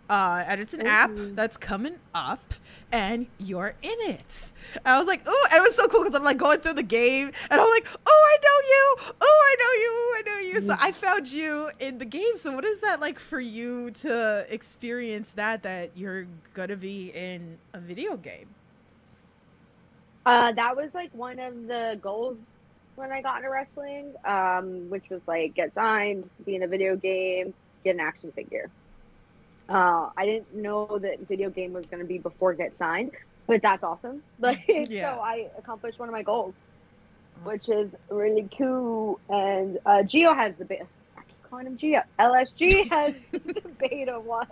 Uh, 0.09 0.43
and 0.47 0.61
it's 0.61 0.73
an 0.73 0.81
Ooh. 0.81 0.89
app 0.89 1.11
that's 1.35 1.57
coming 1.57 1.95
up, 2.15 2.53
and 2.91 3.27
you're 3.37 3.75
in 3.81 3.97
it. 4.01 4.51
I 4.85 4.97
was 4.97 5.07
like, 5.07 5.21
oh, 5.25 5.47
and 5.51 5.57
it 5.57 5.61
was 5.61 5.75
so 5.75 5.87
cool 5.87 6.03
because 6.03 6.17
I'm 6.17 6.23
like 6.23 6.37
going 6.37 6.59
through 6.59 6.73
the 6.73 6.83
game, 6.83 7.31
and 7.49 7.61
I'm 7.61 7.69
like, 7.69 7.87
oh, 8.05 8.27
I 8.29 8.37
know 8.43 8.57
you, 8.69 9.13
oh, 9.21 9.43
I 9.45 9.55
know 9.59 9.71
you, 9.81 9.91
I 10.15 10.21
know 10.25 10.53
you. 10.53 10.61
So 10.61 10.75
I 10.79 10.91
found 10.91 11.27
you 11.31 11.69
in 11.79 11.97
the 11.97 12.05
game. 12.05 12.35
So 12.35 12.53
what 12.53 12.63
is 12.63 12.79
that 12.79 13.01
like 13.01 13.19
for 13.19 13.39
you 13.39 13.91
to 13.91 14.45
experience 14.49 15.31
that? 15.31 15.63
That 15.63 15.91
you're 15.95 16.27
gonna 16.53 16.77
be 16.77 17.11
in 17.13 17.57
a 17.73 17.79
video 17.79 18.15
game. 18.15 18.47
Uh, 20.25 20.51
that 20.53 20.75
was 20.75 20.89
like 20.93 21.09
one 21.13 21.39
of 21.39 21.67
the 21.67 21.99
goals 22.01 22.37
when 22.95 23.11
I 23.11 23.21
got 23.21 23.37
into 23.37 23.49
wrestling, 23.49 24.13
um, 24.25 24.89
which 24.89 25.09
was 25.09 25.21
like 25.27 25.53
get 25.53 25.73
signed, 25.73 26.29
be 26.45 26.55
in 26.55 26.63
a 26.63 26.67
video 26.67 26.95
game, 26.95 27.53
get 27.83 27.95
an 27.95 28.01
action 28.01 28.31
figure. 28.31 28.69
Uh, 29.69 30.09
I 30.15 30.25
didn't 30.25 30.55
know 30.55 30.99
that 31.01 31.27
video 31.27 31.49
game 31.49 31.73
was 31.73 31.85
going 31.85 32.01
to 32.01 32.07
be 32.07 32.17
before 32.17 32.53
get 32.53 32.77
signed, 32.77 33.11
but 33.47 33.61
that's 33.61 33.83
awesome. 33.83 34.23
Like, 34.39 34.63
yeah. 34.67 35.15
so 35.15 35.21
I 35.21 35.47
accomplished 35.57 35.99
one 35.99 36.09
of 36.09 36.13
my 36.13 36.23
goals, 36.23 36.53
awesome. 37.35 37.51
which 37.51 37.69
is 37.69 37.91
really 38.09 38.47
cool. 38.57 39.19
And 39.29 39.79
uh, 39.85 40.03
Geo 40.03 40.33
has 40.33 40.55
the 40.57 40.65
beta. 40.65 40.85
I 41.17 41.21
keep 41.21 41.49
calling 41.49 41.67
him 41.67 41.77
Geo. 41.77 42.03
LSG 42.19 42.89
has 42.89 43.17
the 43.31 43.61
beta 43.79 44.19
one, 44.19 44.47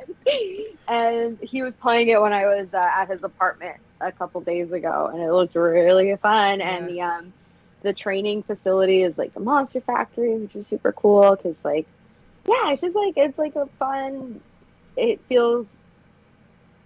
and 0.88 1.40
he 1.40 1.62
was 1.62 1.74
playing 1.76 2.10
it 2.10 2.22
when 2.22 2.34
I 2.34 2.46
was 2.46 2.68
uh, 2.74 2.78
at 2.78 3.10
his 3.10 3.24
apartment 3.24 3.78
a 4.02 4.12
couple 4.12 4.42
days 4.42 4.72
ago, 4.72 5.10
and 5.14 5.22
it 5.22 5.32
looked 5.32 5.56
really 5.56 6.16
fun. 6.18 6.60
Yeah. 6.60 6.76
And 6.76 6.90
the 6.90 7.02
um, 7.02 7.34
the 7.84 7.94
training 7.94 8.44
facility 8.44 9.04
is 9.04 9.18
like 9.18 9.32
a 9.36 9.40
monster 9.40 9.80
factory, 9.80 10.36
which 10.36 10.56
is 10.56 10.68
super 10.68 10.92
cool 10.92 11.36
because 11.36 11.56
like 11.64 11.88
yeah, 12.48 12.72
it's 12.72 12.82
just 12.82 12.96
like 12.96 13.14
it's 13.18 13.38
like 13.38 13.56
a 13.56 13.68
fun. 13.80 14.42
It 14.98 15.20
feels 15.28 15.68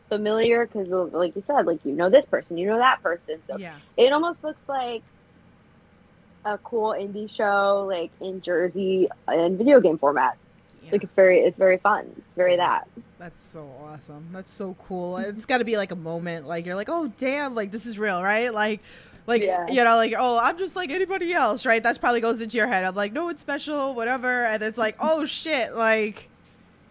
familiar 0.07 0.65
because, 0.65 0.87
like 1.13 1.35
you 1.35 1.43
said, 1.45 1.65
like 1.65 1.79
you 1.85 1.91
know 1.91 2.09
this 2.09 2.25
person, 2.25 2.57
you 2.57 2.67
know 2.67 2.77
that 2.77 3.01
person, 3.03 3.39
so 3.47 3.57
Yeah. 3.57 3.75
it 3.97 4.11
almost 4.11 4.43
looks 4.43 4.59
like 4.67 5.03
a 6.45 6.57
cool 6.59 6.91
indie 6.91 7.29
show, 7.33 7.85
like 7.87 8.11
in 8.21 8.41
Jersey 8.41 9.07
in 9.31 9.57
video 9.57 9.79
game 9.81 9.97
format. 9.97 10.37
yeah. 10.83 10.89
Like 10.93 11.03
it's 11.03 11.13
very, 11.13 11.39
it's 11.39 11.57
very 11.57 11.77
fun. 11.77 12.05
It's 12.17 12.25
very 12.35 12.55
that. 12.55 12.87
That's 13.19 13.39
so 13.39 13.69
awesome. 13.83 14.29
That's 14.31 14.49
so 14.51 14.75
cool. 14.87 15.17
It's 15.17 15.45
got 15.45 15.57
to 15.59 15.65
be 15.65 15.75
like 15.77 15.91
a 15.91 15.95
moment, 15.97 16.47
like 16.47 16.65
you're 16.65 16.75
like, 16.75 16.89
oh 16.89 17.11
damn, 17.19 17.53
like 17.53 17.71
this 17.71 17.85
is 17.85 17.99
real, 17.99 18.23
right? 18.23 18.51
Like, 18.53 18.79
like 19.27 19.43
Yeah. 19.43 19.67
you 19.69 19.83
know, 19.83 19.95
like 19.97 20.15
oh, 20.17 20.39
I'm 20.41 20.57
just 20.57 20.75
like 20.75 20.89
anybody 20.89 21.33
else, 21.33 21.65
right? 21.65 21.83
That's 21.83 21.97
probably 21.99 22.21
goes 22.21 22.41
into 22.41 22.57
your 22.57 22.67
head. 22.67 22.83
I'm 22.85 22.95
like, 22.95 23.13
no, 23.13 23.29
it's 23.29 23.41
special, 23.41 23.93
whatever, 23.93 24.45
and 24.45 24.63
it's 24.63 24.77
like, 24.77 24.95
oh 24.99 25.25
shit, 25.25 25.75
like 25.75 26.29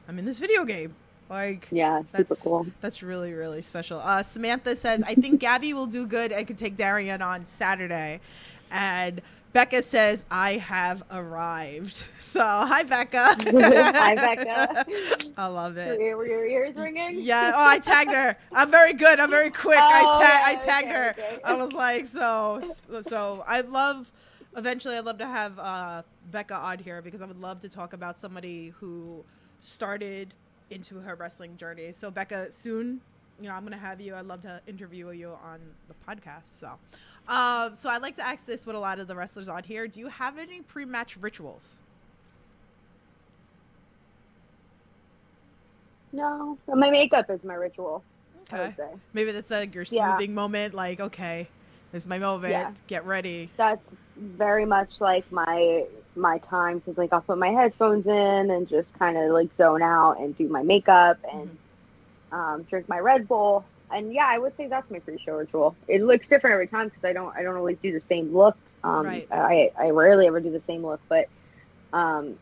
I'm 0.06 0.18
in 0.18 0.24
this 0.26 0.38
video 0.38 0.64
game, 0.66 0.94
like. 1.30 1.68
Yeah, 1.70 2.02
That's 2.12 2.42
cool. 2.42 2.66
That's 2.80 3.02
really 3.02 3.32
really 3.32 3.62
special. 3.62 4.00
Uh, 4.00 4.22
Samantha 4.22 4.76
says, 4.76 5.02
"I 5.06 5.14
think 5.14 5.40
Gabby 5.40 5.72
will 5.72 5.86
do 5.86 6.06
good 6.06 6.32
and 6.32 6.46
can 6.46 6.56
take 6.56 6.76
Darian 6.76 7.22
on 7.22 7.46
Saturday," 7.46 8.20
and 8.70 9.20
Becca 9.52 9.82
says, 9.82 10.24
"I 10.30 10.54
have 10.58 11.02
arrived." 11.10 12.06
So 12.28 12.40
hi 12.42 12.82
Becca. 12.82 13.36
Hi, 13.96 14.14
Becca. 14.14 14.84
I 15.38 15.46
love 15.46 15.78
it. 15.78 15.98
were 15.98 16.26
your 16.26 16.46
ears 16.46 16.76
ringing? 16.76 17.20
Yeah. 17.22 17.52
Oh, 17.56 17.66
I 17.66 17.78
tagged 17.78 18.12
her. 18.12 18.36
I'm 18.52 18.70
very 18.70 18.92
good. 18.92 19.18
I'm 19.18 19.30
very 19.30 19.48
quick. 19.48 19.78
I 19.80 20.02
Oh, 20.04 20.18
ta- 20.18 20.20
yeah, 20.20 20.42
I 20.44 20.54
tagged 20.56 20.88
okay, 20.88 20.94
her. 20.94 21.10
okay. 21.18 21.38
I 21.42 21.54
was 21.54 21.72
like, 21.72 22.04
so 22.04 22.62
so. 23.00 23.42
I 23.46 23.62
love. 23.62 24.12
Eventually, 24.56 24.96
I'd 24.98 25.06
love 25.06 25.16
to 25.18 25.26
have 25.26 25.58
uh, 25.58 26.02
Becca 26.30 26.54
on 26.54 26.78
here 26.80 27.00
because 27.00 27.22
I 27.22 27.26
would 27.26 27.40
love 27.40 27.60
to 27.60 27.68
talk 27.70 27.94
about 27.94 28.18
somebody 28.18 28.74
who 28.78 29.24
started 29.62 30.34
into 30.70 31.00
her 31.00 31.14
wrestling 31.14 31.56
journey. 31.56 31.92
So 31.92 32.10
Becca, 32.10 32.52
soon, 32.52 33.00
you 33.40 33.48
know, 33.48 33.54
I'm 33.54 33.62
gonna 33.64 33.76
have 33.78 34.00
you. 34.00 34.14
I'd 34.14 34.26
love 34.26 34.40
to 34.42 34.60
interview 34.66 35.10
you 35.10 35.30
on 35.42 35.60
the 35.88 35.94
podcast. 36.06 36.46
So, 36.46 36.72
uh, 37.28 37.72
so 37.74 37.88
I'd 37.88 38.02
like 38.02 38.16
to 38.16 38.26
ask 38.26 38.46
this 38.46 38.66
with 38.66 38.76
a 38.76 38.80
lot 38.80 38.98
of 38.98 39.08
the 39.08 39.16
wrestlers 39.16 39.48
on 39.48 39.62
here. 39.62 39.86
Do 39.86 40.00
you 40.00 40.08
have 40.08 40.38
any 40.38 40.60
pre-match 40.60 41.16
rituals? 41.16 41.80
No, 46.12 46.56
my 46.66 46.90
makeup 46.90 47.30
is 47.30 47.42
my 47.44 47.54
ritual. 47.54 48.02
I 48.50 48.54
Okay. 48.54 48.66
would 48.66 48.76
say 48.76 49.00
Maybe 49.12 49.32
that's 49.32 49.50
like 49.50 49.74
your 49.74 49.84
Yeah. 49.90 50.18
moment. 50.30 50.72
Like, 50.74 51.00
okay, 51.00 51.48
this 51.92 52.04
is 52.04 52.06
my 52.08 52.18
moment. 52.18 52.52
Yeah. 52.52 52.72
Get 52.86 53.04
ready. 53.04 53.50
that's 53.56 53.82
very 54.16 54.64
much 54.64 54.90
like 55.00 55.30
my 55.30 55.84
my 56.18 56.38
time 56.38 56.78
because 56.78 56.98
like 56.98 57.12
I'll 57.12 57.22
put 57.22 57.38
my 57.38 57.50
headphones 57.50 58.06
in 58.06 58.50
and 58.50 58.68
just 58.68 58.92
kind 58.94 59.16
of 59.16 59.30
like 59.32 59.54
zone 59.56 59.82
out 59.82 60.20
and 60.20 60.36
do 60.36 60.48
my 60.48 60.62
makeup 60.62 61.18
and 61.32 61.58
um, 62.32 62.64
drink 62.68 62.88
my 62.88 62.98
Red 62.98 63.28
Bull. 63.28 63.68
And 63.90 64.12
yeah, 64.12 64.26
I 64.28 64.38
would 64.38 64.56
say 64.56 64.68
that's 64.68 64.90
my 64.90 65.00
pre-show 65.00 65.34
ritual. 65.36 65.76
It 65.88 66.02
looks 66.02 66.28
different 66.28 66.54
every 66.54 66.68
time 66.68 66.88
because 66.88 67.04
I 67.04 67.12
don't 67.12 67.34
I 67.36 67.42
don't 67.42 67.56
always 67.56 67.78
do 67.82 67.92
the 67.92 68.00
same 68.00 68.34
look. 68.34 68.56
Um, 68.84 69.06
Right. 69.06 69.28
I 69.30 69.70
I 69.78 69.90
rarely 69.90 70.26
ever 70.26 70.40
do 70.40 70.50
the 70.52 70.62
same 70.66 70.84
look, 70.84 71.00
but 71.08 71.26
um, 71.92 72.38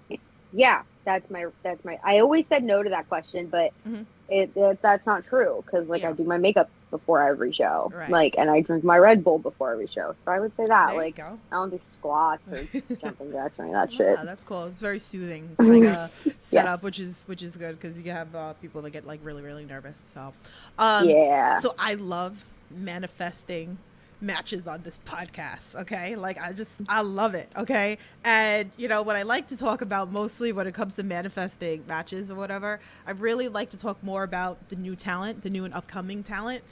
yeah, 0.52 0.82
that's 1.04 1.28
my 1.30 1.46
that's 1.62 1.84
my. 1.84 1.98
I 2.04 2.18
always 2.20 2.46
said 2.48 2.64
no 2.64 2.82
to 2.82 2.90
that 2.90 3.08
question, 3.08 3.48
but 3.48 3.72
Mhm. 3.86 4.06
it, 4.28 4.52
it 4.54 4.78
that's 4.82 5.06
not 5.06 5.24
true 5.26 5.62
because 5.64 5.88
like 5.88 6.02
Yeah. 6.02 6.10
I 6.10 6.12
do 6.12 6.24
my 6.24 6.38
makeup 6.38 6.70
before 6.90 7.20
every 7.26 7.52
show, 7.52 7.90
Right. 7.94 8.08
like, 8.10 8.34
and 8.38 8.48
I 8.50 8.60
drink 8.60 8.84
my 8.84 8.96
Red 8.98 9.24
Bull 9.24 9.38
before 9.38 9.72
every 9.72 9.88
show. 9.88 10.14
So 10.24 10.30
I 10.32 10.38
would 10.40 10.56
say 10.56 10.64
that 10.66 10.88
There 10.90 10.96
like. 10.96 11.18
I 11.18 11.32
don't 11.50 11.70
do 11.70 11.80
squats 11.98 12.42
or 12.50 12.58
jumping 13.00 13.32
jacks 13.32 13.58
or 13.58 13.64
any 13.64 13.74
of 13.74 13.88
that 13.88 13.92
shit. 13.92 14.16
Yeah, 14.18 14.24
that's 14.24 14.44
cool. 14.44 14.64
It's 14.64 14.80
very 14.80 14.98
soothing, 15.00 15.54
like 15.58 15.82
a 15.82 16.10
Yes. 16.24 16.34
setup, 16.38 16.82
which 16.82 16.98
is 17.00 17.24
which 17.26 17.42
is 17.42 17.56
good 17.56 17.78
because 17.80 17.98
you 17.98 18.10
have 18.12 18.34
uh, 18.34 18.52
people 18.54 18.82
that 18.82 18.90
get 18.90 19.06
like 19.06 19.20
really 19.24 19.42
really 19.42 19.64
nervous. 19.64 20.00
So, 20.00 20.32
um, 20.78 21.08
yeah. 21.08 21.58
so 21.58 21.74
I 21.78 21.94
love 21.94 22.44
manifesting 22.70 23.78
matches 24.20 24.66
on 24.66 24.82
this 24.82 24.98
podcast. 25.06 25.74
Okay, 25.74 26.16
like 26.16 26.40
I 26.40 26.52
just 26.52 26.72
I 26.88 27.02
love 27.02 27.34
it. 27.34 27.48
Okay, 27.56 27.98
and 28.24 28.70
you 28.76 28.88
know 28.88 29.02
what 29.02 29.16
I 29.16 29.22
like 29.22 29.46
to 29.48 29.56
talk 29.56 29.82
about 29.82 30.10
mostly 30.10 30.52
when 30.52 30.66
it 30.66 30.74
comes 30.74 30.94
to 30.96 31.02
manifesting 31.02 31.84
matches 31.86 32.30
or 32.30 32.34
whatever. 32.34 32.80
I 33.06 33.12
really 33.12 33.48
like 33.48 33.70
to 33.70 33.76
talk 33.76 34.02
more 34.02 34.22
about 34.22 34.68
the 34.68 34.76
new 34.76 34.96
talent, 34.96 35.42
the 35.42 35.50
new 35.50 35.64
and 35.64 35.74
upcoming 35.74 36.22
talent. 36.22 36.62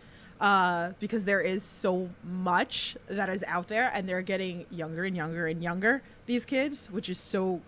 Uh, 0.41 0.91
because 0.99 1.25
there 1.25 1.41
is 1.41 1.63
so 1.63 2.11
much 2.25 2.97
that 3.09 3.29
is 3.29 3.45
out 3.47 3.69
there, 3.69 3.91
and 3.95 4.09
they're 4.09 4.21
getting 4.21 4.67
younger 4.69 5.05
and 5.05 5.17
younger 5.17 5.47
and 5.47 5.63
younger. 5.63 6.03
These 6.27 6.45
kids, 6.45 6.91
which 6.91 7.09
is 7.09 7.21
so 7.21 7.61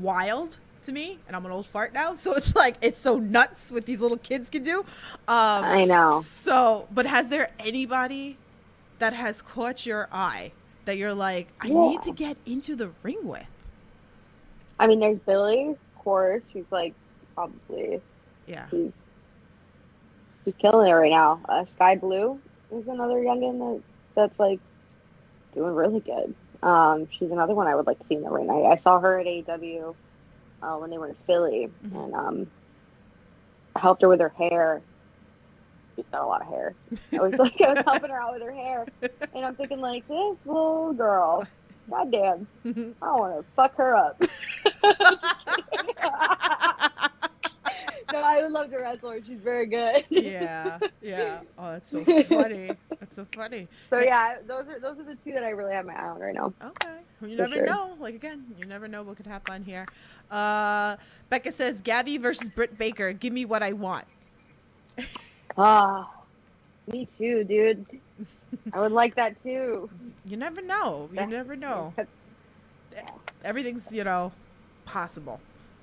wild 0.00 0.56
to 0.84 0.92
me, 0.92 1.18
and 1.26 1.36
I'm 1.36 1.44
an 1.44 1.52
old 1.52 1.66
fart 1.66 1.92
now, 1.92 2.14
so 2.14 2.34
it's 2.34 2.56
like 2.56 2.76
it's 2.80 2.98
so 2.98 3.18
nuts 3.18 3.70
what 3.70 3.84
these 3.84 4.00
little 4.00 4.16
kids 4.16 4.48
can 4.48 4.62
do. 4.62 4.80
Um, 4.80 5.64
I 5.64 5.84
know. 5.84 6.22
So, 6.24 6.88
but 6.90 7.06
has 7.06 7.28
there 7.28 7.50
anybody 7.58 8.38
that 8.98 9.12
has 9.12 9.42
caught 9.42 9.86
your 9.86 10.08
eye 10.12 10.52
that 10.84 10.96
you're 10.96 11.14
like, 11.14 11.48
I 11.60 11.68
Yeah. 11.68 11.74
need 11.88 12.02
to 12.02 12.12
get 12.12 12.36
into 12.46 12.76
the 12.76 12.90
ring 13.02 13.18
with? 13.22 13.46
I 14.78 14.86
mean, 14.86 15.00
there's 15.00 15.18
Billie, 15.20 15.70
of 15.70 15.78
course. 15.98 16.42
She's 16.52 16.64
like 16.70 16.94
probably 17.34 18.00
Yeah. 18.46 18.66
she's 18.70 18.92
she's 20.44 20.54
killing 20.58 20.88
it 20.88 20.92
right 20.92 21.10
now. 21.10 21.40
Uh, 21.48 21.64
Skye 21.64 21.96
Blue 21.96 22.38
is 22.72 22.86
another 22.88 23.14
youngin 23.14 23.58
that 23.58 23.82
that's 24.14 24.38
like 24.38 24.60
doing 25.54 25.74
really 25.74 26.00
good. 26.00 26.34
Um, 26.62 27.08
she's 27.10 27.30
another 27.30 27.54
one 27.54 27.66
I 27.66 27.74
would 27.74 27.86
like 27.86 27.98
to 27.98 28.06
see 28.08 28.14
in 28.14 28.22
the 28.22 28.30
ring. 28.30 28.50
I, 28.50 28.72
I 28.72 28.76
saw 28.76 28.98
her 29.00 29.20
at 29.20 29.26
AEW 29.26 29.94
uh, 30.62 30.76
when 30.76 30.90
they 30.90 30.98
were 30.98 31.08
in 31.08 31.16
Philly, 31.26 31.68
Mhm. 31.86 32.04
and 32.04 32.14
um, 32.14 32.46
helped 33.76 34.02
her 34.02 34.08
with 34.08 34.20
her 34.20 34.30
hair. 34.30 34.80
She's 35.96 36.04
got 36.10 36.22
a 36.22 36.26
lot 36.26 36.42
of 36.42 36.48
hair. 36.48 36.74
I 37.12 37.18
was 37.18 37.34
like, 37.34 37.60
I 37.60 37.74
was 37.74 37.84
helping 37.84 38.10
her 38.10 38.20
out 38.20 38.34
with 38.34 38.42
her 38.42 38.52
hair, 38.52 38.86
and 39.34 39.44
I'm 39.44 39.54
thinking 39.54 39.80
like, 39.80 40.06
this 40.08 40.36
little 40.44 40.92
girl, 40.92 41.46
goddamn, 41.88 42.46
I 42.64 42.72
don't 42.72 42.96
want 43.00 43.38
to 43.38 43.44
fuck 43.54 43.76
her 43.76 43.94
up. 43.94 44.20
no, 48.12 48.20
I 48.20 48.42
would 48.42 48.52
love 48.52 48.70
to 48.70 48.78
wrestle 48.78 49.10
her. 49.10 49.20
She's 49.26 49.40
very 49.40 49.66
good. 49.66 50.04
yeah. 50.08 50.78
Yeah. 51.00 51.40
Oh, 51.58 51.72
that's 51.72 51.90
so 51.90 52.04
funny. 52.04 52.70
That's 53.00 53.16
so 53.16 53.26
funny. 53.34 53.68
So 53.90 54.00
yeah, 54.00 54.36
those 54.46 54.66
are 54.68 54.80
those 54.80 54.98
are 54.98 55.04
the 55.04 55.16
two 55.24 55.32
that 55.32 55.44
I 55.44 55.50
really 55.50 55.74
have 55.74 55.86
my 55.86 55.94
eye 55.94 56.08
on 56.08 56.20
right 56.20 56.34
now. 56.34 56.52
Okay. 56.62 56.96
You 57.22 57.36
never 57.36 57.54
sure. 57.54 57.66
know. 57.66 57.96
Like 57.98 58.14
again, 58.14 58.44
you 58.58 58.66
never 58.66 58.88
know 58.88 59.02
what 59.02 59.16
could 59.16 59.26
happen 59.26 59.64
here. 59.64 59.86
Uh, 60.30 60.96
Becca 61.30 61.52
says, 61.52 61.80
Gabby 61.80 62.18
versus 62.18 62.48
Britt 62.48 62.78
Baker. 62.78 63.12
Give 63.12 63.32
me 63.32 63.44
what 63.44 63.62
I 63.62 63.72
want. 63.72 64.04
Ah, 65.56 66.10
me 66.86 67.08
too, 67.18 67.44
dude. 67.44 67.86
I 68.72 68.80
would 68.80 68.92
like 68.92 69.14
that 69.16 69.42
too. 69.42 69.90
You 70.26 70.38
never 70.38 70.62
know. 70.62 71.10
You 71.12 71.26
never 71.26 71.54
know. 71.54 71.92
Everything's 73.44 73.92
you 73.92 74.04
know 74.04 74.32
possible. 74.86 75.38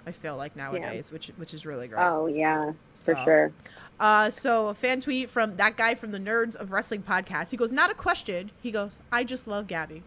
I 0.08 0.12
feel 0.12 0.36
like 0.36 0.56
nowadays, 0.56 1.12
which 1.12 1.28
which 1.38 1.54
is 1.54 1.64
really 1.66 1.88
great. 1.88 2.00
Oh 2.02 2.26
yeah, 2.26 2.72
for 2.96 3.14
So, 3.14 3.24
sure. 3.24 3.52
Uh, 4.00 4.32
so 4.32 4.70
a 4.70 4.74
fan 4.74 5.00
tweet 5.00 5.30
from 5.30 5.58
that 5.58 5.78
guy 5.78 5.94
from 5.94 6.12
the 6.12 6.18
Nerds 6.18 6.56
of 6.56 6.72
Wrestling 6.72 7.04
podcast. 7.04 7.52
He 7.52 7.58
goes, 7.58 7.72
not 7.72 7.92
a 7.92 7.94
question. 7.94 8.50
He 8.64 8.72
goes, 8.72 9.00
I 9.12 9.24
just 9.24 9.48
love 9.48 9.68
Gabby. 9.68 10.02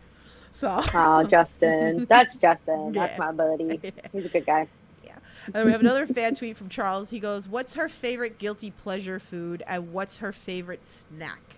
So 0.52 0.82
Oh, 0.94 1.22
Justin, 1.22 2.06
that's 2.10 2.36
Justin. 2.38 2.92
That's 2.92 3.12
Yeah. 3.12 3.18
my 3.18 3.30
buddy. 3.32 3.80
He's 4.12 4.24
a 4.24 4.28
good 4.28 4.46
guy. 4.46 4.66
And 5.52 5.66
we 5.66 5.72
have 5.72 5.80
another 5.80 6.06
fan 6.06 6.34
tweet 6.34 6.56
from 6.56 6.68
Charles. 6.68 7.10
He 7.10 7.20
goes, 7.20 7.48
"What's 7.48 7.74
her 7.74 7.88
favorite 7.88 8.38
guilty 8.38 8.70
pleasure 8.70 9.18
food, 9.18 9.62
and 9.66 9.92
what's 9.92 10.18
her 10.18 10.32
favorite 10.32 10.86
snack?" 10.86 11.56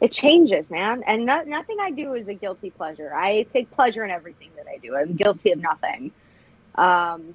It 0.00 0.12
changes, 0.12 0.68
man, 0.70 1.02
and 1.06 1.26
no, 1.26 1.42
nothing 1.42 1.76
I 1.80 1.90
do 1.90 2.14
is 2.14 2.26
a 2.26 2.32
guilty 2.34 2.70
pleasure. 2.70 3.12
I 3.14 3.42
take 3.52 3.70
pleasure 3.70 4.02
in 4.02 4.10
everything 4.10 4.48
that 4.56 4.66
I 4.66 4.78
do. 4.78 4.96
I'm 4.96 5.14
guilty 5.14 5.52
of 5.52 5.58
nothing. 5.58 6.10
Um, 6.74 7.34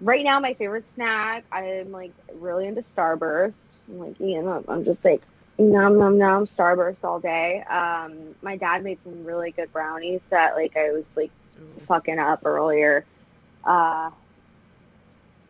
right 0.00 0.22
now, 0.22 0.38
my 0.38 0.54
favorite 0.54 0.84
snack, 0.94 1.44
I'm 1.50 1.90
like 1.90 2.12
really 2.34 2.68
into 2.68 2.82
Starburst. 2.82 3.54
I'm 3.88 3.98
like, 3.98 4.20
know, 4.40 4.64
I'm 4.68 4.84
just 4.84 5.04
like 5.04 5.22
nom 5.58 5.98
nom 5.98 6.18
nom 6.18 6.44
Starburst 6.44 7.04
all 7.04 7.20
day. 7.20 7.62
Um, 7.62 8.34
my 8.42 8.56
dad 8.56 8.82
made 8.82 8.98
some 9.04 9.24
really 9.24 9.50
good 9.52 9.72
brownies 9.72 10.20
that 10.30 10.54
like 10.54 10.76
I 10.76 10.90
was 10.90 11.06
like 11.16 11.30
fucking 11.86 12.18
up 12.18 12.44
earlier. 12.44 13.04
Uh, 13.64 14.10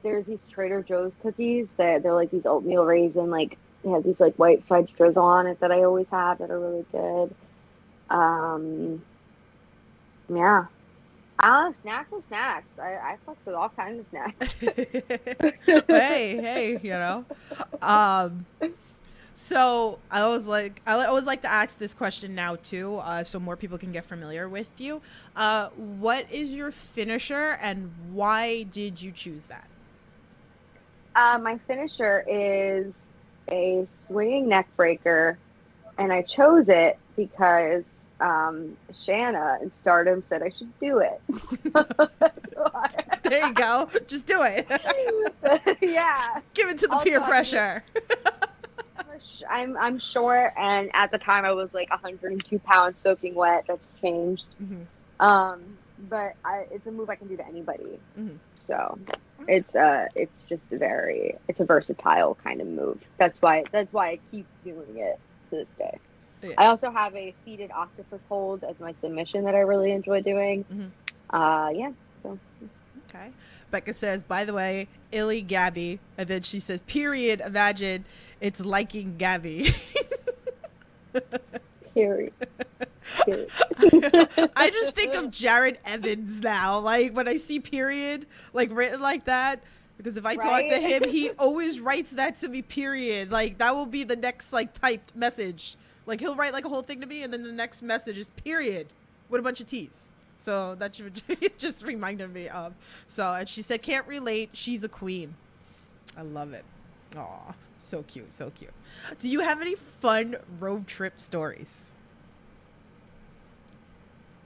there's 0.02 0.26
these 0.26 0.40
Trader 0.50 0.82
Joe's 0.82 1.12
cookies 1.22 1.66
that 1.78 2.02
they're 2.02 2.12
like 2.14 2.30
these 2.30 2.46
oatmeal 2.46 2.84
raisin, 2.84 3.30
like 3.30 3.56
they 3.82 3.90
have 3.90 4.04
these 4.04 4.20
like 4.20 4.34
white 4.36 4.64
fudge 4.64 4.94
drizzle 4.94 5.24
on 5.24 5.46
it 5.46 5.60
that 5.60 5.72
I 5.72 5.82
always 5.82 6.08
have 6.08 6.38
that 6.38 6.50
are 6.50 6.60
really 6.60 6.84
good. 6.92 7.34
Um, 8.10 9.02
yeah. 10.28 10.66
Don't 11.40 11.76
snacks 11.76 12.12
are 12.12 12.22
snacks. 12.28 12.66
I, 12.80 12.94
I 12.94 13.16
fuck 13.26 13.36
with 13.44 13.54
all 13.54 13.68
kinds 13.70 14.00
of 14.00 14.06
snacks. 14.10 14.54
hey, 15.88 16.36
hey, 16.36 16.78
you 16.82 16.90
know. 16.90 17.24
Um, 17.82 18.46
So 19.34 19.98
I 20.10 20.20
always 20.20 20.46
like 20.46 20.80
I 20.86 21.04
always 21.06 21.24
like 21.24 21.42
to 21.42 21.50
ask 21.50 21.78
this 21.78 21.92
question 21.92 22.34
now 22.34 22.56
too, 22.56 22.96
uh, 22.96 23.24
so 23.24 23.40
more 23.40 23.56
people 23.56 23.78
can 23.78 23.90
get 23.90 24.06
familiar 24.06 24.48
with 24.48 24.68
you. 24.78 25.02
Uh, 25.34 25.68
what 25.70 26.30
is 26.30 26.52
your 26.52 26.70
finisher, 26.70 27.58
and 27.60 27.90
why 28.12 28.62
did 28.62 29.02
you 29.02 29.10
choose 29.10 29.44
that? 29.46 29.68
Uh, 31.16 31.38
my 31.38 31.58
finisher 31.66 32.24
is 32.28 32.92
a 33.50 33.86
swinging 34.06 34.48
neck 34.48 34.68
breaker, 34.76 35.36
and 35.98 36.12
I 36.12 36.22
chose 36.22 36.68
it 36.68 36.96
because 37.16 37.84
um, 38.20 38.76
Shanna 38.94 39.58
in 39.62 39.72
Stardom 39.72 40.22
said 40.28 40.42
I 40.42 40.50
should 40.50 40.72
do 40.78 40.98
it. 40.98 41.20
there 43.22 43.46
you 43.46 43.52
go. 43.52 43.88
Just 44.06 44.26
do 44.26 44.42
it. 44.42 44.66
yeah. 45.80 46.40
Give 46.54 46.68
it 46.68 46.78
to 46.78 46.86
the 46.86 46.94
also, 46.94 47.04
peer 47.04 47.20
pressure. 47.20 47.84
I'm 49.48 49.76
I'm 49.76 49.98
short, 49.98 50.52
and 50.56 50.90
at 50.94 51.10
the 51.10 51.18
time 51.18 51.44
I 51.44 51.52
was 51.52 51.72
like 51.74 51.90
102 51.90 52.58
pounds 52.60 53.00
soaking 53.02 53.34
wet. 53.34 53.64
That's 53.68 53.88
changed. 54.00 54.46
Mm-hmm. 54.62 55.24
Um, 55.24 55.78
but 55.98 56.34
I, 56.44 56.66
it's 56.70 56.86
a 56.86 56.90
move 56.90 57.08
I 57.10 57.16
can 57.16 57.28
do 57.28 57.36
to 57.36 57.46
anybody. 57.46 57.98
Mm-hmm. 58.18 58.36
So 58.54 58.98
it's 59.46 59.74
uh 59.74 60.06
it's 60.14 60.40
just 60.48 60.72
a 60.72 60.78
very 60.78 61.36
it's 61.48 61.60
a 61.60 61.64
versatile 61.64 62.36
kind 62.42 62.60
of 62.60 62.66
move. 62.66 63.02
That's 63.18 63.40
why 63.40 63.64
that's 63.72 63.92
why 63.92 64.10
I 64.10 64.20
keep 64.30 64.46
doing 64.64 64.96
it 64.96 65.18
to 65.50 65.56
this 65.56 65.68
day. 65.78 65.98
Yeah. 66.42 66.54
I 66.58 66.66
also 66.66 66.90
have 66.90 67.14
a 67.14 67.34
seated 67.44 67.70
octopus 67.70 68.20
hold 68.28 68.64
as 68.64 68.78
my 68.78 68.94
submission 69.00 69.44
that 69.44 69.54
I 69.54 69.60
really 69.60 69.92
enjoy 69.92 70.20
doing. 70.20 70.64
Mm-hmm. 70.64 71.36
Uh, 71.36 71.70
yeah. 71.70 71.90
So. 72.22 72.38
Okay. 73.08 73.30
Becca 73.74 73.92
says, 73.92 74.22
by 74.22 74.44
the 74.44 74.52
way, 74.52 74.86
Illy 75.10 75.42
Gabby, 75.42 75.98
and 76.16 76.28
then 76.28 76.42
she 76.42 76.60
says, 76.60 76.80
period. 76.82 77.40
Imagine 77.40 78.04
it's 78.40 78.60
liking 78.60 79.16
Gabby. 79.16 79.74
period. 81.94 82.32
I 83.26 84.70
just 84.72 84.94
think 84.94 85.14
of 85.14 85.32
Jared 85.32 85.78
Evans 85.84 86.40
now. 86.40 86.78
Like 86.78 87.16
when 87.16 87.26
I 87.26 87.36
see 87.36 87.58
period, 87.58 88.26
like 88.52 88.70
written 88.70 89.00
like 89.00 89.24
that. 89.24 89.60
Because 89.96 90.16
if 90.16 90.24
I 90.24 90.36
right? 90.36 90.40
talk 90.40 90.60
to 90.60 90.78
him, 90.78 91.10
he 91.10 91.30
always 91.38 91.80
writes 91.80 92.12
that 92.12 92.36
to 92.36 92.48
me, 92.48 92.62
period. 92.62 93.32
Like 93.32 93.58
that 93.58 93.74
will 93.74 93.86
be 93.86 94.04
the 94.04 94.14
next 94.14 94.52
like 94.52 94.72
typed 94.72 95.16
message. 95.16 95.76
Like 96.06 96.20
he'll 96.20 96.36
write 96.36 96.52
like 96.52 96.64
a 96.64 96.68
whole 96.68 96.82
thing 96.82 97.00
to 97.00 97.08
me, 97.08 97.24
and 97.24 97.32
then 97.32 97.42
the 97.42 97.50
next 97.50 97.82
message 97.82 98.18
is 98.18 98.30
period 98.30 98.86
with 99.28 99.40
a 99.40 99.42
bunch 99.42 99.60
of 99.60 99.66
T's. 99.66 100.10
So 100.38 100.74
that 100.76 101.00
just 101.58 101.84
reminded 101.84 102.32
me 102.32 102.48
of. 102.48 102.74
So 103.06 103.30
and 103.32 103.48
she 103.48 103.62
said 103.62 103.82
can't 103.82 104.06
relate. 104.06 104.50
She's 104.52 104.84
a 104.84 104.88
queen. 104.88 105.34
I 106.16 106.22
love 106.22 106.52
it. 106.52 106.64
Aw, 107.16 107.54
so 107.80 108.02
cute, 108.04 108.32
so 108.32 108.50
cute. 108.50 108.72
Do 109.18 109.28
you 109.28 109.40
have 109.40 109.60
any 109.60 109.74
fun 109.74 110.36
road 110.60 110.86
trip 110.86 111.20
stories? 111.20 111.68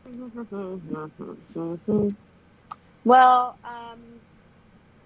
well, 3.04 3.58
um, 3.64 3.98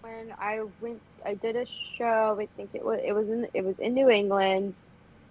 when 0.02 0.32
I 0.38 0.62
went, 0.80 1.00
I 1.24 1.34
did 1.34 1.56
a 1.56 1.66
show. 1.96 2.36
I 2.38 2.46
think 2.56 2.70
it 2.74 2.84
was 2.84 3.00
it 3.04 3.12
was 3.12 3.28
in 3.28 3.48
it 3.54 3.64
was 3.64 3.78
in 3.78 3.94
New 3.94 4.10
England 4.10 4.74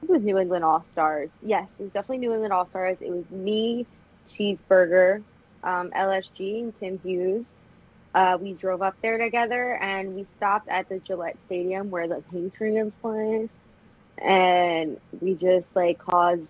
it 0.04 0.10
was 0.10 0.24
New 0.24 0.38
England 0.38 0.64
All 0.64 0.84
Stars. 0.94 1.30
Yes, 1.44 1.68
it 1.80 1.84
was 1.84 1.92
definitely 1.92 2.20
New 2.20 2.34
England 2.34 2.54
All 2.54 2.68
Stars. 2.70 2.98
It 3.02 3.12
was 3.12 3.30
me, 3.30 3.86
Cheeseburger, 4.34 5.22
um, 5.64 5.92
LSG, 5.92 6.64
and 6.64 6.80
Tim 6.80 7.00
Hughes. 7.04 7.46
Uh, 8.14 8.38
we 8.42 8.54
drove 8.54 8.82
up 8.82 8.96
there 9.02 9.18
together 9.18 9.76
and 9.76 10.16
we 10.16 10.26
stopped 10.36 10.68
at 10.68 10.90
the 10.90 11.00
Gillette 11.00 11.38
Stadium 11.46 11.90
where 11.90 12.08
the 12.08 12.22
Patriots 12.32 12.92
play. 13.02 13.50
And 14.18 15.00
we 15.22 15.34
just 15.36 15.74
like 15.76 15.98
caused 15.98 16.48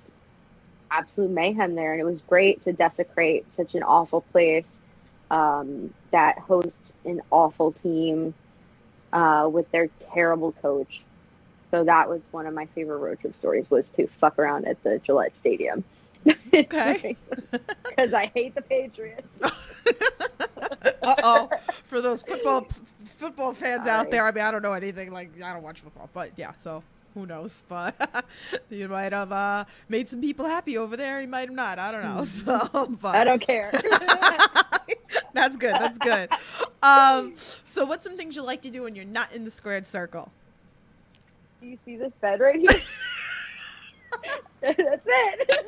absolute 0.89 1.29
mayhem 1.29 1.75
there. 1.75 1.91
And 1.91 2.01
it 2.01 2.05
was 2.05 2.19
great 2.21 2.63
to 2.63 2.73
desecrate 2.73 3.45
such 3.55 3.75
an 3.75 3.83
awful 3.83 4.21
place 4.21 4.65
um, 5.29 5.93
that 6.09 6.39
hosts 6.39 6.73
an 7.05 7.21
awful 7.29 7.71
team 7.71 8.33
uh, 9.13 9.49
with 9.51 9.69
their 9.71 9.89
terrible 10.13 10.51
coach. 10.53 11.01
So 11.69 11.83
that 11.85 12.09
was 12.09 12.21
one 12.31 12.47
of 12.47 12.53
my 12.53 12.65
favorite 12.67 12.97
road 12.97 13.19
trip 13.21 13.35
stories 13.35 13.69
was 13.69 13.87
to 13.95 14.07
fuck 14.19 14.37
around 14.39 14.67
at 14.67 14.81
the 14.83 14.99
Gillette 14.99 15.33
Stadium. 15.39 15.83
Okay. 16.53 17.15
Because 17.87 18.13
I 18.13 18.25
hate 18.33 18.55
the 18.55 18.61
Patriots. 18.61 19.25
uh 19.41 21.15
oh. 21.23 21.49
For 21.85 22.01
those 22.01 22.23
football 22.23 22.67
football 23.17 23.53
fans 23.53 23.85
Sorry. 23.85 23.99
out 23.99 24.11
there, 24.11 24.25
I 24.25 24.31
mean, 24.31 24.43
I 24.43 24.51
don't 24.51 24.61
know 24.61 24.73
anything. 24.73 25.11
Like, 25.11 25.41
I 25.41 25.53
don't 25.53 25.63
watch 25.63 25.79
football, 25.79 26.09
but 26.13 26.31
yeah. 26.35 26.51
So 26.57 26.83
who 27.13 27.25
knows? 27.25 27.63
But 27.67 27.95
you 28.69 28.87
might 28.87 29.13
have 29.13 29.31
uh, 29.31 29.65
made 29.89 30.09
some 30.09 30.21
people 30.21 30.45
happy 30.45 30.77
over 30.77 30.97
there. 30.97 31.21
You 31.21 31.27
might 31.27 31.47
have 31.47 31.51
not. 31.51 31.79
I 31.79 31.91
don't 31.91 32.03
know. 32.03 32.25
So, 32.25 32.97
but 33.01 33.15
I 33.15 33.23
don't 33.23 33.41
care. 33.41 33.71
that's 35.33 35.57
good. 35.57 35.73
That's 35.73 35.97
good. 35.97 36.29
Um, 36.83 37.33
so, 37.35 37.85
what's 37.85 38.03
some 38.03 38.17
things 38.17 38.35
you 38.35 38.43
like 38.43 38.61
to 38.63 38.69
do 38.69 38.83
when 38.83 38.95
you're 38.95 39.05
not 39.05 39.33
in 39.33 39.45
the 39.45 39.51
squared 39.51 39.85
circle? 39.85 40.31
Do 41.61 41.67
you 41.67 41.77
see 41.85 41.95
this 41.95 42.13
bed 42.21 42.39
right 42.39 42.59
here? 42.59 42.79
That's 44.61 44.77
it. 44.79 45.65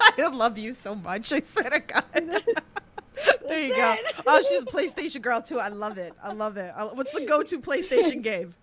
I 0.18 0.26
love 0.28 0.58
you 0.58 0.72
so 0.72 0.94
much. 0.94 1.32
I 1.32 1.40
swear 1.40 1.70
to 1.70 1.80
God. 1.80 2.04
there 3.48 3.60
you 3.60 3.74
go. 3.74 3.96
Oh, 4.26 4.42
she's 4.48 4.62
a 4.62 4.66
PlayStation 4.66 5.22
girl 5.22 5.40
too. 5.40 5.58
I 5.58 5.68
love 5.68 5.98
it. 5.98 6.12
I 6.22 6.32
love 6.32 6.56
it. 6.56 6.72
What's 6.94 7.12
the 7.12 7.24
go-to 7.26 7.60
PlayStation 7.60 8.22
game? 8.22 8.54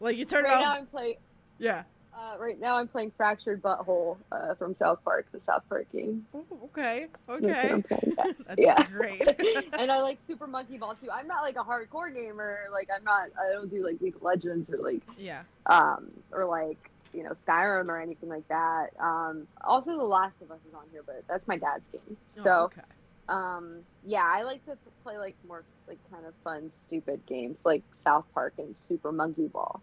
Like 0.00 0.16
you 0.16 0.24
turn 0.24 0.44
right 0.44 0.52
it 0.52 0.56
on. 0.56 0.62
Now 0.62 0.74
I'm 0.74 0.86
playing. 0.86 1.16
Yeah. 1.58 1.82
Uh, 2.16 2.36
right 2.38 2.60
now 2.60 2.76
I'm 2.76 2.86
playing 2.86 3.12
Fractured 3.16 3.62
But 3.62 3.78
Whole 3.78 4.18
uh, 4.30 4.54
from 4.54 4.76
South 4.78 4.98
Park, 5.04 5.26
the 5.32 5.40
South 5.46 5.62
Park 5.70 5.90
game. 5.90 6.26
Ooh, 6.34 6.44
okay. 6.64 7.06
Okay. 7.28 7.82
That's 8.46 8.58
yeah. 8.58 8.82
great. 8.88 9.22
and 9.78 9.90
I 9.90 10.02
like 10.02 10.18
Super 10.28 10.46
Monkey 10.46 10.76
Ball 10.76 10.96
too. 10.96 11.10
I'm 11.10 11.26
not 11.26 11.42
like 11.42 11.56
a 11.56 11.64
hardcore 11.64 12.12
gamer. 12.12 12.58
Like 12.72 12.88
I'm 12.94 13.04
not. 13.04 13.28
I 13.40 13.52
don't 13.52 13.70
do 13.70 13.84
like 13.84 14.00
League 14.02 14.16
of 14.16 14.22
Legends 14.22 14.68
or 14.70 14.78
like. 14.78 15.00
Yeah. 15.16 15.42
Um. 15.66 16.10
Or 16.32 16.44
like 16.44 16.90
you 17.12 17.22
know 17.22 17.32
Skyrim 17.46 17.88
or 17.88 18.00
anything 18.00 18.28
like 18.28 18.46
that. 18.48 18.88
Um. 18.98 19.46
Also, 19.62 19.96
The 19.96 20.04
Last 20.04 20.34
of 20.42 20.50
Us 20.50 20.58
is 20.68 20.74
on 20.74 20.84
here, 20.92 21.02
but 21.04 21.24
that's 21.28 21.46
my 21.46 21.56
dad's 21.56 21.84
game. 21.92 22.16
Oh, 22.38 22.42
so. 22.42 22.52
Okay. 22.64 22.82
Um. 23.28 23.80
Yeah, 24.04 24.24
I 24.26 24.42
like 24.42 24.64
to 24.66 24.76
play 25.02 25.18
like 25.18 25.36
more 25.46 25.64
like 25.86 25.98
kind 26.10 26.24
of 26.26 26.34
fun, 26.44 26.70
stupid 26.86 27.20
games 27.26 27.58
like 27.64 27.82
South 28.04 28.24
Park 28.34 28.54
and 28.58 28.74
Super 28.88 29.12
Monkey 29.12 29.48
Ball. 29.48 29.80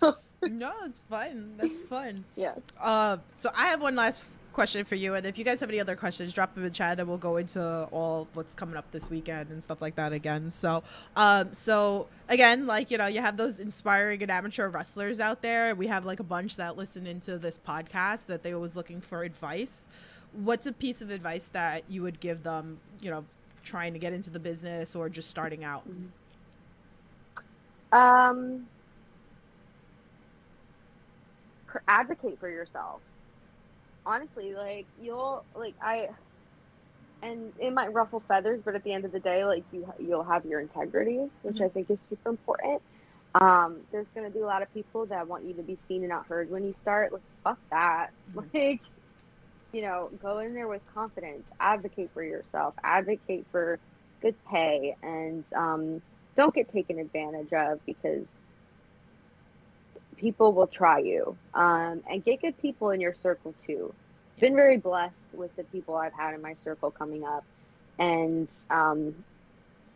no, 0.42 0.72
it's 0.84 1.00
fun. 1.00 1.54
That's 1.56 1.82
fun. 1.82 2.24
Yeah. 2.36 2.54
Uh, 2.80 3.18
so 3.34 3.50
I 3.54 3.68
have 3.68 3.80
one 3.82 3.96
last 3.96 4.30
question 4.52 4.84
for 4.84 4.94
you, 4.94 5.14
and 5.14 5.26
if 5.26 5.38
you 5.38 5.44
guys 5.44 5.60
have 5.60 5.68
any 5.68 5.80
other 5.80 5.96
questions, 5.96 6.32
drop 6.32 6.54
them 6.54 6.64
in 6.64 6.72
chat. 6.72 6.96
Then 6.96 7.06
we'll 7.06 7.18
go 7.18 7.36
into 7.36 7.88
all 7.90 8.28
what's 8.34 8.54
coming 8.54 8.76
up 8.76 8.90
this 8.90 9.08
weekend 9.10 9.50
and 9.50 9.62
stuff 9.62 9.80
like 9.80 9.96
that 9.96 10.12
again. 10.12 10.50
So, 10.50 10.82
um, 11.16 11.52
so 11.52 12.08
again, 12.28 12.66
like 12.66 12.90
you 12.90 12.98
know, 12.98 13.06
you 13.06 13.20
have 13.20 13.36
those 13.36 13.60
inspiring 13.60 14.22
and 14.22 14.30
amateur 14.30 14.68
wrestlers 14.68 15.20
out 15.20 15.42
there. 15.42 15.74
We 15.74 15.86
have 15.86 16.04
like 16.04 16.20
a 16.20 16.24
bunch 16.24 16.56
that 16.56 16.76
listen 16.76 17.06
into 17.06 17.38
this 17.38 17.58
podcast 17.66 18.26
that 18.26 18.42
they 18.42 18.54
was 18.54 18.76
looking 18.76 19.00
for 19.00 19.22
advice. 19.22 19.88
What's 20.32 20.66
a 20.66 20.72
piece 20.72 21.02
of 21.02 21.10
advice 21.10 21.48
that 21.52 21.84
you 21.88 22.02
would 22.02 22.20
give 22.20 22.42
them? 22.42 22.78
You 23.00 23.10
know, 23.10 23.24
trying 23.64 23.92
to 23.92 23.98
get 23.98 24.12
into 24.12 24.30
the 24.30 24.40
business 24.40 24.94
or 24.94 25.08
just 25.08 25.30
starting 25.30 25.64
out. 25.64 25.84
Um 27.92 28.66
advocate 31.86 32.38
for 32.40 32.48
yourself. 32.48 33.00
Honestly, 34.06 34.54
like 34.54 34.86
you'll 35.00 35.44
like 35.54 35.74
I 35.82 36.08
and 37.22 37.52
it 37.58 37.72
might 37.72 37.92
ruffle 37.92 38.22
feathers, 38.26 38.60
but 38.64 38.74
at 38.74 38.82
the 38.82 38.92
end 38.92 39.04
of 39.04 39.12
the 39.12 39.20
day, 39.20 39.44
like 39.44 39.64
you 39.72 39.92
you'll 39.98 40.24
have 40.24 40.44
your 40.46 40.60
integrity, 40.60 41.18
which 41.42 41.56
mm-hmm. 41.56 41.64
I 41.64 41.68
think 41.68 41.90
is 41.90 42.00
super 42.08 42.30
important. 42.30 42.80
Um, 43.34 43.80
there's 43.92 44.06
gonna 44.14 44.30
be 44.30 44.40
a 44.40 44.46
lot 44.46 44.62
of 44.62 44.72
people 44.72 45.06
that 45.06 45.28
want 45.28 45.44
you 45.44 45.54
to 45.54 45.62
be 45.62 45.78
seen 45.86 46.02
and 46.02 46.08
not 46.08 46.26
heard 46.26 46.50
when 46.50 46.64
you 46.64 46.74
start. 46.82 47.12
Like 47.12 47.22
fuck 47.44 47.58
that. 47.70 48.10
Mm-hmm. 48.34 48.56
Like, 48.56 48.80
you 49.72 49.82
know, 49.82 50.10
go 50.20 50.40
in 50.40 50.52
there 50.52 50.66
with 50.66 50.82
confidence. 50.92 51.44
Advocate 51.60 52.10
for 52.12 52.24
yourself. 52.24 52.74
Advocate 52.82 53.46
for 53.52 53.78
good 54.20 54.34
pay, 54.50 54.96
and 55.02 55.44
um, 55.54 56.02
don't 56.36 56.54
get 56.54 56.72
taken 56.72 56.98
advantage 56.98 57.52
of 57.52 57.84
because 57.86 58.24
people 60.20 60.52
will 60.52 60.66
try 60.66 60.98
you 60.98 61.36
um, 61.54 62.02
and 62.08 62.22
get 62.24 62.42
good 62.42 62.60
people 62.60 62.90
in 62.90 63.00
your 63.00 63.14
circle 63.22 63.54
too. 63.66 63.92
Been 64.38 64.54
very 64.54 64.76
blessed 64.76 65.14
with 65.32 65.54
the 65.56 65.64
people 65.64 65.96
i've 65.96 66.12
had 66.12 66.34
in 66.34 66.42
my 66.42 66.56
circle 66.64 66.90
coming 66.90 67.24
up 67.24 67.44
and 67.98 68.48
um, 68.70 69.14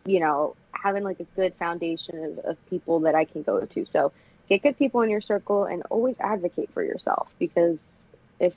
you 0.05 0.21
know 0.21 0.55
having 0.73 1.03
like 1.03 1.21
a 1.21 1.25
good 1.37 1.55
foundation 1.55 2.23
of, 2.25 2.39
of 2.45 2.71
people 2.71 3.01
that 3.01 3.15
i 3.15 3.25
can 3.25 3.43
go 3.43 3.61
to. 3.61 3.87
So 3.87 4.13
get 4.49 4.63
good 4.63 4.79
people 4.79 5.03
in 5.03 5.11
your 5.11 5.21
circle 5.21 5.65
and 5.65 5.83
always 5.91 6.17
advocate 6.21 6.71
for 6.73 6.83
yourself 6.83 7.29
because 7.39 7.79
if 8.41 8.55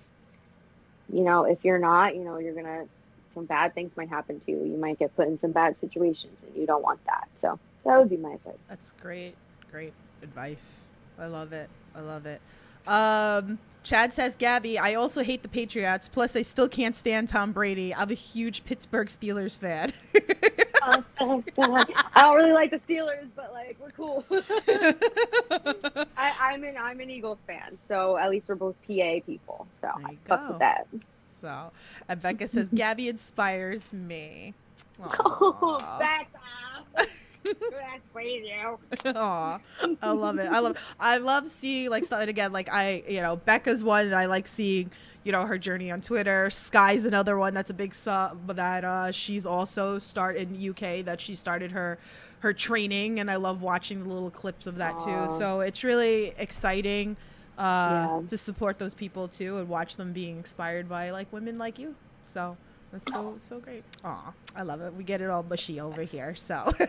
you 1.11 1.21
know 1.21 1.43
if 1.43 1.63
you're 1.63 1.79
not 1.79 2.15
you 2.15 2.23
know 2.23 2.37
you're 2.37 2.55
gonna 2.55 2.85
some 3.33 3.45
bad 3.45 3.75
things 3.75 3.91
might 3.95 4.09
happen 4.09 4.39
to 4.39 4.51
you. 4.51 4.63
You 4.63 4.77
might 4.77 4.97
get 4.97 5.15
put 5.15 5.27
in 5.27 5.39
some 5.39 5.51
bad 5.51 5.75
situations 5.79 6.33
and 6.45 6.55
you 6.55 6.65
don't 6.65 6.81
want 6.81 6.99
that. 7.05 7.27
So 7.39 7.59
that 7.85 7.99
would 7.99 8.09
be 8.09 8.17
my 8.17 8.31
advice. 8.31 8.55
That's 8.67 8.91
great 8.93 9.35
great 9.71 9.93
advice 10.23 10.86
I 11.19 11.25
love 11.25 11.53
it. 11.53 11.69
I 11.95 12.01
love 12.01 12.25
it. 12.25 12.41
Um, 12.87 13.59
Chad 13.83 14.13
says, 14.13 14.35
Gabby, 14.35 14.77
I 14.77 14.95
also 14.95 15.23
hate 15.23 15.41
the 15.43 15.47
Patriots. 15.47 16.09
Plus, 16.09 16.35
I 16.35 16.41
still 16.41 16.67
can't 16.69 16.95
stand 16.95 17.29
Tom 17.29 17.51
Brady. 17.51 17.93
I'm 17.95 18.09
a 18.11 18.15
huge 18.15 18.65
Pittsburgh 18.65 19.07
Steelers 19.07 19.57
fan. 19.57 19.91
Oh, 20.89 21.03
I 21.57 22.21
don't 22.21 22.35
really 22.37 22.53
like 22.53 22.71
the 22.71 22.79
Steelers, 22.79 23.27
but 23.35 23.51
like 23.51 23.75
we're 23.77 23.91
cool. 23.91 24.23
I, 26.15 26.33
I'm 26.39 26.63
an 26.63 26.75
I'm 26.79 27.01
an 27.01 27.09
Eagles 27.09 27.39
fan, 27.45 27.77
so 27.89 28.17
at 28.17 28.29
least 28.29 28.47
we're 28.47 28.55
both 28.55 28.75
PA 28.87 29.19
people. 29.25 29.67
So 29.81 29.89
I 29.89 30.15
fuck 30.27 30.47
with 30.47 30.59
that. 30.59 30.87
so, 31.41 31.71
and 32.07 32.21
Becca 32.21 32.47
says, 32.47 32.69
Gabby 32.73 33.09
inspires 33.09 33.91
me. 33.91 34.53
Oh, 35.03 35.79
Aw. 35.83 35.99
Becca, 35.99 36.76
that's 37.71 38.01
crazy. 38.13 38.51
Aw, 39.05 39.59
I 40.01 40.11
love 40.11 40.39
it. 40.39 40.47
I 40.49 40.59
love. 40.59 40.77
I 40.99 41.17
love 41.17 41.47
seeing 41.47 41.89
like 41.89 42.03
stuff. 42.05 42.21
And 42.21 42.29
again, 42.29 42.51
like 42.51 42.69
I, 42.71 43.03
you 43.07 43.21
know, 43.21 43.35
Becca's 43.37 43.83
one, 43.83 44.05
and 44.05 44.15
I 44.15 44.25
like 44.25 44.47
seeing, 44.47 44.91
you 45.23 45.31
know, 45.31 45.45
her 45.45 45.57
journey 45.57 45.91
on 45.91 46.01
Twitter. 46.01 46.49
Sky's 46.49 47.05
another 47.05 47.37
one 47.37 47.53
that's 47.53 47.69
a 47.69 47.73
big 47.73 47.93
sub 47.95 48.55
that 48.55 48.83
uh, 48.83 49.11
she's 49.11 49.45
also 49.45 49.99
start 49.99 50.35
in 50.37 50.69
UK 50.69 51.05
that 51.05 51.19
she 51.21 51.35
started 51.35 51.71
her 51.71 51.97
her 52.39 52.53
training, 52.53 53.19
and 53.19 53.29
I 53.31 53.35
love 53.37 53.61
watching 53.61 54.03
the 54.03 54.09
little 54.09 54.31
clips 54.31 54.67
of 54.67 54.75
that 54.77 54.99
too. 54.99 55.27
So 55.37 55.61
it's 55.61 55.83
really 55.83 56.33
exciting 56.37 57.17
uh, 57.57 57.61
Yeah. 57.61 58.21
to 58.27 58.37
support 58.37 58.77
those 58.77 58.93
people 58.93 59.27
too 59.27 59.57
and 59.57 59.67
watch 59.67 59.95
them 59.95 60.13
being 60.13 60.37
inspired 60.37 60.87
by 60.87 61.09
like 61.11 61.31
women 61.33 61.57
like 61.57 61.79
you. 61.79 61.95
So. 62.23 62.57
That's 62.91 63.11
so 63.11 63.35
so 63.37 63.59
great. 63.59 63.83
Aw, 64.03 64.33
I 64.55 64.63
love 64.63 64.81
it. 64.81 64.93
We 64.93 65.03
get 65.03 65.21
it 65.21 65.29
all 65.29 65.43
mushy 65.43 65.79
over 65.79 66.03
here. 66.03 66.35
So 66.35 66.63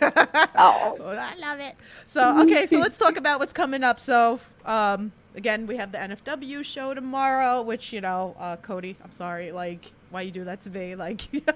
Oh. 0.57 0.97
Oh, 1.01 1.07
I 1.07 1.35
love 1.37 1.61
it. 1.61 1.75
So 2.07 2.43
okay, 2.43 2.67
so 2.67 2.79
let's 2.79 2.97
talk 2.97 3.17
about 3.17 3.41
what's 3.41 3.53
coming 3.53 3.83
up. 3.83 3.99
So 3.99 4.41
um, 4.65 5.13
again, 5.35 5.67
we 5.67 5.77
have 5.77 5.93
the 5.93 5.99
NFW 5.99 6.65
show 6.65 6.95
tomorrow, 6.95 7.63
which 7.63 7.93
you 7.93 8.01
know, 8.01 8.37
uh, 8.39 8.57
Cody, 8.57 8.97
I'm 9.03 9.11
sorry, 9.13 9.51
like 9.53 9.93
why 10.11 10.23
you 10.23 10.31
do 10.31 10.45
that 10.45 10.61
to 10.63 10.71
me? 10.71 10.95
Like 10.95 11.29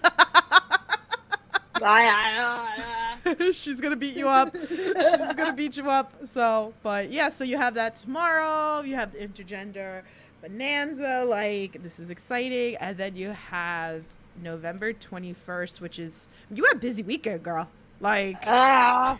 I, 1.85 3.21
I, 3.25 3.51
she's 3.53 3.81
gonna 3.81 3.97
beat 3.97 4.17
you 4.17 4.29
up. 4.29 4.57
She's 4.57 5.33
gonna 5.35 5.53
beat 5.53 5.77
you 5.77 5.89
up. 5.89 6.13
So, 6.27 6.73
but 6.83 7.11
yeah, 7.11 7.29
so 7.29 7.45
you 7.45 7.57
have 7.57 7.75
that 7.75 7.97
tomorrow. 7.97 8.83
You 8.83 8.95
have 8.97 9.13
the 9.13 9.19
intergender 9.19 10.03
bonanza. 10.41 11.25
Like 11.27 11.83
this 11.83 11.99
is 11.99 12.11
exciting, 12.11 12.77
and 12.77 12.97
then 12.97 13.17
you 13.17 13.31
have 13.31 14.03
November 14.43 14.93
21st, 14.93 15.81
which 15.81 15.99
is 15.99 16.29
you 16.51 16.65
had 16.65 16.77
a 16.77 16.81
busy 16.81 17.03
weekend, 17.03 17.43
girl. 17.43 17.69
Like 18.01 18.43
ah. 18.47 19.19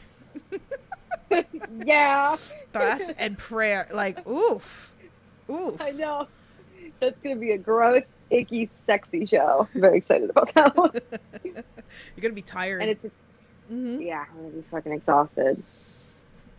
yeah, 1.85 2.37
thoughts 2.73 3.11
and 3.19 3.39
prayer. 3.39 3.89
Like, 3.93 4.27
oof, 4.27 4.95
oof. 5.51 5.81
I 5.81 5.91
know. 5.93 6.29
That's 7.01 7.19
gonna 7.23 7.37
be 7.37 7.53
a 7.53 7.59
gross, 7.59 8.05
icky, 8.31 8.71
sexy 8.87 9.27
show. 9.27 9.69
I'm 9.75 9.81
very 9.81 9.99
excited 9.99 10.31
about 10.31 10.55
that 10.55 10.77
one. 10.77 10.93
You're 11.45 12.23
gonna 12.23 12.35
be 12.35 12.43
tired. 12.43 12.83
And 12.83 12.91
it's 12.91 13.05
hmm 13.69 14.01
yeah, 14.01 14.25
I'm 14.31 14.37
gonna 14.37 14.49
be 14.51 14.63
fucking 14.71 14.93
exhausted. 14.93 15.63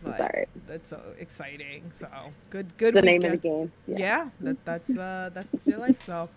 but 0.02 0.16
Sorry, 0.18 0.46
that's 0.66 0.90
so 0.90 1.00
exciting. 1.18 1.92
So 1.94 2.08
good, 2.50 2.76
good. 2.76 2.94
the 2.94 3.02
name 3.02 3.24
of 3.24 3.30
the 3.32 3.36
weekend. 3.36 3.72
game. 3.86 3.96
Yeah, 3.98 4.30
that, 4.40 4.64
that's 4.64 4.96
uh, 4.96 5.30
that's 5.32 5.66
your 5.68 5.78
life. 5.78 6.02
So, 6.04 6.30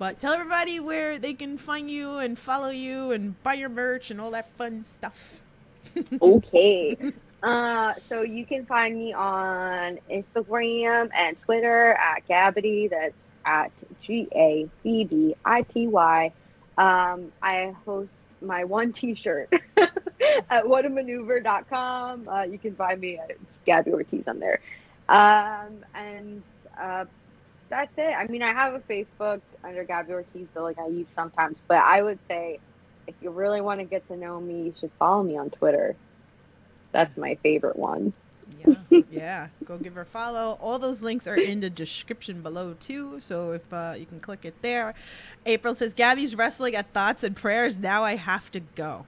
but 0.00 0.18
tell 0.18 0.32
everybody 0.32 0.80
where 0.80 1.18
they 1.18 1.34
can 1.34 1.58
find 1.58 1.90
you 1.90 2.16
and 2.16 2.38
follow 2.38 2.70
you 2.70 3.12
and 3.12 3.40
buy 3.42 3.52
your 3.52 3.68
merch 3.68 4.10
and 4.10 4.18
all 4.18 4.30
that 4.30 4.50
fun 4.56 4.82
stuff. 4.82 5.42
okay. 6.22 6.96
Uh, 7.42 7.92
so 8.08 8.22
you 8.22 8.46
can 8.46 8.64
find 8.64 8.96
me 8.96 9.12
on 9.12 9.98
Instagram 10.10 11.10
and 11.14 11.38
Twitter 11.42 11.92
at 11.92 12.26
Gabbity. 12.26 12.88
That's 12.88 13.12
at 13.44 13.70
G 14.02 14.26
A 14.34 14.70
B 14.82 15.04
B 15.04 15.36
I 15.44 15.60
T 15.62 15.86
Y. 15.86 16.32
Um, 16.78 17.30
I 17.42 17.74
host 17.84 18.14
my 18.40 18.64
one 18.64 18.94
T-shirt 18.94 19.52
at 19.76 20.64
whatamaneuver.com. 20.64 22.26
Uh, 22.26 22.42
you 22.44 22.58
can 22.58 22.74
find 22.74 22.98
me 23.02 23.18
at 23.18 23.32
Gabby 23.66 23.92
Ortiz 23.92 24.26
on 24.26 24.38
there. 24.38 24.60
Um, 25.10 25.84
and 25.94 26.42
uh, 26.80 27.04
that's 27.70 27.92
it. 27.96 28.14
I 28.14 28.26
mean, 28.26 28.42
I 28.42 28.52
have 28.52 28.74
a 28.74 28.80
Facebook 28.80 29.40
under 29.64 29.84
Gabby 29.84 30.12
Ortiz 30.12 30.48
that 30.52 30.62
like 30.62 30.78
I 30.78 30.88
use 30.88 31.06
sometimes, 31.14 31.56
but 31.68 31.78
I 31.78 32.02
would 32.02 32.18
say 32.28 32.58
if 33.06 33.14
you 33.22 33.30
really 33.30 33.60
want 33.60 33.80
to 33.80 33.84
get 33.84 34.06
to 34.08 34.16
know 34.16 34.40
me, 34.40 34.64
you 34.64 34.74
should 34.78 34.90
follow 34.98 35.22
me 35.22 35.38
on 35.38 35.50
Twitter. 35.50 35.96
That's 36.92 37.16
my 37.16 37.36
favorite 37.36 37.76
one. 37.76 38.12
Yeah, 38.66 38.74
yeah. 39.10 39.48
Go 39.64 39.78
give 39.78 39.94
her 39.94 40.02
a 40.02 40.06
follow. 40.06 40.58
All 40.60 40.78
those 40.78 41.02
links 41.02 41.28
are 41.28 41.36
in 41.36 41.60
the 41.60 41.70
description 41.70 42.42
below 42.42 42.74
too. 42.74 43.20
So 43.20 43.52
if 43.52 43.72
uh, 43.72 43.94
you 43.96 44.06
can 44.06 44.18
click 44.18 44.44
it 44.44 44.60
there. 44.62 44.94
April 45.46 45.74
says 45.74 45.94
Gabby's 45.94 46.34
wrestling 46.34 46.74
at 46.74 46.92
Thoughts 46.92 47.22
and 47.22 47.36
Prayers. 47.36 47.78
Now 47.78 48.02
I 48.02 48.16
have 48.16 48.50
to 48.52 48.60
go. 48.60 49.06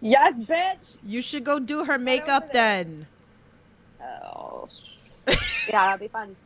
Yes, 0.00 0.34
bitch. 0.34 0.96
You 1.04 1.20
should 1.20 1.44
go 1.44 1.58
do 1.58 1.84
her 1.84 1.98
makeup 1.98 2.52
then. 2.52 3.06
Oh, 4.02 4.68
yeah, 5.68 5.86
that'd 5.86 6.00
be 6.00 6.08
fun. 6.08 6.36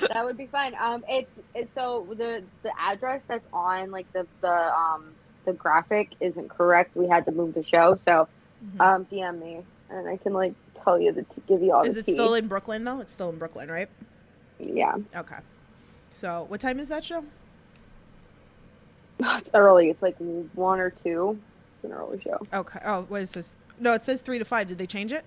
That 0.00 0.24
would 0.24 0.36
be 0.36 0.46
fun. 0.46 0.74
Um, 0.80 1.04
it's 1.08 1.30
it's 1.54 1.70
so 1.74 2.06
the 2.10 2.42
the 2.62 2.70
address 2.80 3.22
that's 3.28 3.44
on 3.52 3.90
like 3.90 4.10
the 4.12 4.26
the 4.40 4.74
um 4.76 5.04
the 5.44 5.52
graphic 5.52 6.10
isn't 6.20 6.48
correct. 6.50 6.96
We 6.96 7.08
had 7.08 7.24
to 7.26 7.32
move 7.32 7.54
the 7.54 7.62
show, 7.62 7.98
so 8.06 8.28
Mhm. 8.76 8.80
um, 8.80 9.04
DM 9.06 9.38
me 9.40 9.62
and 9.90 10.08
I 10.08 10.16
can 10.16 10.32
like 10.32 10.54
tell 10.82 10.98
you 11.00 11.12
the 11.12 11.22
t- 11.22 11.42
give 11.46 11.62
you 11.62 11.72
all 11.72 11.84
Is 11.84 11.96
it 11.96 12.06
tea. 12.06 12.12
still 12.12 12.34
in 12.34 12.48
Brooklyn 12.48 12.84
though? 12.84 13.00
It's 13.00 13.12
still 13.12 13.28
in 13.30 13.38
Brooklyn, 13.38 13.70
right? 13.70 13.88
yeah, 14.58 14.96
Okay. 15.14 15.36
So 16.12 16.46
what 16.48 16.60
time 16.60 16.80
is 16.80 16.88
that 16.88 17.04
show? 17.04 17.22
it's 19.20 19.50
early. 19.54 19.90
It's 19.90 20.02
like 20.02 20.16
one 20.54 20.80
or 20.80 20.90
two. 20.90 21.38
It's 21.76 21.84
an 21.84 21.92
early 21.98 22.20
show. 22.20 22.38
Okay. 22.52 22.80
Oh, 22.84 23.02
what 23.08 23.22
is 23.22 23.32
this? 23.32 23.56
No, 23.78 23.92
it 23.92 24.02
says 24.02 24.22
three 24.22 24.38
to 24.38 24.44
five. 24.44 24.66
Did 24.66 24.78
they 24.78 24.86
change 24.86 25.12
it? 25.12 25.24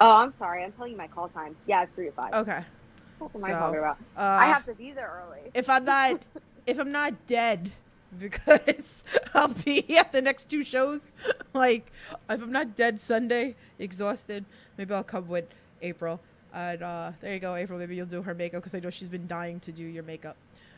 Oh, 0.00 0.10
I'm 0.10 0.32
sorry. 0.32 0.64
I'm 0.64 0.72
telling 0.72 0.92
you 0.92 0.98
my 0.98 1.06
call 1.08 1.28
time. 1.28 1.56
Yeah, 1.66 1.82
it's 1.82 1.94
three 1.94 2.06
to 2.06 2.12
five. 2.12 2.32
Okay. 2.32 2.64
What 3.18 3.30
am 3.36 3.44
I 3.44 3.50
talking 3.50 3.78
about? 3.78 3.98
Uh, 4.16 4.20
I 4.20 4.46
have 4.46 4.64
to 4.64 4.74
be 4.74 4.92
there 4.92 5.22
early. 5.26 5.50
if 5.54 5.68
I'm 5.68 5.84
not, 5.84 6.22
if 6.66 6.78
I'm 6.78 6.90
not 6.90 7.26
dead, 7.26 7.70
because 8.18 9.04
I'll 9.34 9.48
be 9.48 9.96
at 9.98 10.12
the 10.12 10.22
next 10.22 10.48
two 10.50 10.62
shows. 10.64 11.12
Like, 11.52 11.90
if 12.30 12.40
I'm 12.40 12.52
not 12.52 12.76
dead 12.76 13.00
Sunday, 13.00 13.56
exhausted, 13.80 14.44
maybe 14.78 14.94
I'll 14.94 15.02
come 15.02 15.26
with 15.26 15.46
April. 15.82 16.20
And 16.54 16.80
uh, 16.80 17.10
there 17.20 17.34
you 17.34 17.40
go, 17.40 17.56
April. 17.56 17.76
Maybe 17.76 17.96
you'll 17.96 18.06
do 18.06 18.22
her 18.22 18.34
makeup 18.34 18.62
because 18.62 18.72
I 18.72 18.78
know 18.78 18.90
she's 18.90 19.08
been 19.08 19.26
dying 19.26 19.58
to 19.60 19.72
do 19.72 19.82
your 19.82 20.04
makeup. 20.04 20.36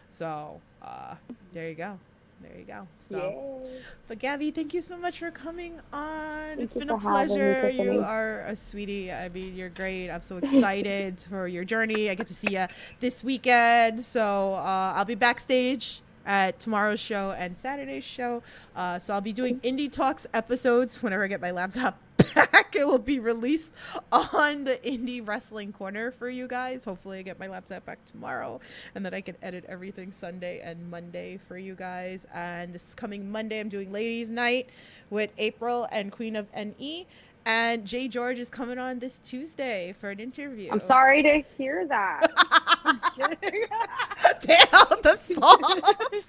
So 0.08 0.62
uh, 0.80 1.16
there 1.52 1.68
you 1.68 1.74
go. 1.74 1.98
There 2.42 2.58
you 2.58 2.64
go. 2.64 2.86
So. 3.08 3.62
Yay. 3.64 3.70
But 4.08 4.18
Gabby, 4.18 4.50
thank 4.50 4.74
you 4.74 4.80
so 4.80 4.96
much 4.96 5.18
for 5.18 5.30
coming 5.30 5.80
on. 5.92 6.58
It's 6.58 6.74
been 6.74 6.90
a 6.90 6.98
having 6.98 7.36
me, 7.38 7.54
pleasure. 7.54 7.70
You 7.70 8.00
are 8.00 8.44
a 8.46 8.56
sweetie. 8.56 9.12
I 9.12 9.28
mean, 9.28 9.56
you're 9.56 9.70
great. 9.70 10.10
I'm 10.10 10.22
so 10.22 10.36
excited 10.38 11.24
for 11.30 11.46
your 11.46 11.64
journey. 11.64 12.10
I 12.10 12.14
get 12.14 12.26
to 12.26 12.34
see 12.34 12.54
you 12.54 12.66
this 13.00 13.22
weekend. 13.24 14.02
So 14.02 14.52
uh, 14.52 14.94
I'll 14.96 15.04
be 15.04 15.14
backstage 15.14 16.02
at 16.26 16.58
tomorrow's 16.60 17.00
show 17.00 17.34
and 17.38 17.56
Saturday's 17.56 18.04
show. 18.04 18.42
Uh, 18.76 18.98
so 18.98 19.14
I'll 19.14 19.20
be 19.20 19.32
doing 19.32 19.60
Indie 19.60 19.90
Talks 19.90 20.26
episodes 20.34 21.02
whenever 21.02 21.24
I 21.24 21.28
get 21.28 21.40
my 21.40 21.50
laptop 21.50 21.98
back. 22.34 22.74
It 22.74 22.86
will 22.86 22.98
be 22.98 23.18
released 23.18 23.70
on 24.10 24.64
the 24.64 24.78
Indie 24.84 25.26
Wrestling 25.26 25.72
Corner 25.72 26.10
for 26.10 26.28
you 26.28 26.48
guys. 26.48 26.84
Hopefully, 26.84 27.18
I 27.18 27.22
get 27.22 27.38
my 27.38 27.46
laptop 27.48 27.84
back 27.84 28.04
tomorrow 28.04 28.60
and 28.94 29.04
then 29.04 29.14
I 29.14 29.20
can 29.20 29.36
edit 29.42 29.64
everything 29.68 30.12
Sunday 30.12 30.60
and 30.60 30.90
Monday 30.90 31.38
for 31.48 31.58
you 31.58 31.74
guys. 31.74 32.26
And 32.32 32.74
this 32.74 32.94
coming 32.94 33.30
Monday, 33.30 33.60
I'm 33.60 33.68
doing 33.68 33.92
Ladies 33.92 34.30
Night 34.30 34.68
with 35.10 35.30
April 35.38 35.88
and 35.92 36.10
Queen 36.10 36.36
of 36.36 36.46
NE. 36.54 37.06
And 37.44 37.84
Jay 37.84 38.06
George 38.06 38.38
is 38.38 38.48
coming 38.48 38.78
on 38.78 39.00
this 39.00 39.18
Tuesday 39.18 39.94
for 39.98 40.10
an 40.10 40.20
interview. 40.20 40.70
I'm 40.70 40.80
sorry 40.80 41.22
to 41.24 41.42
hear 41.58 41.86
that. 41.88 42.30
Damn, 44.40 44.66
the 45.02 45.18
songs. 45.20 46.24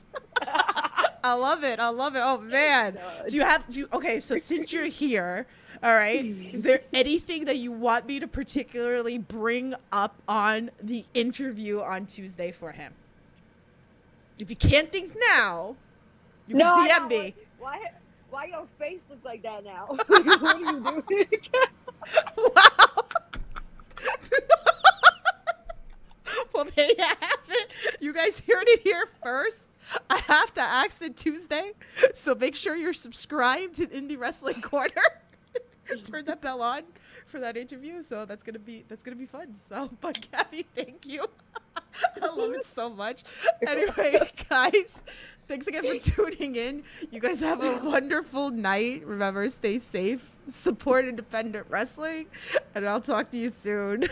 I 1.23 1.33
love 1.33 1.63
it. 1.63 1.79
I 1.79 1.89
love 1.89 2.15
it. 2.15 2.21
Oh 2.23 2.39
man. 2.39 2.97
Do 3.27 3.35
you 3.35 3.43
have 3.43 3.67
do 3.69 3.79
you, 3.81 3.89
okay, 3.93 4.19
so 4.19 4.37
since 4.37 4.73
you're 4.73 4.85
here, 4.85 5.47
all 5.84 5.93
right, 5.93 6.23
hmm. 6.23 6.55
is 6.55 6.61
there 6.61 6.81
anything 6.93 7.45
that 7.45 7.57
you 7.57 7.71
want 7.71 8.07
me 8.07 8.19
to 8.19 8.27
particularly 8.27 9.17
bring 9.17 9.73
up 9.91 10.15
on 10.27 10.71
the 10.81 11.05
interview 11.13 11.81
on 11.81 12.05
Tuesday 12.05 12.51
for 12.51 12.71
him? 12.71 12.93
If 14.39 14.49
you 14.49 14.55
can't 14.55 14.91
think 14.91 15.15
now, 15.29 15.75
you 16.47 16.55
no, 16.55 16.73
can 16.73 16.88
DM 16.88 17.09
me. 17.09 17.36
Why? 17.59 17.91
Why 18.29 18.45
your 18.45 18.65
face 18.79 18.99
looks 19.09 19.25
like 19.25 19.43
that 19.43 19.63
now? 19.63 19.86
what 20.07 20.55
are 20.55 20.59
you 20.59 20.81
doing? 20.81 21.27
Wow. 22.36 23.05
well, 26.53 26.65
there 26.75 26.89
you 26.89 26.95
have 26.97 27.39
it. 27.47 27.71
You 28.01 28.11
guys 28.11 28.39
heard 28.39 28.67
it 28.67 28.81
here 28.81 29.07
first. 29.23 29.59
I 30.09 30.17
have 30.17 30.53
to 30.55 30.61
ask 30.61 31.01
it 31.01 31.15
Tuesday, 31.15 31.71
so 32.13 32.36
make 32.36 32.55
sure 32.55 32.75
you're 32.75 32.91
subscribed 32.93 33.75
to 33.75 33.88
Indie 33.88 34.19
Wrestling 34.19 34.61
Corner. 34.61 35.22
turn 36.03 36.25
that 36.25 36.41
bell 36.41 36.61
on 36.61 36.84
for 37.25 37.39
that 37.39 37.57
interview. 37.57 38.03
So 38.03 38.25
that's 38.25 38.43
gonna 38.43 38.59
be 38.59 38.86
that's 38.88 39.03
gonna 39.03 39.17
be 39.17 39.25
fun. 39.25 39.55
So, 39.69 39.89
but 40.01 40.27
Gabby, 40.31 40.65
thank 40.75 41.05
you. 41.05 41.25
I 42.21 42.25
love 42.25 42.53
it 42.53 42.65
so 42.65 42.89
much. 42.89 43.23
Anyway, 43.67 44.19
guys, 44.49 44.95
thanks 45.47 45.67
again 45.67 45.84
for 45.84 46.11
tuning 46.11 46.55
in. 46.55 46.84
You 47.11 47.19
guys 47.19 47.39
have 47.39 47.63
a 47.63 47.77
wonderful 47.84 48.49
night. 48.49 49.05
Remember, 49.05 49.47
stay 49.49 49.79
safe, 49.79 50.27
support 50.49 51.05
independent 51.05 51.67
wrestling, 51.69 52.27
and 52.75 52.88
I'll 52.88 53.01
talk 53.01 53.31
to 53.31 53.38
you 53.38 53.53
soon. 53.63 54.05